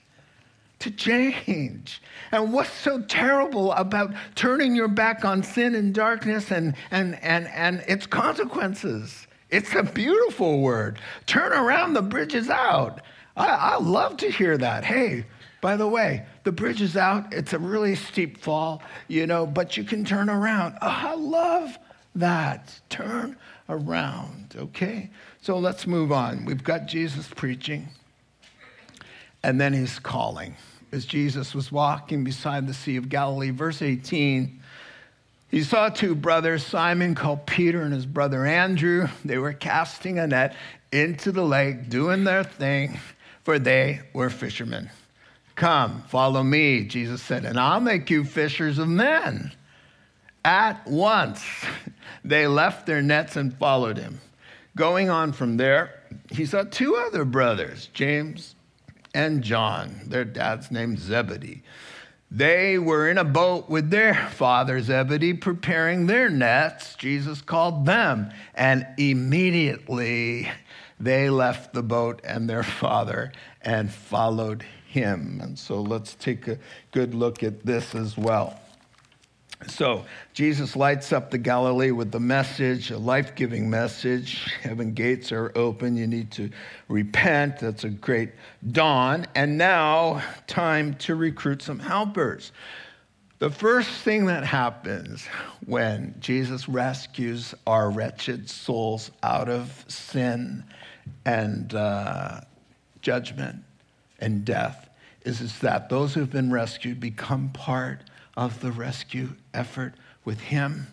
to 0.78 0.90
change. 0.90 2.00
And 2.30 2.52
what's 2.52 2.70
so 2.70 3.02
terrible 3.02 3.72
about 3.72 4.14
turning 4.36 4.76
your 4.76 4.88
back 4.88 5.24
on 5.24 5.42
sin 5.42 5.74
and 5.74 5.92
darkness 5.92 6.52
and, 6.52 6.76
and, 6.92 7.18
and, 7.22 7.48
and 7.48 7.82
its 7.88 8.06
consequences? 8.06 9.26
It's 9.50 9.74
a 9.74 9.82
beautiful 9.82 10.60
word. 10.60 11.00
Turn 11.26 11.52
around, 11.52 11.94
the 11.94 12.02
bridge 12.02 12.34
is 12.34 12.50
out. 12.50 13.00
I, 13.36 13.48
I 13.48 13.78
love 13.78 14.16
to 14.18 14.30
hear 14.30 14.56
that. 14.56 14.84
Hey, 14.84 15.26
by 15.60 15.76
the 15.76 15.88
way, 15.88 16.24
the 16.44 16.52
bridge 16.52 16.82
is 16.82 16.96
out. 16.96 17.32
It's 17.32 17.52
a 17.52 17.58
really 17.58 17.96
steep 17.96 18.38
fall, 18.38 18.80
you 19.08 19.26
know, 19.26 19.44
but 19.44 19.76
you 19.76 19.82
can 19.82 20.04
turn 20.04 20.30
around. 20.30 20.76
Oh, 20.80 20.86
I 20.88 21.14
love 21.14 21.78
that. 22.14 22.80
Turn 22.90 23.36
around, 23.68 24.54
okay? 24.56 25.10
So 25.44 25.58
let's 25.58 25.86
move 25.86 26.10
on. 26.10 26.46
We've 26.46 26.64
got 26.64 26.86
Jesus 26.86 27.28
preaching. 27.28 27.88
And 29.42 29.60
then 29.60 29.74
he's 29.74 29.98
calling. 29.98 30.56
As 30.90 31.04
Jesus 31.04 31.54
was 31.54 31.70
walking 31.70 32.24
beside 32.24 32.66
the 32.66 32.72
Sea 32.72 32.96
of 32.96 33.10
Galilee, 33.10 33.50
verse 33.50 33.82
18, 33.82 34.62
he 35.50 35.62
saw 35.62 35.90
two 35.90 36.14
brothers, 36.14 36.64
Simon 36.64 37.14
called 37.14 37.44
Peter 37.44 37.82
and 37.82 37.92
his 37.92 38.06
brother 38.06 38.46
Andrew. 38.46 39.06
They 39.22 39.36
were 39.36 39.52
casting 39.52 40.18
a 40.18 40.26
net 40.26 40.56
into 40.90 41.30
the 41.30 41.44
lake, 41.44 41.90
doing 41.90 42.24
their 42.24 42.42
thing, 42.42 42.98
for 43.42 43.58
they 43.58 44.00
were 44.14 44.30
fishermen. 44.30 44.88
Come, 45.56 46.04
follow 46.08 46.42
me, 46.42 46.84
Jesus 46.86 47.20
said, 47.20 47.44
and 47.44 47.60
I'll 47.60 47.80
make 47.80 48.08
you 48.08 48.24
fishers 48.24 48.78
of 48.78 48.88
men. 48.88 49.52
At 50.42 50.86
once, 50.86 51.44
they 52.24 52.46
left 52.46 52.86
their 52.86 53.02
nets 53.02 53.36
and 53.36 53.54
followed 53.58 53.98
him. 53.98 54.22
Going 54.76 55.08
on 55.08 55.32
from 55.32 55.56
there, 55.56 56.00
he 56.30 56.46
saw 56.46 56.64
two 56.64 56.96
other 56.96 57.24
brothers, 57.24 57.90
James 57.92 58.56
and 59.14 59.42
John. 59.42 60.00
Their 60.06 60.24
dad's 60.24 60.70
name 60.70 60.96
Zebedee. 60.96 61.62
they 62.30 62.78
were 62.78 63.08
in 63.08 63.16
a 63.16 63.24
boat 63.24 63.70
with 63.70 63.90
their 63.90 64.14
father 64.30 64.80
Zebedee 64.80 65.34
preparing 65.34 66.06
their 66.06 66.28
nets. 66.28 66.96
Jesus 66.96 67.40
called 67.40 67.86
them, 67.86 68.30
and 68.54 68.84
immediately 68.98 70.50
they 70.98 71.30
left 71.30 71.72
the 71.72 71.82
boat 71.82 72.20
and 72.24 72.50
their 72.50 72.62
father 72.80 73.32
and 73.62 73.92
followed 73.92 74.64
him. 74.88 75.40
And 75.40 75.56
so 75.56 75.80
let's 75.80 76.16
take 76.16 76.48
a 76.48 76.58
good 76.90 77.14
look 77.14 77.44
at 77.44 77.64
this 77.64 77.94
as 77.94 78.16
well. 78.16 78.58
So, 79.66 80.04
Jesus 80.32 80.76
lights 80.76 81.12
up 81.12 81.30
the 81.30 81.38
Galilee 81.38 81.90
with 81.90 82.12
the 82.12 82.20
message, 82.20 82.90
a 82.90 82.98
life 82.98 83.34
giving 83.34 83.70
message. 83.70 84.52
Heaven 84.62 84.92
gates 84.92 85.32
are 85.32 85.52
open. 85.56 85.96
You 85.96 86.06
need 86.06 86.30
to 86.32 86.50
repent. 86.88 87.58
That's 87.60 87.84
a 87.84 87.88
great 87.88 88.32
dawn. 88.72 89.26
And 89.34 89.58
now, 89.58 90.22
time 90.46 90.94
to 90.94 91.14
recruit 91.14 91.62
some 91.62 91.78
helpers. 91.78 92.52
The 93.38 93.50
first 93.50 93.90
thing 93.90 94.26
that 94.26 94.44
happens 94.44 95.26
when 95.66 96.14
Jesus 96.20 96.68
rescues 96.68 97.54
our 97.66 97.90
wretched 97.90 98.48
souls 98.48 99.10
out 99.22 99.48
of 99.48 99.84
sin 99.88 100.64
and 101.24 101.74
uh, 101.74 102.40
judgment 103.02 103.62
and 104.20 104.44
death 104.44 104.88
is, 105.24 105.40
is 105.40 105.58
that 105.60 105.88
those 105.88 106.14
who've 106.14 106.30
been 106.30 106.52
rescued 106.52 107.00
become 107.00 107.50
part 107.50 108.00
of 108.36 108.60
the 108.60 108.72
rescue 108.72 109.30
effort 109.52 109.94
with 110.24 110.40
Him. 110.40 110.86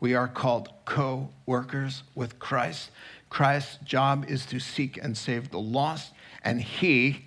We 0.00 0.14
are 0.14 0.28
called 0.28 0.70
co 0.84 1.30
workers 1.46 2.02
with 2.14 2.38
Christ. 2.38 2.90
Christ's 3.28 3.78
job 3.84 4.24
is 4.28 4.46
to 4.46 4.58
seek 4.58 4.96
and 4.96 5.16
save 5.16 5.50
the 5.50 5.60
lost, 5.60 6.12
and 6.42 6.60
He 6.60 7.26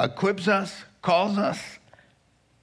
equips 0.00 0.48
us, 0.48 0.84
calls 1.02 1.36
us, 1.36 1.60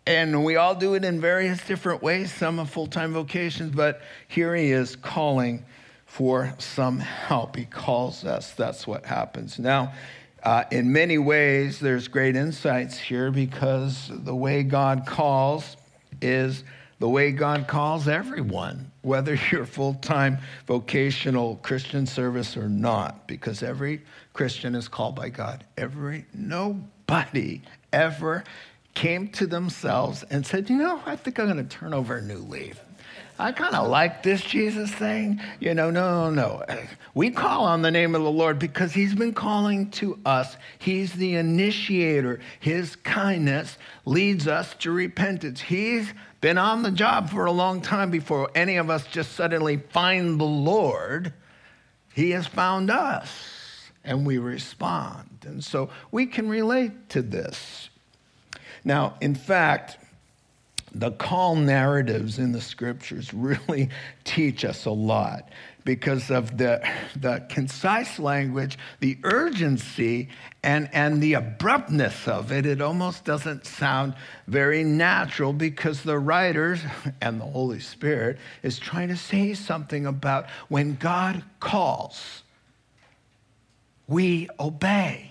and 0.06 0.44
we 0.44 0.56
all 0.56 0.74
do 0.74 0.96
it 0.96 1.06
in 1.06 1.22
various 1.22 1.64
different 1.66 2.02
ways. 2.02 2.34
Some 2.34 2.58
have 2.58 2.70
full 2.70 2.88
time 2.88 3.14
vocations, 3.14 3.76
but 3.76 4.02
here 4.28 4.56
He 4.56 4.72
is 4.72 4.96
calling 4.96 5.66
for 6.06 6.56
some 6.58 7.00
help. 7.00 7.56
He 7.56 7.66
calls 7.66 8.26
us. 8.26 8.54
That's 8.54 8.88
what 8.88 9.06
happens. 9.06 9.60
Now, 9.60 9.94
uh, 10.42 10.64
in 10.72 10.92
many 10.92 11.18
ways, 11.18 11.80
there's 11.80 12.08
great 12.08 12.36
insights 12.36 12.98
here 12.98 13.30
because 13.30 14.10
the 14.12 14.36
way 14.36 14.64
God 14.64 15.06
calls 15.06 15.76
is 16.22 16.64
the 17.00 17.10
way 17.10 17.32
God 17.32 17.68
calls 17.68 18.08
everyone, 18.08 18.92
whether 19.02 19.40
you're 19.52 19.66
full 19.66 19.96
time 19.96 20.40
vocational 20.68 21.58
Christian 21.58 22.06
service 22.06 22.58
or 22.58 22.70
not, 22.70 23.28
because 23.28 23.64
every 23.64 24.02
Christian 24.34 24.76
is 24.76 24.88
called 24.88 25.16
by 25.16 25.30
God. 25.30 25.64
Every, 25.78 26.26
nobody 26.34 27.62
ever 27.92 28.44
came 28.94 29.30
to 29.30 29.48
themselves 29.48 30.24
and 30.24 30.46
said, 30.46 30.70
You 30.70 30.78
know, 30.78 31.02
I 31.06 31.16
think 31.16 31.40
I'm 31.40 31.46
going 31.46 31.58
to 31.58 31.64
turn 31.64 31.94
over 31.94 32.18
a 32.18 32.22
new 32.22 32.40
leaf. 32.40 32.80
I 33.40 33.54
kind 33.54 33.74
of 33.74 33.88
like 33.88 34.22
this 34.22 34.42
Jesus 34.42 34.92
thing. 34.92 35.40
You 35.62 35.74
know, 35.74 35.90
no, 35.90 36.30
no. 36.30 36.64
no. 36.68 36.78
We 37.16 37.32
call 37.32 37.64
on 37.64 37.82
the 37.82 37.90
name 37.90 38.14
of 38.14 38.22
the 38.22 38.30
Lord 38.30 38.60
because 38.60 38.94
he's 38.94 39.16
been 39.16 39.34
calling 39.34 39.90
to 39.92 40.20
us. 40.26 40.58
He's 40.78 41.14
the 41.14 41.36
initiator. 41.36 42.42
His 42.60 42.98
kindness 42.98 43.78
leads 44.06 44.46
us 44.46 44.76
to 44.80 44.92
repentance. 44.92 45.62
He's 45.62 46.14
been 46.42 46.58
on 46.58 46.84
the 46.84 46.92
job 46.92 47.30
for 47.30 47.46
a 47.46 47.52
long 47.52 47.82
time 47.82 48.12
before 48.12 48.52
any 48.56 48.76
of 48.76 48.90
us 48.90 49.08
just 49.08 49.32
suddenly 49.34 49.78
find 49.78 50.40
the 50.40 50.46
Lord. 50.46 51.34
He 52.14 52.32
has 52.32 52.46
found 52.46 52.92
us 52.92 53.90
and 54.04 54.26
we 54.26 54.38
respond. 54.38 55.46
And 55.46 55.64
so 55.64 55.90
we 56.12 56.26
can 56.26 56.50
relate 56.50 57.10
to 57.10 57.22
this. 57.22 57.90
Now, 58.84 59.16
in 59.22 59.34
fact, 59.34 59.98
the 60.94 61.12
call 61.12 61.56
narratives 61.56 62.40
in 62.40 62.52
the 62.52 62.62
scriptures 62.62 63.34
really 63.34 63.90
teach 64.24 64.66
us 64.66 64.86
a 64.86 64.92
lot 64.92 65.50
because 65.86 66.30
of 66.30 66.58
the, 66.58 66.88
the 67.16 67.44
concise 67.50 68.20
language, 68.20 68.78
the 69.00 69.18
urgency, 69.24 70.30
and, 70.62 70.90
and 70.94 71.22
the 71.22 71.34
abruptness 71.34 72.28
of 72.28 72.52
it. 72.52 72.66
It 72.66 72.82
almost 72.82 73.26
doesn't 73.26 73.66
sound 73.66 74.14
very 74.46 74.84
natural 74.84 75.54
because 75.54 76.04
the 76.04 76.20
writers 76.20 76.82
and 77.22 77.40
the 77.40 77.46
Holy 77.46 77.80
Spirit 77.80 78.38
is 78.62 78.78
trying 78.78 79.08
to 79.08 79.18
say 79.18 79.54
something 79.54 80.06
about 80.06 80.48
when 80.68 80.96
God 80.96 81.44
calls, 81.60 82.44
we 84.08 84.50
obey. 84.60 85.29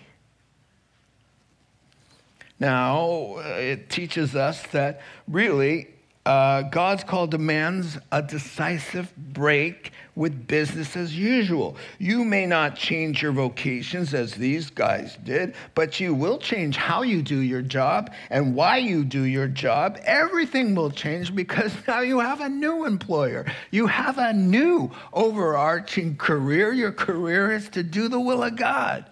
Now, 2.61 3.37
it 3.39 3.89
teaches 3.89 4.35
us 4.35 4.63
that 4.73 5.01
really 5.29 5.89
uh, 6.29 6.61
God's 6.63 7.05
call 7.05 7.27
demands 7.27 7.97
a 8.13 8.21
decisive 8.21 9.11
break 9.17 9.93
with 10.15 10.47
business 10.47 10.95
as 10.95 11.17
usual. 11.17 11.77
You 11.99 12.23
may 12.23 12.45
not 12.45 12.77
change 12.77 13.23
your 13.23 13.33
vocations 13.33 14.13
as 14.13 14.35
these 14.35 14.69
guys 14.69 15.17
did, 15.25 15.55
but 15.75 16.01
you 16.01 16.13
will 16.13 16.37
change 16.37 16.77
how 16.77 17.01
you 17.01 17.23
do 17.23 17.39
your 17.39 17.63
job 17.63 18.13
and 18.29 18.55
why 18.55 18.77
you 18.77 19.05
do 19.05 19.23
your 19.23 19.49
job. 19.49 19.99
Everything 20.05 20.75
will 20.75 20.91
change 20.91 21.35
because 21.35 21.73
now 21.89 22.01
you 22.01 22.19
have 22.19 22.43
a 22.43 22.49
new 22.51 22.85
employer. 22.85 23.47
You 23.71 23.87
have 23.87 24.19
a 24.19 24.35
new 24.35 24.91
overarching 25.15 26.17
career. 26.17 26.75
Your 26.75 26.93
career 26.93 27.53
is 27.53 27.71
to 27.71 27.83
do 27.83 28.09
the 28.09 28.21
will 28.21 28.43
of 28.43 28.55
God. 28.57 29.07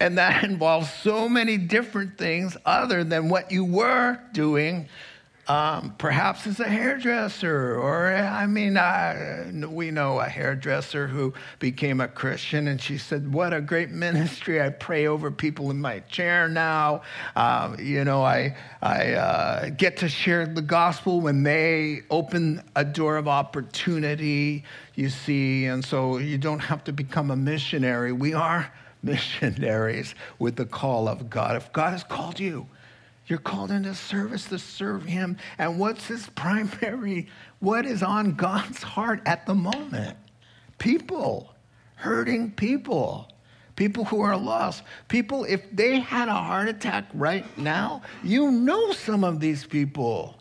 And 0.00 0.18
that 0.18 0.44
involves 0.50 0.92
so 0.92 1.28
many 1.28 1.56
different 1.56 2.18
things 2.18 2.56
other 2.64 3.04
than 3.04 3.28
what 3.28 3.50
you 3.50 3.64
were 3.64 4.18
doing, 4.32 4.88
um, 5.48 5.94
perhaps 5.96 6.44
as 6.46 6.58
a 6.58 6.68
hairdresser. 6.68 7.76
Or, 7.76 8.12
I 8.12 8.46
mean, 8.46 8.76
uh, 8.76 9.68
we 9.70 9.92
know 9.92 10.18
a 10.18 10.28
hairdresser 10.28 11.06
who 11.06 11.34
became 11.60 12.00
a 12.00 12.08
Christian, 12.08 12.66
and 12.66 12.80
she 12.80 12.98
said, 12.98 13.32
What 13.32 13.52
a 13.52 13.60
great 13.60 13.90
ministry. 13.90 14.60
I 14.60 14.70
pray 14.70 15.06
over 15.06 15.30
people 15.30 15.70
in 15.70 15.80
my 15.80 16.00
chair 16.00 16.48
now. 16.48 17.02
Um, 17.36 17.76
you 17.78 18.04
know, 18.04 18.24
I, 18.24 18.56
I 18.82 19.12
uh, 19.12 19.68
get 19.70 19.98
to 19.98 20.08
share 20.08 20.46
the 20.46 20.62
gospel 20.62 21.20
when 21.20 21.44
they 21.44 22.02
open 22.10 22.62
a 22.74 22.84
door 22.84 23.16
of 23.16 23.28
opportunity, 23.28 24.64
you 24.96 25.08
see. 25.10 25.66
And 25.66 25.84
so 25.84 26.18
you 26.18 26.38
don't 26.38 26.58
have 26.58 26.82
to 26.84 26.92
become 26.92 27.30
a 27.30 27.36
missionary. 27.36 28.12
We 28.12 28.34
are 28.34 28.72
missionaries 29.02 30.14
with 30.38 30.56
the 30.56 30.66
call 30.66 31.08
of 31.08 31.30
God. 31.30 31.56
If 31.56 31.72
God 31.72 31.90
has 31.90 32.04
called 32.04 32.40
you, 32.40 32.66
you're 33.26 33.38
called 33.38 33.70
into 33.70 33.94
service 33.94 34.44
to 34.46 34.58
serve 34.58 35.04
Him. 35.04 35.36
And 35.58 35.78
what's 35.78 36.06
His 36.06 36.28
primary, 36.34 37.28
what 37.60 37.86
is 37.86 38.02
on 38.02 38.34
God's 38.34 38.82
heart 38.82 39.20
at 39.26 39.46
the 39.46 39.54
moment? 39.54 40.16
People, 40.78 41.54
hurting 41.96 42.52
people, 42.52 43.28
people 43.76 44.04
who 44.04 44.20
are 44.20 44.36
lost. 44.36 44.82
People, 45.08 45.44
if 45.44 45.62
they 45.72 46.00
had 46.00 46.28
a 46.28 46.34
heart 46.34 46.68
attack 46.68 47.06
right 47.14 47.46
now, 47.58 48.02
you 48.22 48.50
know 48.50 48.92
some 48.92 49.24
of 49.24 49.40
these 49.40 49.64
people. 49.64 50.36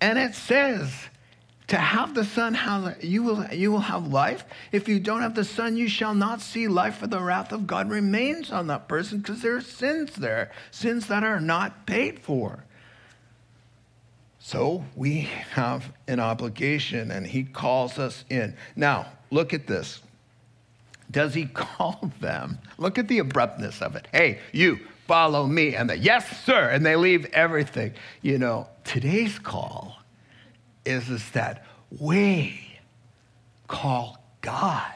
And 0.00 0.18
it 0.18 0.34
says, 0.34 0.92
to 1.72 1.78
have 1.78 2.14
the 2.14 2.22
Son, 2.22 2.94
you 3.00 3.22
will, 3.22 3.46
you 3.46 3.72
will 3.72 3.80
have 3.80 4.08
life. 4.08 4.44
If 4.72 4.88
you 4.88 5.00
don't 5.00 5.22
have 5.22 5.34
the 5.34 5.42
Son, 5.42 5.74
you 5.74 5.88
shall 5.88 6.12
not 6.12 6.42
see 6.42 6.68
life, 6.68 6.98
for 6.98 7.06
the 7.06 7.18
wrath 7.18 7.50
of 7.50 7.66
God 7.66 7.88
remains 7.88 8.52
on 8.52 8.66
that 8.66 8.88
person 8.88 9.20
because 9.20 9.40
there 9.40 9.56
are 9.56 9.62
sins 9.62 10.14
there, 10.16 10.52
sins 10.70 11.06
that 11.06 11.24
are 11.24 11.40
not 11.40 11.86
paid 11.86 12.18
for. 12.18 12.62
So 14.38 14.84
we 14.94 15.30
have 15.52 15.90
an 16.08 16.20
obligation, 16.20 17.10
and 17.10 17.26
He 17.26 17.42
calls 17.42 17.98
us 17.98 18.26
in. 18.28 18.54
Now, 18.76 19.06
look 19.30 19.54
at 19.54 19.66
this. 19.66 20.02
Does 21.10 21.32
He 21.32 21.46
call 21.54 22.12
them? 22.20 22.58
Look 22.76 22.98
at 22.98 23.08
the 23.08 23.20
abruptness 23.20 23.80
of 23.80 23.96
it. 23.96 24.08
Hey, 24.12 24.40
you, 24.52 24.78
follow 25.06 25.46
me. 25.46 25.74
And 25.74 25.88
the, 25.88 25.96
yes, 25.96 26.44
sir. 26.44 26.68
And 26.68 26.84
they 26.84 26.96
leave 26.96 27.24
everything. 27.32 27.94
You 28.20 28.36
know, 28.36 28.68
today's 28.84 29.38
call 29.38 30.01
is, 30.84 31.08
is 31.08 31.30
that 31.30 31.64
we 31.98 32.78
call 33.68 34.22
God 34.40 34.92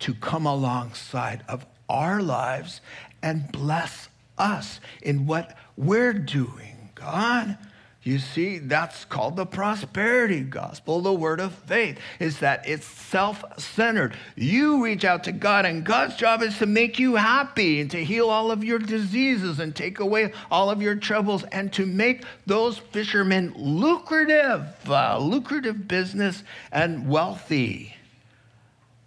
to 0.00 0.14
come 0.14 0.46
alongside 0.46 1.44
of 1.48 1.66
our 1.88 2.22
lives 2.22 2.80
and 3.22 3.50
bless 3.52 4.08
us 4.38 4.80
in 5.02 5.26
what 5.26 5.56
we're 5.76 6.14
doing. 6.14 6.90
God, 6.94 7.58
you 8.02 8.18
see, 8.18 8.58
that's 8.58 9.04
called 9.04 9.36
the 9.36 9.44
prosperity 9.44 10.40
gospel. 10.40 11.02
The 11.02 11.12
word 11.12 11.38
of 11.38 11.52
faith 11.52 11.98
is 12.18 12.38
that 12.38 12.66
it's 12.66 12.86
self 12.86 13.44
centered. 13.60 14.16
You 14.36 14.82
reach 14.82 15.04
out 15.04 15.24
to 15.24 15.32
God, 15.32 15.66
and 15.66 15.84
God's 15.84 16.16
job 16.16 16.40
is 16.40 16.56
to 16.58 16.66
make 16.66 16.98
you 16.98 17.16
happy 17.16 17.78
and 17.78 17.90
to 17.90 18.02
heal 18.02 18.30
all 18.30 18.50
of 18.50 18.64
your 18.64 18.78
diseases 18.78 19.60
and 19.60 19.76
take 19.76 20.00
away 20.00 20.32
all 20.50 20.70
of 20.70 20.80
your 20.80 20.94
troubles 20.94 21.44
and 21.52 21.70
to 21.74 21.84
make 21.84 22.24
those 22.46 22.78
fishermen 22.78 23.52
lucrative, 23.54 24.66
uh, 24.88 25.18
lucrative 25.18 25.86
business 25.86 26.42
and 26.72 27.06
wealthy. 27.06 27.96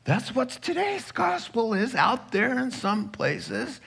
That's 0.04 0.36
what 0.36 0.50
today's 0.50 1.12
gospel 1.12 1.74
is 1.74 1.96
out 1.96 2.32
there 2.32 2.60
in 2.60 2.70
some 2.70 3.10
places. 3.10 3.80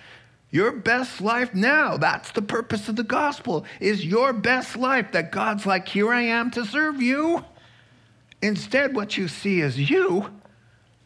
Your 0.51 0.73
best 0.73 1.21
life 1.21 1.55
now. 1.55 1.97
That's 1.97 2.31
the 2.31 2.43
purpose 2.43 2.89
of 2.89 2.97
the 2.97 3.03
gospel. 3.03 3.65
Is 3.81 4.05
your 4.05 4.33
best 4.33 4.77
life 4.77 5.13
that 5.13 5.33
God's 5.33 5.67
like, 5.67 5.89
here 5.89 6.13
I 6.13 6.23
am 6.23 6.51
to 6.53 6.65
serve 6.65 7.03
you? 7.03 7.45
Instead, 8.43 8.95
what 8.95 9.17
you 9.17 9.29
see 9.29 9.61
is 9.61 9.91
you 9.91 10.31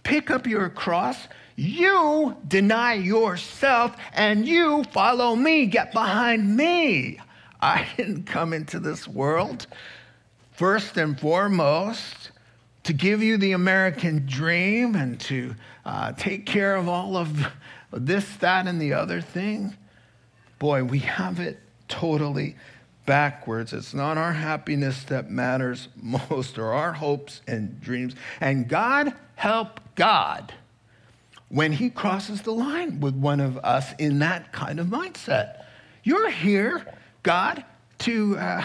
pick 0.03 0.31
up 0.31 0.47
your 0.47 0.69
cross, 0.69 1.29
you 1.57 2.37
deny 2.47 2.95
yourself, 2.95 3.97
and 4.13 4.47
you 4.47 4.85
follow 4.85 5.35
me. 5.37 5.67
Get 5.67 5.93
behind 5.93 6.57
me. 6.57 7.19
I 7.61 7.87
didn't 7.97 8.25
come 8.25 8.53
into 8.53 8.79
this 8.79 9.07
world 9.07 9.67
first 10.53 10.97
and 10.97 11.19
foremost 11.19 12.31
to 12.83 12.93
give 12.93 13.23
you 13.23 13.37
the 13.37 13.53
American 13.53 14.27
dream 14.27 14.95
and 14.95 15.21
to 15.21 15.55
uh, 15.85 16.13
take 16.13 16.47
care 16.47 16.77
of 16.77 16.89
all 16.89 17.17
of 17.17 17.47
this, 17.93 18.37
that, 18.37 18.67
and 18.67 18.81
the 18.81 18.93
other 18.93 19.21
thing. 19.21 19.77
Boy, 20.59 20.85
we 20.85 21.01
have 21.01 21.41
it 21.41 21.59
totally 21.89 22.57
backwards. 23.07 23.73
It's 23.73 23.95
not 23.95 24.17
our 24.19 24.33
happiness 24.33 25.05
that 25.05 25.31
matters 25.31 25.89
most 26.31 26.59
or 26.59 26.73
our 26.73 26.93
hopes 26.93 27.43
and 27.47 27.81
dreams. 27.81 28.15
And 28.41 28.69
God 28.69 29.15
help 29.35 29.81
God 29.95 30.53
when 31.49 31.73
he 31.73 31.91
crosses 31.91 32.43
the 32.43 32.53
line 32.53 33.01
with 33.01 33.15
one 33.15 33.41
of 33.41 33.59
us 33.59 33.93
in 33.99 34.21
that 34.21 34.53
kind 34.53 34.79
of 34.79 34.87
mindset. 34.87 35.65
You're 36.05 36.31
here, 36.31 36.87
God, 37.23 37.65
to, 37.99 38.39
uh, 38.39 38.65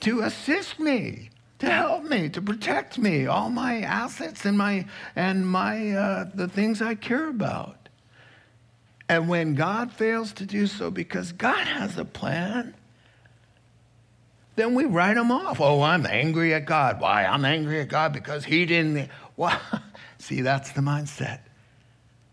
to 0.00 0.20
assist 0.22 0.80
me, 0.80 1.28
to 1.58 1.66
help 1.66 2.04
me, 2.04 2.28
to 2.30 2.40
protect 2.40 2.98
me, 2.98 3.26
all 3.26 3.50
my 3.50 3.80
assets 3.82 4.44
and 4.44 4.56
my 4.56 4.86
and 5.14 5.46
my 5.46 5.92
uh, 5.92 6.30
the 6.34 6.48
things 6.48 6.82
I 6.82 6.94
care 6.94 7.28
about. 7.28 7.83
And 9.08 9.28
when 9.28 9.54
God 9.54 9.92
fails 9.92 10.32
to 10.34 10.46
do 10.46 10.66
so 10.66 10.90
because 10.90 11.32
God 11.32 11.66
has 11.66 11.98
a 11.98 12.04
plan, 12.04 12.74
then 14.56 14.74
we 14.74 14.84
write 14.84 15.16
him 15.16 15.30
off. 15.30 15.60
Oh, 15.60 15.82
I'm 15.82 16.06
angry 16.06 16.54
at 16.54 16.64
God. 16.64 17.00
Why? 17.00 17.24
I'm 17.24 17.44
angry 17.44 17.80
at 17.80 17.88
God 17.88 18.12
because 18.12 18.44
he 18.44 18.66
didn't. 18.66 19.10
Well, 19.36 19.60
see, 20.18 20.42
that's 20.42 20.70
the 20.70 20.80
mindset 20.80 21.40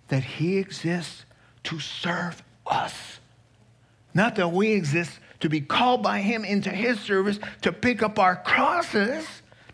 that 0.09 0.23
he 0.23 0.59
exists 0.59 1.25
to 1.63 1.79
serve 1.79 2.43
us. 2.67 3.19
Not 4.13 4.35
that 4.35 4.51
we 4.51 4.73
exist 4.73 5.17
to 5.39 5.49
be 5.49 5.61
called 5.61 6.03
by 6.03 6.19
him 6.19 6.45
into 6.45 6.69
his 6.69 6.99
service, 6.99 7.39
to 7.63 7.71
pick 7.71 8.03
up 8.03 8.19
our 8.19 8.35
crosses, 8.35 9.25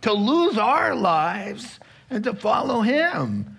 to 0.03 0.13
lose 0.13 0.57
our 0.57 0.95
lives, 0.95 1.81
and 2.09 2.23
to 2.23 2.33
follow 2.33 2.79
him. 2.79 3.56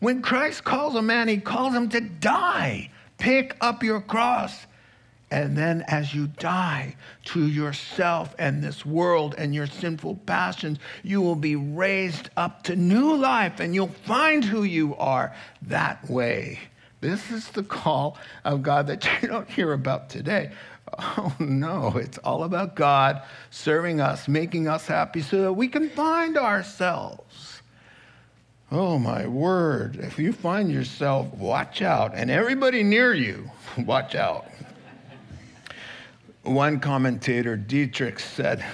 When 0.00 0.22
Christ 0.22 0.64
calls 0.64 0.94
a 0.94 1.02
man, 1.02 1.28
he 1.28 1.38
calls 1.38 1.74
him 1.74 1.88
to 1.90 2.00
die. 2.00 2.90
Pick 3.18 3.56
up 3.60 3.82
your 3.82 4.00
cross. 4.00 4.66
And 5.30 5.56
then, 5.56 5.84
as 5.86 6.12
you 6.12 6.26
die 6.26 6.96
to 7.26 7.46
yourself 7.46 8.34
and 8.36 8.64
this 8.64 8.84
world 8.84 9.36
and 9.38 9.54
your 9.54 9.68
sinful 9.68 10.16
passions, 10.26 10.78
you 11.04 11.20
will 11.22 11.36
be 11.36 11.54
raised 11.54 12.30
up 12.36 12.64
to 12.64 12.74
new 12.74 13.14
life 13.14 13.60
and 13.60 13.72
you'll 13.72 13.88
find 13.88 14.42
who 14.44 14.64
you 14.64 14.96
are 14.96 15.32
that 15.62 16.10
way. 16.10 16.58
This 17.00 17.30
is 17.30 17.48
the 17.50 17.62
call 17.62 18.18
of 18.44 18.62
God 18.62 18.88
that 18.88 19.06
you 19.22 19.28
don't 19.28 19.48
hear 19.48 19.72
about 19.72 20.10
today. 20.10 20.50
Oh, 20.98 21.34
no, 21.38 21.92
it's 21.96 22.18
all 22.18 22.42
about 22.42 22.74
God 22.74 23.22
serving 23.50 24.00
us, 24.00 24.26
making 24.26 24.66
us 24.66 24.86
happy 24.86 25.22
so 25.22 25.42
that 25.42 25.52
we 25.52 25.68
can 25.68 25.88
find 25.90 26.36
ourselves. 26.36 27.49
Oh, 28.72 29.00
my 29.00 29.26
word. 29.26 29.96
If 29.96 30.18
you 30.18 30.32
find 30.32 30.70
yourself, 30.70 31.32
watch 31.34 31.82
out. 31.82 32.12
And 32.14 32.30
everybody 32.30 32.84
near 32.84 33.12
you, 33.12 33.50
watch 33.78 34.14
out. 34.14 34.46
One 36.42 36.78
commentator, 36.78 37.56
Dietrich, 37.56 38.20
said, 38.20 38.64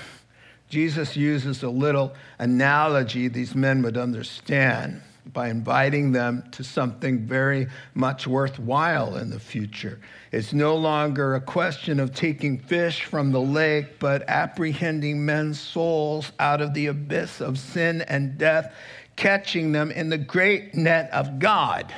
Jesus 0.68 1.16
uses 1.16 1.62
a 1.62 1.70
little 1.70 2.14
analogy 2.38 3.28
these 3.28 3.54
men 3.54 3.82
would 3.82 3.96
understand 3.96 5.00
by 5.32 5.48
inviting 5.48 6.12
them 6.12 6.44
to 6.52 6.62
something 6.62 7.26
very 7.26 7.66
much 7.94 8.26
worthwhile 8.26 9.16
in 9.16 9.30
the 9.30 9.40
future. 9.40 10.00
It's 10.30 10.52
no 10.52 10.76
longer 10.76 11.34
a 11.34 11.40
question 11.40 11.98
of 11.98 12.14
taking 12.14 12.58
fish 12.58 13.04
from 13.04 13.32
the 13.32 13.40
lake, 13.40 13.98
but 13.98 14.28
apprehending 14.28 15.24
men's 15.24 15.60
souls 15.60 16.32
out 16.38 16.60
of 16.60 16.74
the 16.74 16.86
abyss 16.86 17.40
of 17.40 17.58
sin 17.58 18.02
and 18.02 18.38
death, 18.38 18.74
catching 19.16 19.72
them 19.72 19.90
in 19.90 20.08
the 20.10 20.18
great 20.18 20.74
net 20.74 21.10
of 21.12 21.38
God. 21.38 21.92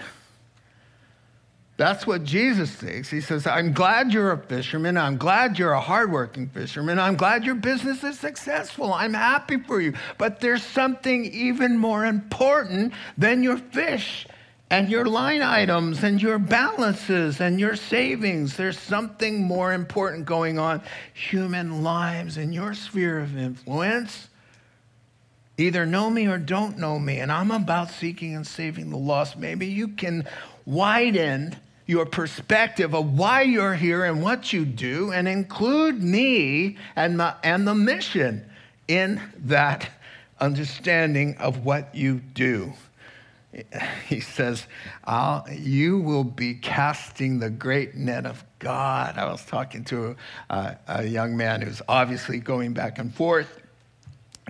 That's 1.78 2.09
what 2.09 2.24
Jesus 2.24 2.72
thinks. 2.72 3.09
He 3.09 3.20
says, 3.20 3.46
I'm 3.46 3.72
glad 3.72 4.12
you're 4.12 4.33
a 4.33 4.38
fisherman. 4.38 4.96
I'm 4.96 5.16
glad 5.16 5.61
you're 5.61 5.72
a 5.72 5.81
hardworking 5.81 6.48
fisherman. 6.48 6.98
I'm 6.98 7.14
glad 7.14 7.44
your 7.44 7.54
business 7.54 8.02
is 8.02 8.18
successful. 8.18 8.92
I'm 8.92 9.14
happy 9.14 9.59
for 9.59 9.81
you. 9.81 9.94
But 10.18 10.40
there's 10.40 10.64
something 10.64 11.26
even 11.26 11.78
more 11.78 12.04
important 12.04 12.94
than 13.16 13.44
your 13.44 13.59
fish 13.59 14.26
and 14.70 14.90
your 14.90 15.04
line 15.04 15.40
items 15.40 16.02
and 16.02 16.20
your 16.20 16.40
balances 16.40 17.40
and 17.40 17.61
your 17.61 17.76
savings. 17.76 18.57
There's 18.57 18.78
something 18.78 19.44
more 19.44 19.72
important 19.72 20.26
going 20.26 20.59
on 20.59 20.83
human 21.14 21.85
lives 21.85 22.38
in 22.38 22.52
your 22.52 22.74
sphere 22.74 23.20
of 23.20 23.38
influence. 23.38 24.28
Either 25.59 25.85
know 25.85 26.09
me 26.09 26.29
or 26.29 26.38
don't 26.38 26.79
know 26.79 27.01
me, 27.01 27.18
and 27.18 27.33
I'm 27.33 27.51
about 27.51 27.90
seeking 27.90 28.37
and 28.37 28.47
saving 28.47 28.90
the 28.90 28.97
lost. 28.97 29.37
Maybe 29.37 29.66
you 29.66 29.88
can 29.88 30.25
widen 30.64 31.57
your 31.85 32.07
perspective 32.07 32.94
of 32.94 33.18
why 33.18 33.42
you're 33.42 33.75
here 33.75 34.05
and 34.05 34.23
what 34.23 34.53
you 34.53 34.64
do 34.64 35.11
and 35.11 35.27
include 35.27 36.01
me 36.01 36.77
and, 36.94 37.16
my, 37.16 37.35
and 37.42 37.66
the 37.66 37.75
mission 37.75 38.49
in 38.87 39.21
that 39.47 39.90
understanding 40.38 41.37
of 41.38 41.64
what 41.64 41.92
you 41.92 42.21
do. 42.35 42.73
He 44.07 44.21
says, 44.21 44.66
You 45.51 45.99
will 45.99 46.25
be 46.25 46.55
casting 46.55 47.40
the 47.40 47.51
great 47.51 47.97
net 47.97 48.27
of 48.27 48.44
God. 48.61 49.18
I 49.18 49.25
was 49.25 49.44
talking 49.44 49.83
to 49.87 50.14
a, 50.51 50.77
a 50.87 51.05
young 51.05 51.37
man 51.37 51.62
who's 51.62 51.83
obviously 51.88 52.38
going 52.38 52.75
back 52.75 52.99
and 52.99 53.12
forth 53.12 53.58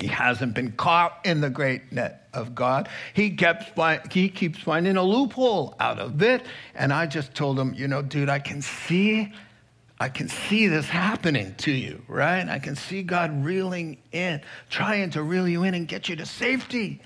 he 0.01 0.09
hasn't 0.09 0.55
been 0.55 0.73
caught 0.73 1.21
in 1.25 1.41
the 1.41 1.51
great 1.51 1.93
net 1.93 2.29
of 2.33 2.55
God. 2.55 2.89
He, 3.15 3.31
kept 3.31 3.79
he 4.13 4.29
keeps 4.29 4.59
finding 4.61 4.97
a 4.97 5.03
loophole 5.03 5.75
out 5.81 5.99
of 5.99 6.23
it. 6.23 6.45
And 6.75 6.93
I 6.93 7.07
just 7.07 7.35
told 7.35 7.59
him, 7.59 7.75
you 7.75 7.89
know, 7.89 8.03
dude, 8.03 8.29
I 8.29 8.39
can 8.39 8.63
see, 8.63 9.33
I 9.99 10.09
can 10.09 10.29
see 10.29 10.69
this 10.69 10.87
happening 10.87 11.55
to 11.59 11.73
you, 11.73 12.03
right? 12.07 12.49
I 12.49 12.59
can 12.59 12.77
see 12.77 13.03
God 13.03 13.45
reeling 13.45 13.99
in, 14.13 14.41
trying 14.71 15.11
to 15.11 15.23
reel 15.23 15.49
you 15.49 15.65
in 15.65 15.75
and 15.75 15.89
get 15.89 16.09
you 16.09 16.17
to 16.17 16.27
safety. 16.27 17.01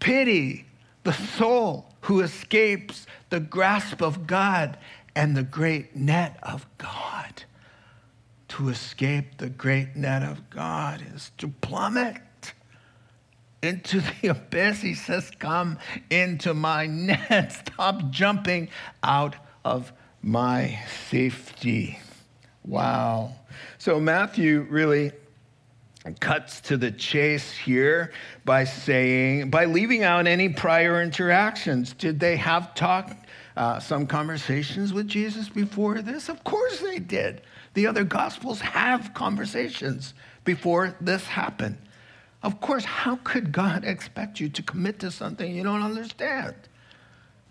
Pity 0.00 0.66
the 1.04 1.12
soul 1.12 1.86
who 2.02 2.20
escapes 2.20 3.06
the 3.30 3.40
grasp 3.40 4.02
of 4.02 4.26
God 4.26 4.76
and 5.14 5.36
the 5.36 5.42
great 5.42 5.96
net 5.96 6.38
of 6.42 6.66
God 6.76 7.44
to 8.48 8.68
escape 8.68 9.38
the 9.38 9.50
great 9.50 9.94
net 9.94 10.22
of 10.22 10.50
God 10.50 11.02
is 11.14 11.30
to 11.38 11.48
plummet 11.48 12.16
into 13.62 14.00
the 14.00 14.28
abyss. 14.30 14.80
He 14.80 14.94
says, 14.94 15.30
Come 15.38 15.78
into 16.10 16.54
my 16.54 16.86
net. 16.86 17.52
Stop 17.74 18.10
jumping 18.10 18.68
out 19.02 19.36
of 19.64 19.92
my 20.22 20.78
safety. 21.10 21.98
Wow. 22.64 23.34
So 23.78 24.00
Matthew 24.00 24.66
really 24.68 25.12
cuts 26.20 26.60
to 26.62 26.76
the 26.76 26.90
chase 26.90 27.52
here 27.52 28.12
by 28.44 28.64
saying, 28.64 29.50
by 29.50 29.64
leaving 29.66 30.04
out 30.04 30.26
any 30.26 30.48
prior 30.48 31.02
interactions. 31.02 31.92
Did 31.92 32.20
they 32.20 32.36
have 32.36 32.74
talked 32.74 33.26
uh, 33.56 33.78
some 33.78 34.06
conversations 34.06 34.92
with 34.92 35.08
Jesus 35.08 35.48
before 35.48 36.00
this? 36.02 36.28
Of 36.28 36.44
course 36.44 36.80
they 36.80 36.98
did. 36.98 37.42
The 37.78 37.86
other 37.86 38.02
gospels 38.02 38.60
have 38.60 39.14
conversations 39.14 40.12
before 40.42 40.96
this 41.00 41.24
happened. 41.28 41.78
Of 42.42 42.60
course, 42.60 42.84
how 42.84 43.20
could 43.22 43.52
God 43.52 43.84
expect 43.84 44.40
you 44.40 44.48
to 44.48 44.62
commit 44.64 44.98
to 44.98 45.12
something 45.12 45.54
you 45.54 45.62
don't 45.62 45.82
understand? 45.82 46.56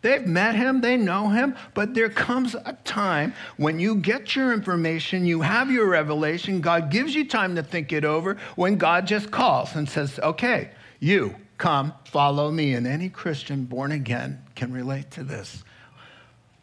They've 0.02 0.28
met 0.28 0.56
him, 0.56 0.82
they 0.82 0.98
know 0.98 1.30
him, 1.30 1.56
but 1.74 1.94
there 1.94 2.10
comes 2.10 2.56
a 2.56 2.78
time 2.84 3.36
when 3.56 3.80
you 3.80 3.96
get 3.96 4.36
your 4.36 4.52
information, 4.52 5.26
you 5.26 5.40
have 5.40 5.72
your 5.72 5.88
revelation, 5.88 6.60
God 6.60 6.92
gives 6.92 7.16
you 7.16 7.26
time 7.26 7.56
to 7.56 7.64
think 7.64 7.94
it 7.94 8.04
over, 8.04 8.36
when 8.58 8.76
God 8.76 9.08
just 9.08 9.32
calls 9.32 9.78
and 9.78 9.88
says, 9.88 10.20
Okay, 10.20 10.72
you 11.00 11.38
come, 11.58 11.94
follow 12.04 12.52
me. 12.52 12.74
And 12.74 12.86
any 12.86 13.08
Christian 13.08 13.64
born 13.64 13.94
again 13.94 14.44
can 14.56 14.74
relate 14.74 15.10
to 15.12 15.24
this. 15.24 15.64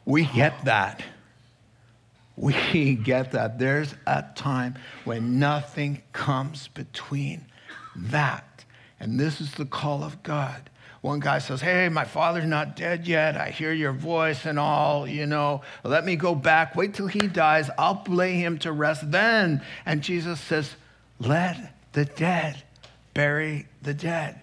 We 0.04 0.26
get 0.26 0.66
that. 0.66 1.02
We 2.36 2.94
get 3.04 3.32
that. 3.32 3.58
There's 3.58 3.94
a 4.06 4.24
time 4.34 4.76
when 5.04 5.38
nothing 5.38 6.02
comes 6.12 6.68
between 6.68 7.46
that. 7.96 8.64
And 9.00 9.18
this 9.18 9.40
is 9.40 9.52
the 9.52 9.66
call 9.66 10.02
of 10.02 10.22
God. 10.22 10.70
one 11.00 11.20
guy 11.20 11.38
says, 11.38 11.60
Hey, 11.60 11.88
my 11.88 12.04
father's 12.04 12.46
not 12.46 12.76
dead 12.76 13.06
yet. 13.06 13.36
I 13.36 13.50
hear 13.50 13.72
your 13.72 13.92
voice 13.92 14.46
and 14.46 14.58
all, 14.58 15.06
you 15.06 15.26
know. 15.26 15.62
Let 15.82 16.04
me 16.04 16.16
go 16.16 16.34
back. 16.34 16.74
Wait 16.74 16.94
till 16.94 17.06
he 17.06 17.20
dies. 17.20 17.70
I'll 17.78 18.02
lay 18.08 18.34
him 18.34 18.58
to 18.60 18.72
rest 18.72 19.10
then. 19.10 19.62
And 19.84 20.02
Jesus 20.02 20.40
says, 20.40 20.74
Let 21.18 21.74
the 21.92 22.04
dead 22.04 22.62
bury 23.12 23.66
the 23.82 23.94
dead. 23.94 24.40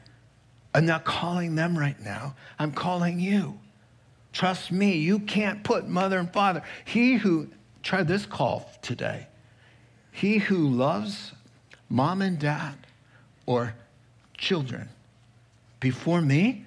I'm 0.74 0.86
not 0.86 1.04
calling 1.04 1.56
them 1.56 1.78
right 1.78 2.00
now. 2.00 2.36
I'm 2.58 2.72
calling 2.72 3.20
you. 3.20 3.60
Trust 4.34 4.72
me, 4.72 4.98
you 4.98 5.20
can't 5.20 5.64
put 5.64 5.88
mother 5.88 6.18
and 6.18 6.32
father. 6.32 6.64
He 6.86 7.16
who, 7.16 7.50
try 7.84 8.04
this 8.04 8.26
call 8.26 8.70
today. 8.82 9.28
He 10.12 10.38
who 10.38 10.68
loves 10.68 11.34
mom 11.90 12.22
and 12.22 12.38
dad 12.40 12.76
or 13.46 13.76
children 14.38 14.90
before 15.80 16.22
me 16.22 16.66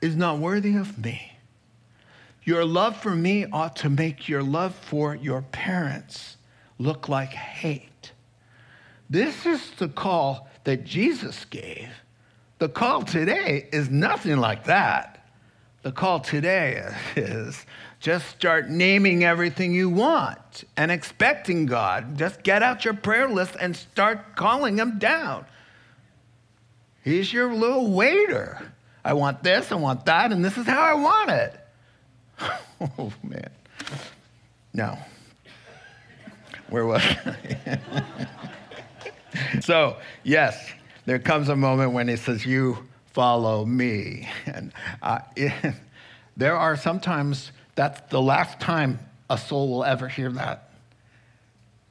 is 0.00 0.16
not 0.16 0.38
worthy 0.38 0.76
of 0.76 0.98
me. 0.98 1.32
Your 2.44 2.64
love 2.64 2.96
for 2.96 3.14
me 3.14 3.46
ought 3.52 3.76
to 3.76 3.90
make 3.90 4.28
your 4.28 4.42
love 4.42 4.74
for 4.74 5.14
your 5.14 5.42
parents 5.42 6.36
look 6.78 7.08
like 7.08 7.30
hate. 7.30 8.12
This 9.10 9.44
is 9.44 9.70
the 9.72 9.88
call 9.88 10.48
that 10.64 10.84
Jesus 10.84 11.44
gave. 11.44 11.88
The 12.58 12.68
call 12.68 13.02
today 13.02 13.68
is 13.72 13.90
nothing 13.90 14.38
like 14.38 14.64
that. 14.64 15.26
The 15.82 15.92
call 15.92 16.20
today 16.20 16.92
is 17.16 17.66
just 18.00 18.28
start 18.28 18.68
naming 18.68 19.24
everything 19.24 19.72
you 19.72 19.88
want 19.88 20.64
and 20.76 20.90
expecting 20.90 21.66
God. 21.66 22.16
Just 22.16 22.42
get 22.42 22.62
out 22.62 22.84
your 22.84 22.94
prayer 22.94 23.28
list 23.28 23.56
and 23.60 23.76
start 23.76 24.36
calling 24.36 24.78
Him 24.78 24.98
down. 24.98 25.44
He's 27.02 27.32
your 27.32 27.52
little 27.52 27.90
waiter. 27.90 28.72
I 29.04 29.14
want 29.14 29.42
this, 29.42 29.72
I 29.72 29.76
want 29.76 30.04
that, 30.06 30.32
and 30.32 30.44
this 30.44 30.58
is 30.58 30.66
how 30.66 30.80
I 30.80 30.94
want 30.94 31.30
it. 31.30 31.60
oh, 32.98 33.12
man. 33.22 33.50
No. 34.74 34.98
Where 36.68 36.84
was 36.84 37.02
I? 37.02 37.80
so, 39.60 39.96
yes, 40.22 40.70
there 41.06 41.18
comes 41.18 41.48
a 41.48 41.56
moment 41.56 41.92
when 41.92 42.06
he 42.08 42.16
says, 42.16 42.44
You 42.44 42.86
follow 43.12 43.64
me. 43.64 44.28
And 44.46 44.72
uh, 45.02 45.20
there 46.36 46.56
are 46.56 46.76
sometimes, 46.76 47.50
that's 47.78 48.00
the 48.10 48.20
last 48.20 48.58
time 48.58 48.98
a 49.30 49.38
soul 49.38 49.68
will 49.68 49.84
ever 49.84 50.08
hear 50.08 50.32
that. 50.32 50.70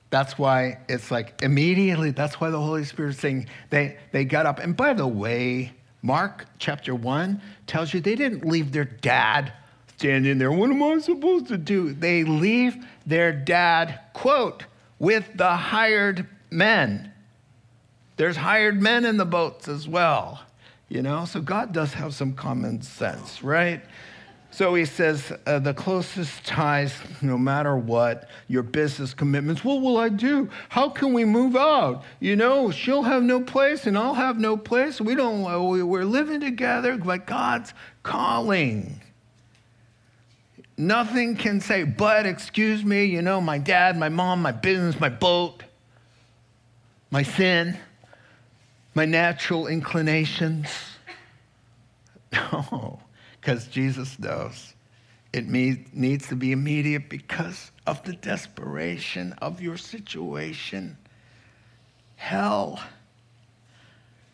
That's 0.10 0.38
why 0.38 0.80
it's 0.90 1.12
like 1.12 1.42
immediately, 1.42 2.12
that's 2.12 2.42
why 2.42 2.50
the 2.50 2.60
Holy 2.60 2.84
Spirit's 2.84 3.20
saying 3.20 3.48
they, 3.70 3.98
they 4.12 4.26
got 4.26 4.46
up. 4.46 4.60
And 4.60 4.76
by 4.76 4.94
the 4.94 5.08
way, 5.08 5.72
Mark 6.02 6.46
chapter 6.60 6.94
1 6.94 7.42
tells 7.68 7.94
you 7.94 8.02
they 8.02 8.16
didn't 8.16 8.46
leave 8.46 8.74
their 8.74 8.84
dad 8.84 9.54
standing 9.96 10.38
there. 10.40 10.52
What 10.52 10.70
am 10.72 10.84
I 10.84 11.00
supposed 11.00 11.48
to 11.48 11.58
do? 11.58 11.94
They 11.94 12.26
leave 12.26 12.76
their 13.06 13.32
dad, 13.32 14.02
quote, 14.12 14.66
with 15.00 15.26
the 15.36 15.56
hired 15.56 16.28
men. 16.52 17.14
There's 18.18 18.36
hired 18.36 18.82
men 18.82 19.06
in 19.06 19.16
the 19.16 19.26
boats 19.26 19.70
as 19.70 19.88
well, 19.88 20.42
you 20.90 21.02
know? 21.02 21.24
So 21.24 21.40
God 21.40 21.72
does 21.72 21.94
have 21.94 22.14
some 22.14 22.34
common 22.34 22.82
sense, 22.82 23.42
right? 23.42 23.82
So 24.58 24.74
he 24.74 24.86
says, 24.86 25.32
uh, 25.46 25.60
the 25.60 25.76
closest 25.76 26.44
ties, 26.44 26.92
no 27.22 27.38
matter 27.38 27.78
what, 27.78 28.28
your 28.48 28.64
business 28.64 29.14
commitments. 29.14 29.64
What 29.64 29.84
will 29.84 29.98
I 29.98 30.10
do? 30.10 30.50
How 30.70 30.90
can 30.90 31.14
we 31.14 31.26
move 31.26 31.56
out? 31.56 32.04
You 32.20 32.36
know, 32.36 32.72
she'll 32.72 33.04
have 33.04 33.22
no 33.22 33.40
place 33.40 33.86
and 33.86 33.96
I'll 33.96 34.16
have 34.16 34.40
no 34.40 34.58
place. 34.58 35.00
We 35.00 35.14
don't, 35.14 35.46
uh, 35.46 35.62
we're 35.62 36.06
living 36.06 36.40
together, 36.40 36.98
but 36.98 37.28
God's 37.28 37.76
calling. 38.02 39.00
Nothing 40.76 41.36
can 41.36 41.62
say, 41.62 41.84
but 41.84 42.26
excuse 42.26 42.84
me, 42.84 43.06
you 43.06 43.22
know, 43.22 43.40
my 43.40 43.60
dad, 43.60 43.96
my 43.96 44.10
mom, 44.10 44.42
my 44.42 44.54
business, 44.54 45.00
my 45.00 45.10
boat, 45.10 45.62
my 47.12 47.22
sin 47.22 47.78
my 48.98 49.06
natural 49.06 49.68
inclinations. 49.68 50.68
No, 52.34 53.00
because 53.48 53.66
Jesus 53.68 54.20
knows 54.20 54.74
it 55.32 55.48
needs 55.48 56.28
to 56.28 56.36
be 56.36 56.52
immediate 56.52 57.08
because 57.08 57.72
of 57.86 58.04
the 58.04 58.12
desperation 58.12 59.32
of 59.42 59.62
your 59.62 59.78
situation. 59.78 60.98
Hell. 62.18 62.82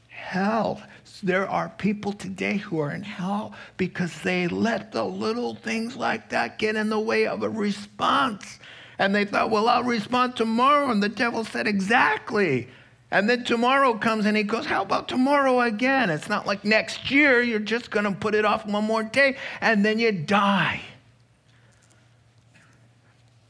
Hell. 0.08 0.82
There 1.22 1.48
are 1.48 1.70
people 1.78 2.14
today 2.14 2.58
who 2.58 2.80
are 2.80 2.90
in 2.90 3.04
hell 3.04 3.54
because 3.78 4.20
they 4.24 4.48
let 4.48 4.92
the 4.92 5.04
little 5.04 5.54
things 5.54 5.96
like 5.96 6.30
that 6.30 6.58
get 6.58 6.76
in 6.76 6.90
the 6.90 7.00
way 7.00 7.28
of 7.28 7.44
a 7.44 7.50
response. 7.50 8.58
And 8.98 9.14
they 9.14 9.26
thought, 9.26 9.52
well, 9.52 9.70
I'll 9.70 9.84
respond 9.84 10.36
tomorrow. 10.36 10.90
And 10.90 11.04
the 11.04 11.10
devil 11.10 11.46
said, 11.46 11.68
exactly. 11.68 12.68
And 13.14 13.30
then 13.30 13.44
tomorrow 13.44 13.94
comes 13.94 14.26
and 14.26 14.36
he 14.36 14.42
goes, 14.42 14.66
How 14.66 14.82
about 14.82 15.08
tomorrow 15.08 15.62
again? 15.62 16.10
It's 16.10 16.30
not 16.30 16.48
like 16.48 16.66
next 16.66 17.12
year, 17.12 17.44
you're 17.44 17.60
just 17.60 17.92
going 17.92 18.06
to 18.06 18.12
put 18.12 18.34
it 18.34 18.44
off 18.44 18.66
one 18.66 18.86
more 18.86 19.04
day 19.04 19.38
and 19.62 19.86
then 19.86 20.00
you 20.00 20.12
die. 20.12 20.82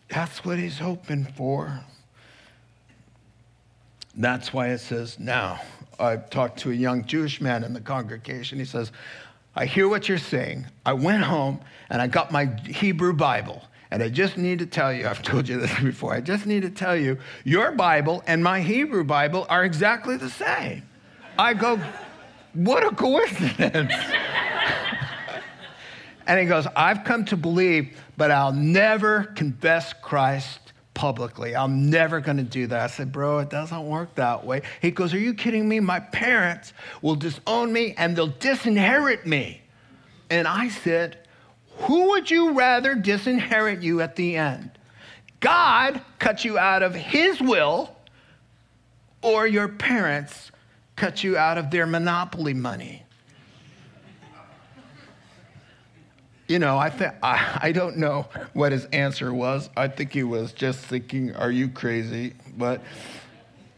That's 0.10 0.44
what 0.44 0.60
he's 0.60 0.80
hoping 0.80 1.24
for. 1.24 1.80
That's 4.18 4.52
why 4.52 4.68
it 4.72 4.80
says, 4.80 5.18
Now, 5.18 5.62
I 5.98 6.18
talked 6.18 6.60
to 6.60 6.72
a 6.72 6.76
young 6.76 7.06
Jewish 7.06 7.40
man 7.40 7.64
in 7.64 7.72
the 7.72 7.80
congregation. 7.80 8.60
He 8.60 8.66
says, 8.66 8.92
I 9.56 9.66
hear 9.66 9.88
what 9.88 10.10
you're 10.10 10.18
saying. 10.18 10.68
I 10.86 10.92
went 10.92 11.24
home 11.24 11.62
and 11.90 12.02
I 12.02 12.08
got 12.08 12.34
my 12.34 12.48
Hebrew 12.66 13.14
Bible. 13.14 13.64
And 13.94 14.02
I 14.02 14.10
just 14.10 14.38
need 14.40 14.58
to 14.58 14.66
tell 14.66 14.92
you, 14.92 15.08
I've 15.08 15.22
told 15.22 15.48
you 15.48 15.60
this 15.60 15.80
before, 15.80 16.16
I 16.16 16.20
just 16.20 16.48
need 16.48 16.64
to 16.64 16.72
tell 16.72 16.98
you, 16.98 17.20
your 17.44 17.72
Bible 17.74 18.24
and 18.26 18.44
my 18.44 18.60
Hebrew 18.60 19.04
Bible 19.04 19.46
are 19.50 19.64
exactly 19.64 20.18
the 20.18 20.32
same. 20.32 20.82
I 21.38 21.54
go, 21.54 21.80
what 22.54 22.84
a 22.84 22.96
coincidence. 22.96 23.94
and 26.28 26.40
he 26.40 26.48
goes, 26.48 26.66
I've 26.76 27.04
come 27.04 27.24
to 27.26 27.38
believe, 27.38 27.96
but 28.18 28.32
I'll 28.32 28.52
never 28.52 29.26
confess 29.36 29.94
Christ 29.94 30.74
publicly. 30.96 31.56
I'm 31.56 31.92
never 31.92 32.20
going 32.20 32.38
to 32.38 32.44
do 32.44 32.66
that. 32.68 32.80
I 32.80 32.88
said, 32.88 33.12
Bro, 33.12 33.40
it 33.40 33.52
doesn't 33.52 33.88
work 33.88 34.16
that 34.16 34.44
way. 34.44 34.64
He 34.82 34.90
goes, 34.90 35.14
Are 35.14 35.20
you 35.20 35.36
kidding 35.36 35.70
me? 35.70 35.80
My 35.80 36.00
parents 36.00 36.74
will 37.04 37.16
disown 37.16 37.72
me 37.72 37.94
and 37.98 38.16
they'll 38.16 38.28
disinherit 38.28 39.28
me. 39.28 39.62
And 40.30 40.48
I 40.48 40.70
said, 40.70 41.23
who 41.78 42.10
would 42.10 42.30
you 42.30 42.54
rather 42.54 42.96
disinherit 42.96 43.82
you 43.82 44.02
at 44.02 44.16
the 44.16 44.38
end? 44.38 44.72
God 45.40 46.02
cut 46.20 46.46
you 46.46 46.58
out 46.58 46.84
of 46.84 46.96
his 46.96 47.42
will, 47.42 47.96
or 49.22 49.46
your 49.46 49.68
parents 49.68 50.52
cut 50.96 51.24
you 51.24 51.38
out 51.38 51.58
of 51.58 51.72
their 51.72 51.86
monopoly 51.86 52.54
money? 52.54 53.04
You 56.48 56.60
know, 56.60 56.78
I, 56.78 56.90
th- 56.90 57.12
I, 57.22 57.60
I 57.62 57.72
don't 57.72 57.98
know 57.98 58.28
what 58.54 58.72
his 58.72 58.86
answer 58.86 59.34
was. 59.34 59.70
I 59.76 59.88
think 59.88 60.12
he 60.12 60.24
was 60.24 60.54
just 60.54 60.80
thinking, 60.80 61.36
Are 61.36 61.52
you 61.52 61.70
crazy? 61.70 62.34
But 62.58 62.82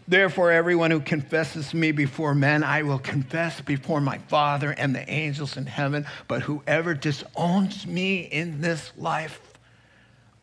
Therefore, 0.08 0.52
everyone 0.52 0.92
who 0.92 1.00
confesses 1.00 1.74
me 1.74 1.92
before 1.92 2.36
men, 2.36 2.64
I 2.64 2.84
will 2.84 3.00
confess 3.00 3.60
before 3.60 4.00
my 4.00 4.20
Father 4.20 4.72
and 4.72 4.94
the 4.94 5.10
angels 5.10 5.58
in 5.58 5.66
heaven. 5.66 6.06
But 6.28 6.44
whoever 6.44 6.94
disowns 6.94 7.88
me 7.88 8.20
in 8.20 8.62
this 8.62 8.92
life, 8.98 9.42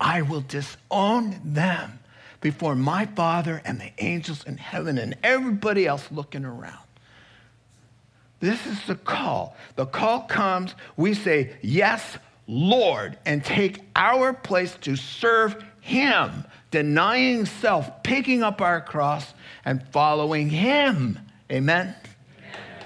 I 0.01 0.23
will 0.23 0.41
disown 0.41 1.41
them 1.45 2.01
before 2.41 2.75
my 2.75 3.07
Father 3.07 3.63
and 3.65 3.81
the 3.81 3.93
angels 3.99 4.43
in 4.45 4.57
heaven 4.57 4.99
and 4.99 5.17
everybody 5.23 5.87
else 5.87 6.11
looking 6.11 6.45
around. 6.45 6.79
This 8.41 8.67
is 8.67 8.85
the 8.87 8.97
call. 8.97 9.57
The 9.77 9.87
call 9.87 10.23
comes, 10.23 10.75
we 10.97 11.15
say, 11.15 11.53
Yes, 11.63 12.19
Lord, 12.49 13.17
and 13.25 13.45
take 13.45 13.79
our 13.95 14.33
place 14.33 14.77
to 14.81 14.97
serve 14.97 15.65
Him, 15.83 16.45
denying 16.71 17.45
self, 17.45 18.03
picking 18.03 18.43
up 18.43 18.63
our 18.63 18.81
cross 18.81 19.35
and 19.65 19.87
following 19.89 20.49
Him. 20.49 21.19
Amen? 21.51 21.95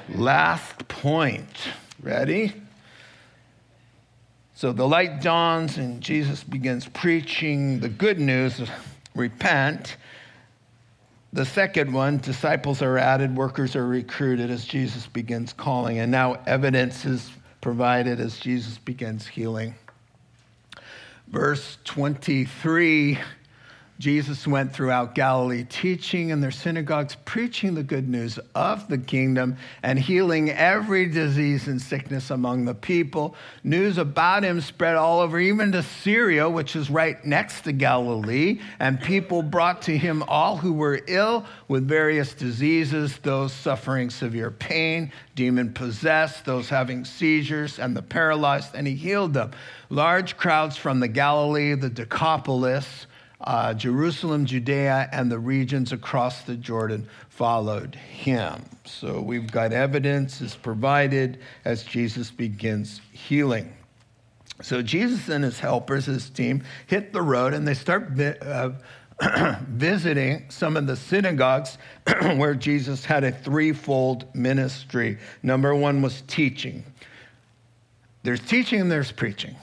Amen? 0.08 0.18
Last 0.18 0.88
point. 0.88 1.68
Ready? 2.02 2.52
So 4.54 4.72
the 4.72 4.88
light 4.88 5.20
dawns, 5.20 5.76
and 5.76 6.00
Jesus 6.00 6.42
begins 6.42 6.88
preaching 6.88 7.78
the 7.78 7.90
good 7.90 8.18
news 8.18 8.62
repent. 9.14 9.98
The 11.34 11.44
second 11.44 11.92
one, 11.92 12.16
disciples 12.16 12.80
are 12.80 12.96
added, 12.96 13.36
workers 13.36 13.76
are 13.76 13.86
recruited 13.86 14.50
as 14.50 14.64
Jesus 14.64 15.06
begins 15.06 15.52
calling, 15.52 15.98
and 15.98 16.10
now 16.10 16.40
evidence 16.46 17.04
is 17.04 17.30
provided 17.60 18.20
as 18.20 18.38
Jesus 18.38 18.78
begins 18.78 19.26
healing. 19.26 19.74
Verse 21.28 21.78
23 21.84 23.18
Jesus 23.98 24.46
went 24.46 24.74
throughout 24.74 25.14
Galilee, 25.14 25.64
teaching 25.64 26.28
in 26.28 26.40
their 26.40 26.50
synagogues, 26.50 27.16
preaching 27.24 27.74
the 27.74 27.82
good 27.82 28.08
news 28.08 28.38
of 28.54 28.88
the 28.88 28.98
kingdom, 28.98 29.56
and 29.82 29.98
healing 29.98 30.50
every 30.50 31.06
disease 31.06 31.66
and 31.66 31.80
sickness 31.80 32.30
among 32.30 32.66
the 32.66 32.74
people. 32.74 33.34
News 33.64 33.96
about 33.96 34.42
him 34.42 34.60
spread 34.60 34.96
all 34.96 35.20
over, 35.20 35.38
even 35.38 35.72
to 35.72 35.82
Syria, 35.82 36.48
which 36.48 36.76
is 36.76 36.90
right 36.90 37.24
next 37.24 37.62
to 37.62 37.72
Galilee. 37.72 38.60
And 38.80 39.00
people 39.00 39.42
brought 39.42 39.80
to 39.82 39.96
him 39.96 40.22
all 40.28 40.58
who 40.58 40.74
were 40.74 41.00
ill 41.06 41.46
with 41.68 41.88
various 41.88 42.34
diseases, 42.34 43.16
those 43.22 43.52
suffering 43.52 44.10
severe 44.10 44.50
pain, 44.50 45.10
demon 45.34 45.72
possessed, 45.72 46.44
those 46.44 46.68
having 46.68 47.06
seizures, 47.06 47.78
and 47.78 47.96
the 47.96 48.02
paralyzed, 48.02 48.74
and 48.74 48.86
he 48.86 48.94
healed 48.94 49.32
them. 49.32 49.52
Large 49.88 50.36
crowds 50.36 50.76
from 50.76 51.00
the 51.00 51.08
Galilee, 51.08 51.74
the 51.74 51.88
Decapolis, 51.88 53.06
uh, 53.46 53.72
Jerusalem, 53.74 54.44
Judea, 54.44 55.08
and 55.12 55.30
the 55.30 55.38
regions 55.38 55.92
across 55.92 56.42
the 56.42 56.56
Jordan 56.56 57.08
followed 57.28 57.94
him. 57.94 58.64
So 58.84 59.20
we've 59.20 59.50
got 59.50 59.72
evidence 59.72 60.40
is 60.40 60.56
provided 60.56 61.38
as 61.64 61.84
Jesus 61.84 62.30
begins 62.30 63.00
healing. 63.12 63.72
So 64.62 64.82
Jesus 64.82 65.28
and 65.28 65.44
his 65.44 65.60
helpers, 65.60 66.06
his 66.06 66.28
team, 66.30 66.64
hit 66.86 67.12
the 67.12 67.22
road 67.22 67.54
and 67.54 67.68
they 67.68 67.74
start 67.74 68.10
vi- 68.10 68.38
uh, 68.40 68.72
visiting 69.68 70.46
some 70.48 70.76
of 70.76 70.86
the 70.86 70.96
synagogues 70.96 71.78
where 72.20 72.54
Jesus 72.54 73.04
had 73.04 73.22
a 73.22 73.32
threefold 73.32 74.34
ministry. 74.34 75.18
Number 75.42 75.74
one 75.74 76.02
was 76.02 76.22
teaching. 76.26 76.84
There's 78.22 78.40
teaching 78.40 78.80
and 78.80 78.90
there's 78.90 79.12
preaching. 79.12 79.54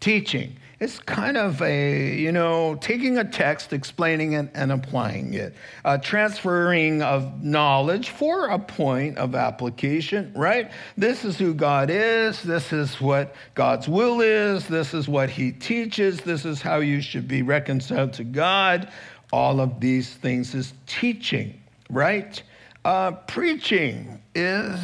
Teaching 0.00 0.56
it's 0.80 0.98
kind 0.98 1.36
of 1.36 1.60
a, 1.60 2.16
you 2.16 2.32
know, 2.32 2.74
taking 2.76 3.18
a 3.18 3.24
text, 3.24 3.74
explaining 3.74 4.32
it, 4.32 4.48
and 4.54 4.72
applying 4.72 5.34
it. 5.34 5.54
A 5.84 5.98
transferring 5.98 7.02
of 7.02 7.44
knowledge 7.44 8.08
for 8.08 8.48
a 8.48 8.58
point 8.58 9.18
of 9.18 9.34
application, 9.34 10.32
right? 10.34 10.72
This 10.96 11.26
is 11.26 11.36
who 11.36 11.52
God 11.52 11.90
is. 11.90 12.42
This 12.42 12.72
is 12.72 12.98
what 12.98 13.34
God's 13.54 13.88
will 13.88 14.22
is. 14.22 14.66
This 14.68 14.94
is 14.94 15.06
what 15.06 15.28
He 15.28 15.52
teaches. 15.52 16.22
This 16.22 16.46
is 16.46 16.62
how 16.62 16.78
you 16.78 17.02
should 17.02 17.28
be 17.28 17.42
reconciled 17.42 18.14
to 18.14 18.24
God. 18.24 18.90
All 19.34 19.60
of 19.60 19.80
these 19.80 20.08
things 20.14 20.54
is 20.54 20.72
teaching, 20.86 21.60
right? 21.90 22.42
Uh, 22.86 23.12
preaching 23.12 24.22
is 24.34 24.80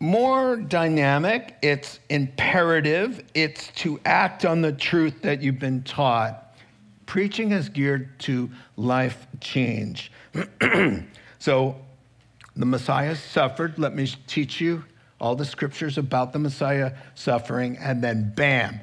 more 0.00 0.56
dynamic, 0.56 1.56
it's 1.62 2.00
imperative, 2.08 3.24
it's 3.34 3.68
to 3.76 4.00
act 4.04 4.44
on 4.44 4.60
the 4.60 4.72
truth 4.72 5.22
that 5.22 5.42
you've 5.42 5.58
been 5.58 5.82
taught. 5.82 6.56
Preaching 7.06 7.52
is 7.52 7.68
geared 7.68 8.18
to 8.20 8.50
life 8.76 9.26
change. 9.40 10.10
so 11.38 11.76
the 12.56 12.66
Messiah 12.66 13.14
suffered. 13.14 13.78
Let 13.78 13.94
me 13.94 14.06
teach 14.26 14.60
you 14.60 14.84
all 15.20 15.36
the 15.36 15.44
scriptures 15.44 15.96
about 15.96 16.32
the 16.32 16.38
Messiah 16.38 16.92
suffering, 17.14 17.78
and 17.78 18.02
then 18.02 18.32
bam, 18.34 18.80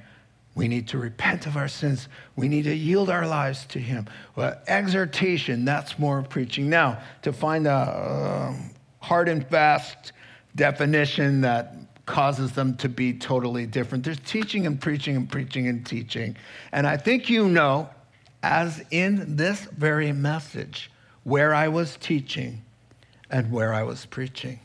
we 0.56 0.68
need 0.68 0.88
to 0.90 0.98
repent 0.98 1.46
of 1.46 1.56
our 1.56 1.68
sins. 1.68 2.08
We 2.36 2.48
need 2.48 2.64
to 2.64 2.76
yield 2.76 3.10
our 3.10 3.28
lives 3.28 3.66
to 3.68 3.80
Him. 3.80 4.08
Well, 4.36 4.58
exhortation, 4.68 5.66
that's 5.66 5.98
more 5.98 6.22
preaching. 6.24 6.70
Now, 6.70 7.02
to 7.22 7.32
find 7.32 7.68
a 7.68 7.72
uh, 7.72 8.54
hard 9.00 9.30
and 9.30 9.48
fast 9.48 10.14
definition 10.56 11.42
that 11.42 11.76
causes 12.06 12.52
them 12.52 12.76
to 12.78 12.90
be 12.90 13.14
totally 13.14 13.66
different. 13.66 14.04
There's 14.04 14.20
teaching 14.20 14.66
and 14.66 14.80
preaching 14.80 15.16
and 15.16 15.30
preaching 15.30 15.68
and 15.68 15.86
teaching. 15.86 16.36
And 16.72 16.86
I 16.86 16.98
think 16.98 17.30
you 17.30 17.48
know, 17.48 17.90
as 18.44 18.84
in 18.92 19.36
this 19.36 19.62
very 19.66 20.12
message, 20.12 20.92
where 21.24 21.54
I 21.54 21.68
was 21.68 21.98
teaching 21.98 22.64
and 23.30 23.52
where 23.52 23.74
I 23.74 23.84
was 23.84 24.06
preaching. 24.06 24.60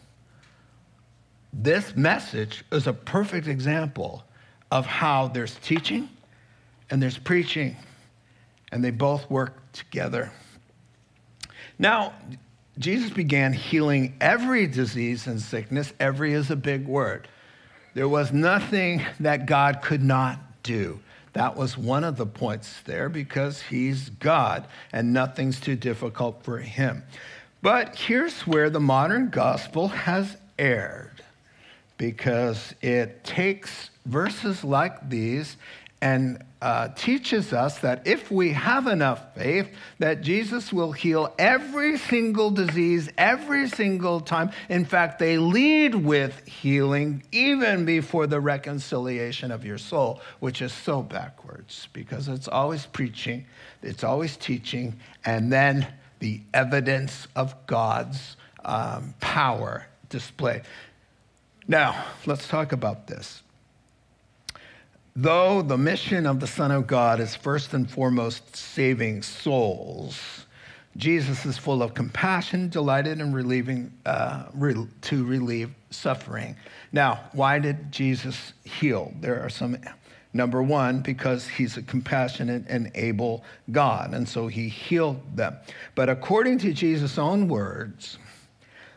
This 1.52 1.94
message 1.96 2.64
is 2.72 2.86
a 2.86 2.92
perfect 2.92 3.46
example 3.46 4.24
of 4.70 4.86
how 4.86 5.28
there's 5.28 5.54
teaching 5.62 6.08
and 6.90 7.02
there's 7.02 7.18
preaching, 7.18 7.76
and 8.72 8.84
they 8.84 8.90
both 8.90 9.28
work 9.30 9.72
together. 9.72 10.30
Now, 11.78 12.14
Jesus 12.78 13.10
began 13.10 13.52
healing 13.52 14.14
every 14.20 14.66
disease 14.66 15.26
and 15.26 15.40
sickness. 15.40 15.92
Every 15.98 16.32
is 16.32 16.50
a 16.50 16.56
big 16.56 16.86
word. 16.86 17.28
There 17.94 18.08
was 18.08 18.32
nothing 18.32 19.04
that 19.20 19.46
God 19.46 19.80
could 19.80 20.02
not 20.02 20.38
do. 20.62 21.00
That 21.32 21.56
was 21.56 21.78
one 21.78 22.04
of 22.04 22.16
the 22.16 22.26
points 22.26 22.80
there 22.84 23.08
because 23.08 23.62
he's 23.62 24.10
God 24.10 24.66
and 24.92 25.12
nothing's 25.12 25.60
too 25.60 25.76
difficult 25.76 26.42
for 26.42 26.58
him. 26.58 27.02
But 27.62 27.96
here's 27.96 28.42
where 28.42 28.70
the 28.70 28.80
modern 28.80 29.30
gospel 29.30 29.88
has 29.88 30.36
erred 30.58 31.22
because 31.98 32.74
it 32.82 33.24
takes 33.24 33.90
verses 34.04 34.62
like 34.62 35.08
these 35.08 35.56
and 36.00 36.42
uh, 36.60 36.88
teaches 36.88 37.52
us 37.52 37.78
that 37.78 38.06
if 38.06 38.30
we 38.30 38.52
have 38.52 38.86
enough 38.86 39.34
faith, 39.34 39.68
that 39.98 40.22
Jesus 40.22 40.72
will 40.72 40.92
heal 40.92 41.32
every 41.38 41.96
single 41.96 42.50
disease 42.50 43.08
every 43.16 43.68
single 43.68 44.20
time. 44.20 44.50
In 44.68 44.84
fact, 44.84 45.18
they 45.18 45.38
lead 45.38 45.94
with 45.94 46.46
healing 46.46 47.22
even 47.32 47.84
before 47.84 48.26
the 48.26 48.40
reconciliation 48.40 49.50
of 49.50 49.64
your 49.64 49.78
soul, 49.78 50.20
which 50.40 50.60
is 50.62 50.72
so 50.72 51.02
backwards 51.02 51.88
because 51.92 52.28
it's 52.28 52.48
always 52.48 52.86
preaching, 52.86 53.46
it's 53.82 54.04
always 54.04 54.36
teaching, 54.36 54.98
and 55.24 55.52
then 55.52 55.86
the 56.18 56.40
evidence 56.54 57.28
of 57.36 57.54
God's 57.66 58.36
um, 58.64 59.14
power 59.20 59.86
displayed. 60.08 60.62
Now, 61.68 62.04
let's 62.26 62.48
talk 62.48 62.72
about 62.72 63.06
this. 63.06 63.42
Though 65.18 65.62
the 65.62 65.78
mission 65.78 66.26
of 66.26 66.40
the 66.40 66.46
Son 66.46 66.70
of 66.70 66.86
God 66.86 67.20
is 67.20 67.34
first 67.34 67.72
and 67.72 67.90
foremost 67.90 68.54
saving 68.54 69.22
souls, 69.22 70.44
Jesus 70.98 71.46
is 71.46 71.56
full 71.56 71.82
of 71.82 71.94
compassion, 71.94 72.68
delighted 72.68 73.20
in 73.20 73.32
relieving, 73.32 73.94
uh, 74.04 74.44
re- 74.52 74.86
to 75.00 75.24
relieve 75.24 75.74
suffering. 75.88 76.54
Now, 76.92 77.30
why 77.32 77.58
did 77.58 77.90
Jesus 77.90 78.52
heal? 78.64 79.14
There 79.20 79.42
are 79.42 79.48
some. 79.48 79.78
Number 80.34 80.62
one, 80.62 81.00
because 81.00 81.48
he's 81.48 81.78
a 81.78 81.82
compassionate 81.82 82.64
and 82.68 82.90
able 82.94 83.42
God, 83.72 84.12
and 84.12 84.28
so 84.28 84.48
he 84.48 84.68
healed 84.68 85.34
them. 85.34 85.56
But 85.94 86.10
according 86.10 86.58
to 86.58 86.74
Jesus' 86.74 87.16
own 87.16 87.48
words, 87.48 88.18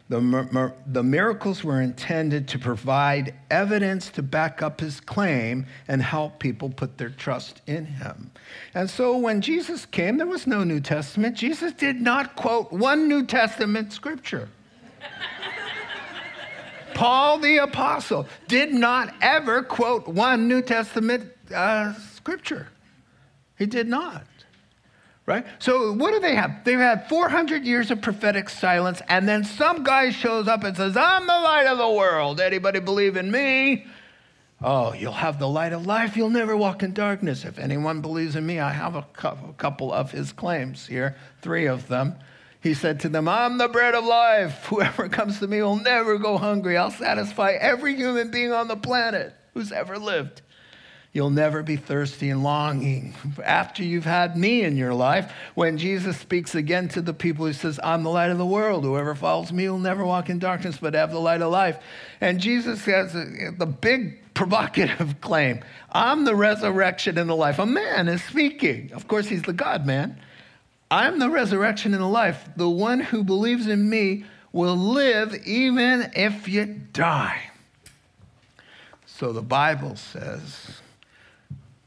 the, 0.09 0.73
the 0.87 1.03
miracles 1.03 1.63
were 1.63 1.81
intended 1.81 2.47
to 2.47 2.57
provide 2.57 3.35
evidence 3.51 4.09
to 4.09 4.23
back 4.23 4.63
up 4.63 4.81
his 4.81 4.99
claim 4.99 5.67
and 5.87 6.01
help 6.01 6.39
people 6.39 6.69
put 6.69 6.97
their 6.97 7.11
trust 7.11 7.61
in 7.67 7.85
him. 7.85 8.31
And 8.73 8.89
so 8.89 9.15
when 9.15 9.39
Jesus 9.39 9.85
came, 9.85 10.17
there 10.17 10.25
was 10.25 10.47
no 10.47 10.63
New 10.63 10.79
Testament. 10.79 11.37
Jesus 11.37 11.73
did 11.73 12.01
not 12.01 12.35
quote 12.35 12.71
one 12.71 13.07
New 13.07 13.23
Testament 13.23 13.93
scripture. 13.93 14.49
Paul 16.95 17.37
the 17.37 17.57
Apostle 17.57 18.27
did 18.47 18.73
not 18.73 19.13
ever 19.21 19.61
quote 19.61 20.07
one 20.07 20.47
New 20.47 20.63
Testament 20.63 21.31
uh, 21.53 21.93
scripture. 22.15 22.67
He 23.59 23.67
did 23.67 23.87
not 23.87 24.25
right? 25.29 25.45
So 25.59 25.93
what 25.93 26.11
do 26.11 26.19
they 26.19 26.35
have? 26.35 26.65
They've 26.65 26.77
had 26.77 27.07
400 27.07 27.63
years 27.63 27.91
of 27.91 28.01
prophetic 28.01 28.49
silence, 28.49 29.01
and 29.07 29.29
then 29.29 29.45
some 29.45 29.83
guy 29.83 30.09
shows 30.09 30.49
up 30.49 30.65
and 30.65 30.75
says, 30.75 30.97
I'm 30.97 31.25
the 31.25 31.33
light 31.33 31.67
of 31.67 31.77
the 31.77 31.89
world. 31.89 32.41
Anybody 32.41 32.81
believe 32.81 33.15
in 33.15 33.31
me? 33.31 33.85
Oh, 34.61 34.91
you'll 34.93 35.13
have 35.13 35.39
the 35.39 35.47
light 35.47 35.71
of 35.71 35.85
life. 35.85 36.17
You'll 36.17 36.29
never 36.29 36.57
walk 36.57 36.83
in 36.83 36.91
darkness. 36.91 37.45
If 37.45 37.59
anyone 37.59 38.01
believes 38.01 38.35
in 38.35 38.45
me, 38.45 38.59
I 38.59 38.73
have 38.73 38.95
a 38.95 39.03
couple 39.03 39.93
of 39.93 40.11
his 40.11 40.33
claims 40.33 40.87
here, 40.87 41.15
three 41.41 41.65
of 41.67 41.87
them. 41.87 42.15
He 42.61 42.73
said 42.73 42.99
to 43.01 43.09
them, 43.09 43.29
I'm 43.29 43.57
the 43.57 43.69
bread 43.69 43.95
of 43.95 44.03
life. 44.03 44.65
Whoever 44.65 45.07
comes 45.07 45.39
to 45.39 45.47
me 45.47 45.61
will 45.61 45.77
never 45.77 46.17
go 46.17 46.37
hungry. 46.37 46.75
I'll 46.75 46.91
satisfy 46.91 47.51
every 47.51 47.95
human 47.95 48.31
being 48.31 48.51
on 48.51 48.67
the 48.67 48.75
planet 48.75 49.33
who's 49.53 49.71
ever 49.71 49.97
lived. 49.97 50.41
You'll 51.11 51.31
never 51.31 51.63
be 51.63 51.75
thirsty 51.75 52.29
and 52.29 52.43
longing 52.43 53.15
after 53.43 53.83
you've 53.83 54.05
had 54.05 54.37
me 54.37 54.61
in 54.61 54.77
your 54.77 54.93
life. 54.93 55.31
When 55.55 55.79
Jesus 55.79 56.17
speaks 56.17 56.53
again 56.53 56.87
to 56.89 57.01
the 57.01 57.15
people, 57.15 57.47
he 57.47 57.53
says, 57.53 57.79
I'm 57.83 58.03
the 58.03 58.11
light 58.11 58.29
of 58.29 58.37
the 58.37 58.45
world. 58.45 58.83
Whoever 58.83 59.15
follows 59.15 59.51
me 59.51 59.67
will 59.67 59.79
never 59.79 60.05
walk 60.05 60.29
in 60.29 60.37
darkness, 60.37 60.77
but 60.77 60.93
have 60.93 61.11
the 61.11 61.19
light 61.19 61.41
of 61.41 61.51
life. 61.51 61.79
And 62.21 62.39
Jesus 62.39 62.85
has 62.85 63.13
the 63.13 63.65
big 63.65 64.33
provocative 64.35 65.15
claim 65.21 65.61
I'm 65.91 66.25
the 66.25 66.35
resurrection 66.35 67.17
and 67.17 67.27
the 67.27 67.35
life. 67.35 67.57
A 67.57 67.65
man 67.65 68.07
is 68.07 68.23
speaking. 68.23 68.91
Of 68.93 69.07
course, 69.07 69.27
he's 69.27 69.41
the 69.41 69.53
God 69.53 69.87
man. 69.87 70.19
I'm 70.91 71.17
the 71.17 71.29
resurrection 71.29 71.95
and 71.95 72.03
the 72.03 72.07
life. 72.07 72.47
The 72.55 72.69
one 72.69 72.99
who 72.99 73.23
believes 73.23 73.67
in 73.67 73.89
me 73.89 74.25
will 74.51 74.77
live 74.77 75.35
even 75.47 76.11
if 76.15 76.47
you 76.47 76.65
die. 76.93 77.49
So 79.05 79.33
the 79.33 79.41
Bible 79.41 79.95
says, 79.95 80.81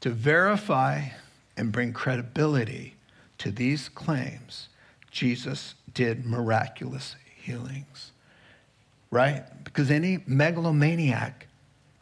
to 0.02 0.10
verify 0.10 1.06
and 1.56 1.72
bring 1.72 1.92
credibility 1.92 2.94
to 3.38 3.50
these 3.50 3.88
claims, 3.88 4.68
Jesus 5.10 5.74
did 5.94 6.26
miraculous 6.26 7.16
healings. 7.36 8.10
Right? 9.10 9.44
Because 9.64 9.90
any 9.90 10.22
megalomaniac 10.26 11.46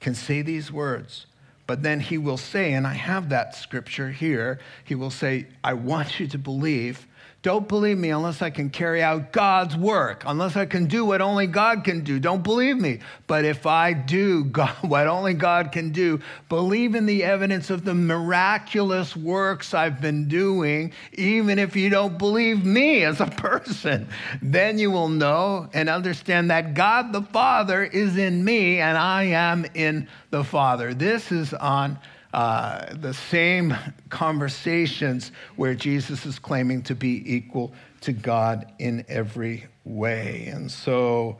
can 0.01 0.15
say 0.15 0.43
these 0.43 0.73
words, 0.73 1.27
but 1.67 1.83
then 1.83 2.01
he 2.01 2.17
will 2.17 2.37
say, 2.37 2.73
and 2.73 2.87
I 2.87 2.95
have 2.95 3.29
that 3.29 3.55
scripture 3.55 4.11
here, 4.11 4.59
he 4.85 4.95
will 4.95 5.11
say, 5.11 5.47
I 5.63 5.75
want 5.75 6.19
you 6.19 6.27
to 6.29 6.39
believe 6.39 7.07
don't 7.43 7.67
believe 7.69 7.97
me 7.97 8.11
unless 8.11 8.43
I 8.43 8.51
can 8.51 8.69
carry 8.69 9.03
out 9.03 9.33
God's 9.33 9.75
work, 9.75 10.25
unless 10.27 10.57
I 10.57 10.67
can 10.67 10.85
do 10.85 11.07
what 11.07 11.23
only 11.23 11.47
God 11.47 11.85
can 11.85 12.05
do. 12.05 12.21
Don't 12.21 12.43
believe 12.43 12.77
me. 12.77 12.99
But 13.27 13.47
if 13.47 13.65
I 13.65 13.95
do 13.95 14.45
God, 14.53 14.77
what 14.83 15.07
only 15.07 15.33
God 15.33 15.73
can 15.73 15.91
do, 15.91 16.21
believe 16.51 16.95
in 16.95 17.07
the 17.07 17.25
evidence 17.25 17.71
of 17.71 17.85
the 17.85 17.95
miraculous 17.95 19.17
works 19.17 19.73
I've 19.73 20.03
been 20.03 20.29
doing, 20.29 20.93
even 21.15 21.59
if 21.59 21.75
you 21.75 21.89
don't 21.89 22.19
believe 22.19 22.67
me 22.67 23.05
as 23.05 23.21
a 23.21 23.27
person. 23.41 24.07
Then 24.43 24.79
you 24.79 24.91
will 24.91 25.09
know 25.09 25.71
and 25.73 25.89
understand 25.89 26.51
that 26.51 26.75
God 26.75 27.13
the 27.13 27.23
Father 27.23 27.85
is 27.85 28.19
in 28.19 28.45
me 28.45 28.81
and 28.81 28.99
I 28.99 29.23
am 29.25 29.65
in 29.73 30.09
the 30.29 30.45
Father. 30.45 30.93
This 30.93 31.33
is 31.33 31.55
on 31.55 31.99
uh, 32.33 32.95
the 32.95 33.15
same 33.15 33.75
conversations 34.09 35.33
where 35.57 35.75
Jesus 35.75 36.27
is 36.27 36.39
claiming 36.39 36.83
to 36.83 36.95
be 36.95 37.23
equal 37.35 37.73
to 38.03 38.13
God 38.13 38.73
in 38.79 39.05
every 39.09 39.67
way. 39.85 40.47
And 40.47 40.71
so 40.71 41.39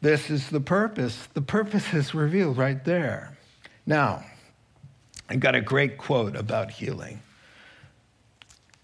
this 0.00 0.30
is 0.30 0.48
the 0.50 0.60
purpose. 0.60 1.28
The 1.34 1.42
purpose 1.42 1.94
is 1.94 2.14
revealed 2.14 2.56
right 2.56 2.84
there. 2.84 3.36
Now, 3.86 4.24
I 5.28 5.36
got 5.36 5.54
a 5.54 5.60
great 5.60 5.96
quote 5.96 6.36
about 6.36 6.70
healing. 6.70 7.20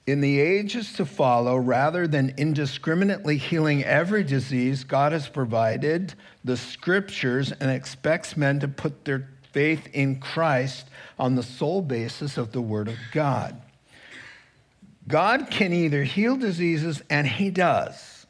In 0.06 0.22
the 0.22 0.40
ages 0.40 0.94
to 0.94 1.04
follow, 1.04 1.58
rather 1.58 2.08
than 2.08 2.32
indiscriminately 2.38 3.36
healing 3.36 3.84
every 3.84 4.24
disease, 4.24 4.82
God 4.82 5.12
has 5.12 5.28
provided 5.28 6.14
the 6.42 6.56
scriptures 6.56 7.52
and 7.52 7.70
expects 7.70 8.34
men 8.34 8.58
to 8.60 8.68
put 8.68 9.04
their 9.04 9.28
faith 9.58 9.88
in 9.92 10.20
Christ 10.20 10.86
on 11.18 11.34
the 11.34 11.42
sole 11.42 11.82
basis 11.82 12.38
of 12.38 12.52
the 12.52 12.60
Word 12.60 12.86
of 12.86 12.94
God. 13.10 13.60
God 15.08 15.50
can 15.50 15.72
either 15.72 16.04
heal 16.04 16.36
diseases, 16.36 17.02
and 17.10 17.26
He 17.26 17.50
does, 17.50 18.24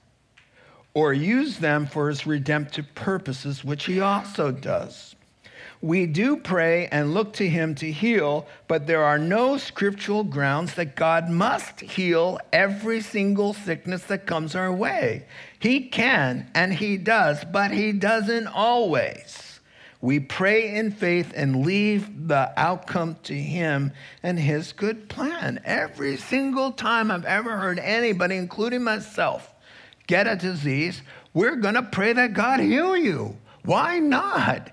or 0.94 1.12
use 1.12 1.58
them 1.58 1.84
for 1.84 2.08
His 2.08 2.26
redemptive 2.26 2.94
purposes, 2.94 3.62
which 3.62 3.84
He 3.84 4.00
also 4.00 4.50
does. 4.50 5.16
We 5.82 6.06
do 6.06 6.38
pray 6.38 6.86
and 6.86 7.12
look 7.12 7.34
to 7.34 7.46
Him 7.46 7.74
to 7.74 7.92
heal, 7.92 8.46
but 8.66 8.86
there 8.86 9.04
are 9.04 9.18
no 9.18 9.58
scriptural 9.58 10.24
grounds 10.24 10.76
that 10.76 10.96
God 10.96 11.28
must 11.28 11.80
heal 11.80 12.40
every 12.54 13.02
single 13.02 13.52
sickness 13.52 14.04
that 14.04 14.24
comes 14.24 14.54
our 14.54 14.72
way. 14.72 15.26
He 15.58 15.88
can 15.88 16.50
and 16.54 16.72
He 16.72 16.96
does, 16.96 17.44
but 17.44 17.70
He 17.70 17.92
doesn't 17.92 18.46
always. 18.46 19.47
We 20.00 20.20
pray 20.20 20.76
in 20.76 20.92
faith 20.92 21.32
and 21.34 21.66
leave 21.66 22.28
the 22.28 22.52
outcome 22.56 23.16
to 23.24 23.34
Him 23.34 23.92
and 24.22 24.38
His 24.38 24.72
good 24.72 25.08
plan. 25.08 25.60
Every 25.64 26.16
single 26.16 26.70
time 26.70 27.10
I've 27.10 27.24
ever 27.24 27.56
heard 27.56 27.80
anybody, 27.80 28.36
including 28.36 28.84
myself, 28.84 29.52
get 30.06 30.28
a 30.28 30.36
disease, 30.36 31.02
we're 31.34 31.56
going 31.56 31.74
to 31.74 31.82
pray 31.82 32.12
that 32.12 32.32
God 32.32 32.60
heal 32.60 32.96
you. 32.96 33.36
Why 33.64 33.98
not? 33.98 34.70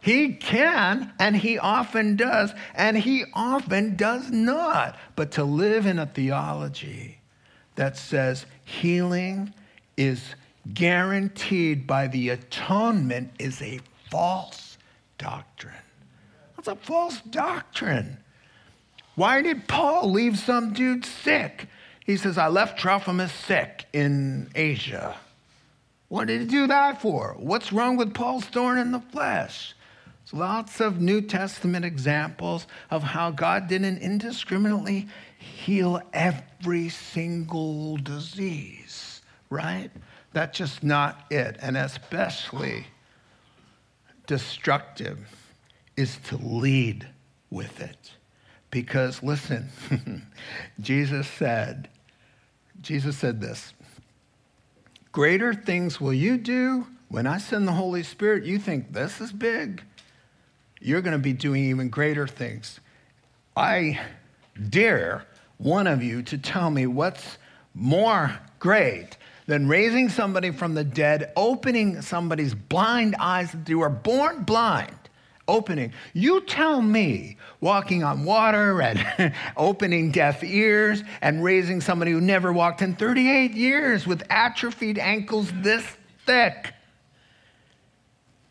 He 0.00 0.34
can, 0.34 1.12
and 1.18 1.36
he 1.36 1.58
often 1.58 2.14
does, 2.16 2.52
and 2.74 2.96
he 2.96 3.24
often 3.34 3.96
does 3.96 4.30
not. 4.30 4.96
But 5.16 5.32
to 5.32 5.44
live 5.44 5.84
in 5.84 5.98
a 5.98 6.06
theology 6.06 7.18
that 7.74 7.96
says 7.96 8.46
healing 8.64 9.52
is 9.96 10.22
guaranteed 10.72 11.86
by 11.86 12.06
the 12.06 12.30
atonement 12.30 13.32
is 13.38 13.60
a 13.60 13.80
false 14.10 14.78
doctrine. 15.18 15.74
That's 16.56 16.68
a 16.68 16.76
false 16.76 17.20
doctrine. 17.22 18.18
Why 19.14 19.42
did 19.42 19.66
Paul 19.66 20.10
leave 20.10 20.38
some 20.38 20.72
dude 20.72 21.04
sick? 21.04 21.68
He 22.04 22.16
says, 22.16 22.38
I 22.38 22.48
left 22.48 22.78
Trophimus 22.78 23.32
sick 23.32 23.86
in 23.92 24.50
Asia. 24.54 25.16
What 26.08 26.28
did 26.28 26.42
he 26.42 26.46
do 26.46 26.66
that 26.68 27.02
for? 27.02 27.34
What's 27.38 27.72
wrong 27.72 27.96
with 27.96 28.14
Paul's 28.14 28.44
thorn 28.44 28.78
in 28.78 28.92
the 28.92 29.00
flesh? 29.00 29.74
There's 30.24 30.38
lots 30.38 30.80
of 30.80 31.00
New 31.00 31.20
Testament 31.20 31.84
examples 31.84 32.66
of 32.90 33.02
how 33.02 33.30
God 33.30 33.68
didn't 33.68 33.98
indiscriminately 33.98 35.08
heal 35.38 36.00
every 36.12 36.88
single 36.88 37.96
disease, 37.96 39.22
right? 39.50 39.90
That's 40.32 40.58
just 40.58 40.82
not 40.82 41.24
it. 41.30 41.56
And 41.60 41.76
especially 41.76 42.86
destructive 44.26 45.18
is 45.96 46.18
to 46.28 46.36
lead 46.36 47.08
with 47.50 47.80
it. 47.80 48.12
Because 48.70 49.22
listen, 49.22 49.68
Jesus 50.80 51.26
said, 51.26 51.88
Jesus 52.80 53.16
said 53.16 53.40
this 53.40 53.72
Greater 55.12 55.54
things 55.54 56.00
will 56.00 56.12
you 56.12 56.36
do 56.36 56.86
when 57.08 57.26
I 57.26 57.38
send 57.38 57.66
the 57.66 57.72
Holy 57.72 58.02
Spirit. 58.02 58.44
You 58.44 58.58
think 58.58 58.92
this 58.92 59.20
is 59.20 59.32
big? 59.32 59.82
You're 60.80 61.00
going 61.00 61.12
to 61.12 61.18
be 61.18 61.32
doing 61.32 61.64
even 61.64 61.88
greater 61.88 62.26
things. 62.26 62.80
I 63.56 64.00
dare 64.68 65.24
one 65.56 65.86
of 65.86 66.02
you 66.02 66.22
to 66.24 66.36
tell 66.36 66.70
me 66.70 66.86
what's 66.86 67.38
more 67.72 68.38
great 68.58 69.16
than 69.46 69.68
raising 69.68 70.08
somebody 70.08 70.50
from 70.50 70.74
the 70.74 70.84
dead, 70.84 71.32
opening 71.36 72.02
somebody's 72.02 72.54
blind 72.54 73.16
eyes 73.18 73.52
that 73.52 73.64
they 73.64 73.74
were 73.74 73.88
born 73.88 74.42
blind. 74.44 74.94
Opening. 75.48 75.92
You 76.12 76.40
tell 76.40 76.82
me 76.82 77.36
walking 77.60 78.02
on 78.02 78.24
water 78.24 78.82
and 78.82 79.32
opening 79.56 80.10
deaf 80.10 80.42
ears 80.42 81.04
and 81.22 81.44
raising 81.44 81.80
somebody 81.80 82.10
who 82.10 82.20
never 82.20 82.52
walked 82.52 82.82
in 82.82 82.96
38 82.96 83.52
years 83.52 84.08
with 84.08 84.24
atrophied 84.28 84.98
ankles 84.98 85.52
this 85.62 85.86
thick. 86.26 86.74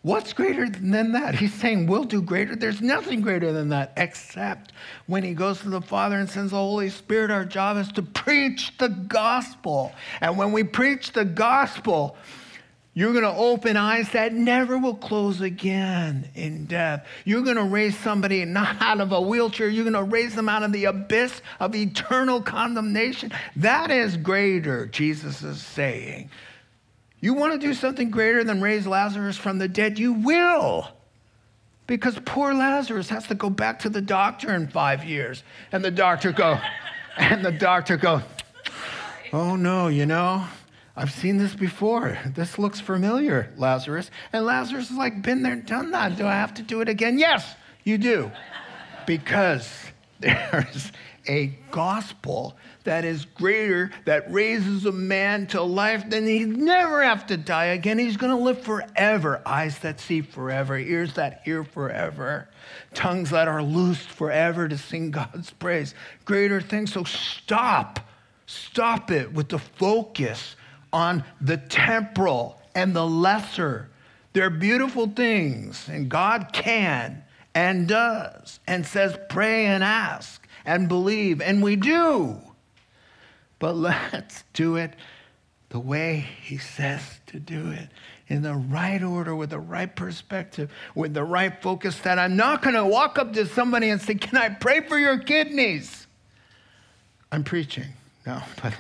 What's 0.05 0.33
greater 0.33 0.69
than 0.69 1.13
that? 1.13 1.33
He's 1.33 1.55
saying 1.55 1.87
we'll 1.87 2.03
do 2.03 2.21
greater. 2.21 2.55
There's 2.55 2.79
nothing 2.79 3.21
greater 3.21 3.51
than 3.51 3.69
that 3.69 3.91
except 3.97 4.71
when 5.07 5.23
he 5.23 5.33
goes 5.33 5.61
to 5.61 5.69
the 5.69 5.81
Father 5.81 6.17
and 6.17 6.29
sends 6.29 6.51
the 6.51 6.57
Holy 6.57 6.91
Spirit. 6.91 7.31
Our 7.31 7.43
job 7.43 7.77
is 7.77 7.91
to 7.93 8.03
preach 8.03 8.77
the 8.77 8.89
gospel. 8.89 9.93
And 10.21 10.37
when 10.37 10.51
we 10.51 10.63
preach 10.63 11.13
the 11.13 11.25
gospel, 11.25 12.17
you're 12.93 13.13
going 13.13 13.23
to 13.23 13.35
open 13.35 13.77
eyes 13.77 14.11
that 14.11 14.31
never 14.31 14.77
will 14.77 14.93
close 14.93 15.41
again 15.41 16.29
in 16.35 16.67
death. 16.67 17.07
You're 17.23 17.41
going 17.41 17.55
to 17.55 17.63
raise 17.63 17.97
somebody 17.97 18.45
not 18.45 18.79
out 18.83 19.01
of 19.01 19.11
a 19.11 19.19
wheelchair, 19.19 19.69
you're 19.69 19.91
going 19.91 19.93
to 19.95 20.03
raise 20.03 20.35
them 20.35 20.47
out 20.47 20.61
of 20.61 20.71
the 20.71 20.85
abyss 20.85 21.41
of 21.59 21.73
eternal 21.73 22.43
condemnation. 22.43 23.31
That 23.55 23.89
is 23.89 24.17
greater, 24.17 24.85
Jesus 24.85 25.41
is 25.41 25.63
saying. 25.63 26.29
You 27.25 27.33
want 27.33 27.59
to 27.59 27.67
do 27.67 27.73
something 27.73 28.11
greater 28.11 28.43
than 28.43 28.61
raise 28.61 28.85
Lazarus 28.85 29.35
from 29.35 29.57
the 29.57 29.67
dead? 29.67 29.97
You 29.97 30.13
will. 30.13 30.87
Because 31.87 32.19
poor 32.23 32.53
Lazarus 32.53 33.09
has 33.09 33.25
to 33.29 33.33
go 33.33 33.49
back 33.49 33.79
to 33.79 33.89
the 33.89 33.99
doctor 33.99 34.53
in 34.53 34.67
five 34.67 35.03
years. 35.03 35.41
And 35.71 35.83
the 35.83 35.89
doctor 35.89 36.31
go, 36.31 36.59
and 37.17 37.43
the 37.43 37.51
doctor 37.51 37.97
go, 37.97 38.21
oh 39.33 39.55
no, 39.55 39.87
you 39.87 40.05
know, 40.05 40.45
I've 40.95 41.11
seen 41.11 41.37
this 41.37 41.55
before. 41.55 42.15
This 42.27 42.59
looks 42.59 42.79
familiar, 42.79 43.51
Lazarus. 43.57 44.11
And 44.31 44.45
Lazarus 44.45 44.91
is 44.91 44.95
like, 44.95 45.23
been 45.23 45.41
there, 45.41 45.55
done 45.55 45.89
that. 45.89 46.17
Do 46.17 46.27
I 46.27 46.33
have 46.33 46.53
to 46.53 46.61
do 46.61 46.81
it 46.81 46.89
again? 46.89 47.17
Yes, 47.17 47.55
you 47.83 47.97
do. 47.97 48.31
Because 49.07 49.67
there's 50.19 50.91
a 51.27 51.47
gospel 51.71 52.57
that 52.83 53.05
is 53.05 53.25
greater, 53.25 53.91
that 54.05 54.31
raises 54.31 54.85
a 54.85 54.91
man 54.91 55.47
to 55.47 55.61
life, 55.61 56.09
then 56.09 56.25
he'd 56.25 56.57
never 56.57 57.03
have 57.03 57.25
to 57.27 57.37
die 57.37 57.65
again. 57.65 57.97
He's 57.97 58.17
going 58.17 58.35
to 58.35 58.43
live 58.43 58.61
forever. 58.61 59.41
Eyes 59.45 59.79
that 59.79 59.99
see 59.99 60.21
forever, 60.21 60.77
ears 60.77 61.13
that 61.13 61.41
hear 61.43 61.63
forever, 61.63 62.49
tongues 62.93 63.31
that 63.31 63.47
are 63.47 63.63
loosed 63.63 64.09
forever 64.09 64.67
to 64.67 64.77
sing 64.77 65.11
God's 65.11 65.51
praise. 65.51 65.95
Greater 66.25 66.61
things. 66.61 66.93
So 66.93 67.03
stop. 67.03 67.99
Stop 68.45 69.09
it 69.11 69.33
with 69.33 69.49
the 69.49 69.59
focus 69.59 70.55
on 70.93 71.23
the 71.41 71.57
temporal 71.57 72.61
and 72.75 72.95
the 72.95 73.05
lesser. 73.05 73.89
They're 74.33 74.49
beautiful 74.49 75.07
things, 75.07 75.87
and 75.87 76.09
God 76.09 76.49
can 76.53 77.23
and 77.55 77.87
does 77.87 78.59
and 78.67 78.85
says, 78.85 79.17
pray 79.29 79.65
and 79.67 79.83
ask 79.83 80.44
and 80.65 80.87
believe, 80.87 81.41
and 81.41 81.61
we 81.61 81.75
do. 81.75 82.37
But 83.59 83.75
let's 83.75 84.43
do 84.53 84.75
it 84.75 84.93
the 85.69 85.79
way 85.79 86.25
He 86.43 86.57
says 86.57 87.01
to 87.27 87.39
do 87.39 87.71
it 87.71 87.89
in 88.27 88.41
the 88.41 88.55
right 88.55 89.03
order, 89.03 89.35
with 89.35 89.51
the 89.51 89.59
right 89.59 89.93
perspective, 89.93 90.71
with 90.95 91.13
the 91.13 91.23
right 91.23 91.61
focus. 91.61 91.99
That 91.99 92.17
I'm 92.17 92.35
not 92.35 92.61
going 92.61 92.75
to 92.75 92.85
walk 92.85 93.19
up 93.19 93.33
to 93.33 93.45
somebody 93.45 93.89
and 93.89 94.01
say, 94.01 94.15
Can 94.15 94.37
I 94.37 94.49
pray 94.49 94.81
for 94.81 94.97
your 94.97 95.19
kidneys? 95.19 96.07
I'm 97.31 97.43
preaching. 97.43 97.87
No, 98.25 98.41
but. 98.61 98.73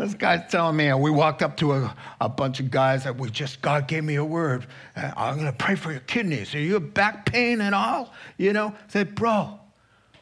This 0.00 0.14
guy's 0.14 0.50
telling 0.50 0.76
me, 0.76 0.86
and 0.86 1.02
we 1.02 1.10
walked 1.10 1.42
up 1.42 1.58
to 1.58 1.74
a, 1.74 1.94
a 2.22 2.28
bunch 2.30 2.58
of 2.58 2.70
guys 2.70 3.04
that 3.04 3.18
we 3.18 3.28
just, 3.28 3.60
God 3.60 3.86
gave 3.86 4.02
me 4.02 4.14
a 4.14 4.24
word. 4.24 4.66
I'm 4.96 5.34
going 5.34 5.46
to 5.46 5.52
pray 5.52 5.74
for 5.74 5.90
your 5.90 6.00
kidneys. 6.00 6.54
Are 6.54 6.58
you 6.58 6.80
back 6.80 7.26
pain 7.26 7.60
and 7.60 7.74
all? 7.74 8.14
You 8.38 8.54
know? 8.54 8.74
Said, 8.88 9.14
bro, 9.14 9.60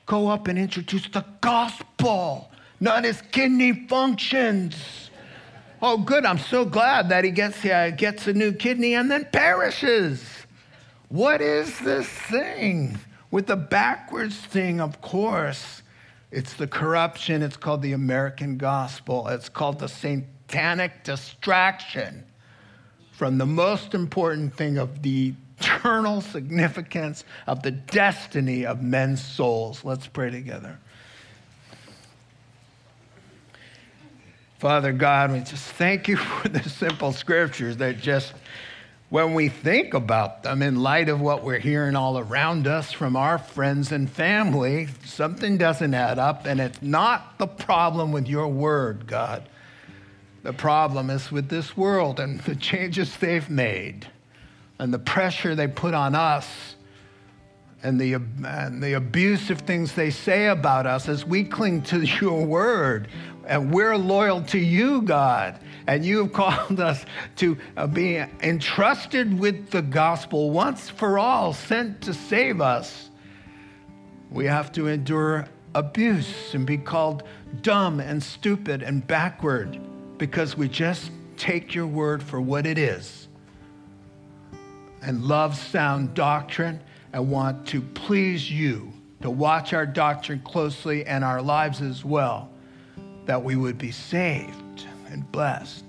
go 0.04 0.26
up 0.26 0.48
and 0.48 0.58
introduce 0.58 1.06
the 1.08 1.24
gospel, 1.40 2.50
not 2.80 3.04
his 3.04 3.22
kidney 3.30 3.86
functions. 3.86 5.10
Oh, 5.80 5.96
good. 5.96 6.26
I'm 6.26 6.38
so 6.38 6.64
glad 6.64 7.10
that 7.10 7.22
he 7.22 7.30
gets, 7.30 7.64
uh, 7.64 7.92
gets 7.96 8.26
a 8.26 8.32
new 8.32 8.50
kidney 8.50 8.94
and 8.94 9.08
then 9.08 9.28
perishes. 9.32 10.24
What 11.08 11.40
is 11.40 11.78
this 11.78 12.08
thing? 12.08 12.98
With 13.30 13.46
the 13.46 13.54
backwards 13.54 14.38
thing, 14.38 14.80
of 14.80 15.00
course, 15.00 15.77
it's 16.30 16.54
the 16.54 16.66
corruption. 16.66 17.42
It's 17.42 17.56
called 17.56 17.82
the 17.82 17.92
American 17.92 18.58
gospel. 18.58 19.28
It's 19.28 19.48
called 19.48 19.78
the 19.78 19.88
satanic 19.88 21.04
distraction 21.04 22.24
from 23.12 23.38
the 23.38 23.46
most 23.46 23.94
important 23.94 24.54
thing 24.54 24.78
of 24.78 25.02
the 25.02 25.34
eternal 25.58 26.20
significance 26.20 27.24
of 27.46 27.62
the 27.62 27.70
destiny 27.70 28.64
of 28.64 28.82
men's 28.82 29.24
souls. 29.24 29.84
Let's 29.84 30.06
pray 30.06 30.30
together. 30.30 30.78
Father 34.58 34.92
God, 34.92 35.32
we 35.32 35.38
just 35.40 35.70
thank 35.72 36.08
you 36.08 36.16
for 36.16 36.48
the 36.48 36.68
simple 36.68 37.12
scriptures 37.12 37.76
that 37.78 38.00
just 38.00 38.34
when 39.10 39.32
we 39.32 39.48
think 39.48 39.94
about 39.94 40.42
them 40.42 40.60
in 40.60 40.82
light 40.82 41.08
of 41.08 41.20
what 41.20 41.42
we're 41.42 41.58
hearing 41.58 41.96
all 41.96 42.18
around 42.18 42.66
us 42.66 42.92
from 42.92 43.16
our 43.16 43.38
friends 43.38 43.90
and 43.90 44.10
family, 44.10 44.88
something 45.04 45.56
doesn't 45.56 45.94
add 45.94 46.18
up, 46.18 46.44
and 46.44 46.60
it's 46.60 46.82
not 46.82 47.38
the 47.38 47.46
problem 47.46 48.12
with 48.12 48.26
your 48.26 48.48
word, 48.48 49.06
God. 49.06 49.48
The 50.42 50.52
problem 50.52 51.08
is 51.08 51.32
with 51.32 51.48
this 51.48 51.76
world 51.76 52.20
and 52.20 52.40
the 52.42 52.54
changes 52.54 53.16
they've 53.16 53.48
made 53.48 54.06
and 54.78 54.92
the 54.92 54.98
pressure 54.98 55.54
they 55.54 55.68
put 55.68 55.94
on 55.94 56.14
us 56.14 56.76
and 57.82 57.98
the, 57.98 58.14
and 58.14 58.82
the 58.82 58.92
abusive 58.92 59.60
things 59.60 59.94
they 59.94 60.10
say 60.10 60.46
about 60.48 60.86
us 60.86 61.08
as 61.08 61.24
we 61.24 61.44
cling 61.44 61.82
to 61.82 62.02
your 62.20 62.44
word 62.44 63.08
and 63.46 63.72
we're 63.72 63.96
loyal 63.96 64.42
to 64.42 64.58
you, 64.58 65.00
God 65.00 65.58
and 65.88 66.04
you 66.04 66.18
have 66.18 66.32
called 66.32 66.78
us 66.78 67.04
to 67.36 67.58
uh, 67.76 67.88
be 67.88 68.18
entrusted 68.42 69.36
with 69.36 69.70
the 69.70 69.82
gospel 69.82 70.50
once 70.50 70.88
for 70.88 71.18
all, 71.18 71.52
sent 71.52 72.00
to 72.02 72.14
save 72.14 72.60
us. 72.60 73.10
We 74.30 74.44
have 74.44 74.70
to 74.72 74.86
endure 74.86 75.48
abuse 75.74 76.54
and 76.54 76.66
be 76.66 76.78
called 76.78 77.24
dumb 77.62 77.98
and 77.98 78.22
stupid 78.22 78.82
and 78.82 79.04
backward 79.06 79.80
because 80.18 80.56
we 80.56 80.68
just 80.68 81.10
take 81.36 81.74
your 81.74 81.86
word 81.86 82.22
for 82.22 82.40
what 82.40 82.66
it 82.66 82.78
is 82.78 83.28
and 85.02 85.24
love 85.24 85.56
sound 85.56 86.12
doctrine 86.12 86.80
and 87.12 87.30
want 87.30 87.66
to 87.68 87.80
please 87.80 88.50
you, 88.50 88.92
to 89.22 89.30
watch 89.30 89.72
our 89.72 89.86
doctrine 89.86 90.40
closely 90.40 91.06
and 91.06 91.24
our 91.24 91.40
lives 91.40 91.80
as 91.80 92.04
well, 92.04 92.50
that 93.24 93.42
we 93.42 93.56
would 93.56 93.78
be 93.78 93.92
saved 93.92 94.62
and 95.10 95.30
blessed. 95.32 95.84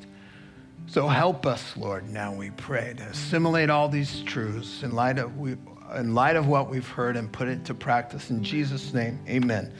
So 0.87 1.07
help 1.07 1.45
us, 1.45 1.77
Lord, 1.77 2.09
now 2.09 2.33
we 2.33 2.49
pray 2.51 2.95
to 2.97 3.03
assimilate 3.03 3.69
all 3.69 3.89
these 3.89 4.21
truths 4.21 4.81
in 4.81 4.91
light 4.91 5.19
of, 5.19 5.37
we, 5.37 5.55
in 5.95 6.15
light 6.15 6.35
of 6.35 6.47
what 6.47 6.69
we've 6.69 6.87
heard 6.87 7.15
and 7.15 7.31
put 7.31 7.47
it 7.47 7.63
to 7.65 7.73
practice. 7.73 8.31
In 8.31 8.43
Jesus' 8.43 8.93
name, 8.93 9.19
amen. 9.27 9.71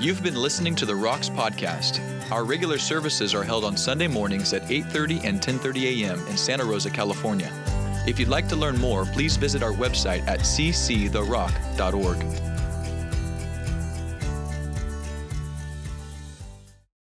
You've 0.00 0.22
been 0.22 0.34
listening 0.34 0.74
to 0.76 0.86
the 0.86 0.96
Rocks 0.96 1.28
podcast. 1.28 2.00
Our 2.32 2.42
regular 2.42 2.78
services 2.78 3.34
are 3.34 3.44
held 3.44 3.64
on 3.64 3.76
Sunday 3.76 4.08
mornings 4.08 4.52
at 4.52 4.62
8:30 4.62 5.20
and 5.22 5.40
10:30 5.40 6.02
a.m. 6.02 6.26
in 6.26 6.36
Santa 6.36 6.64
Rosa, 6.64 6.90
California. 6.90 7.52
If 8.04 8.18
you'd 8.18 8.28
like 8.28 8.48
to 8.48 8.56
learn 8.56 8.80
more, 8.80 9.04
please 9.04 9.36
visit 9.36 9.62
our 9.62 9.72
website 9.72 10.26
at 10.26 10.40
cctherock.org. 10.40 12.51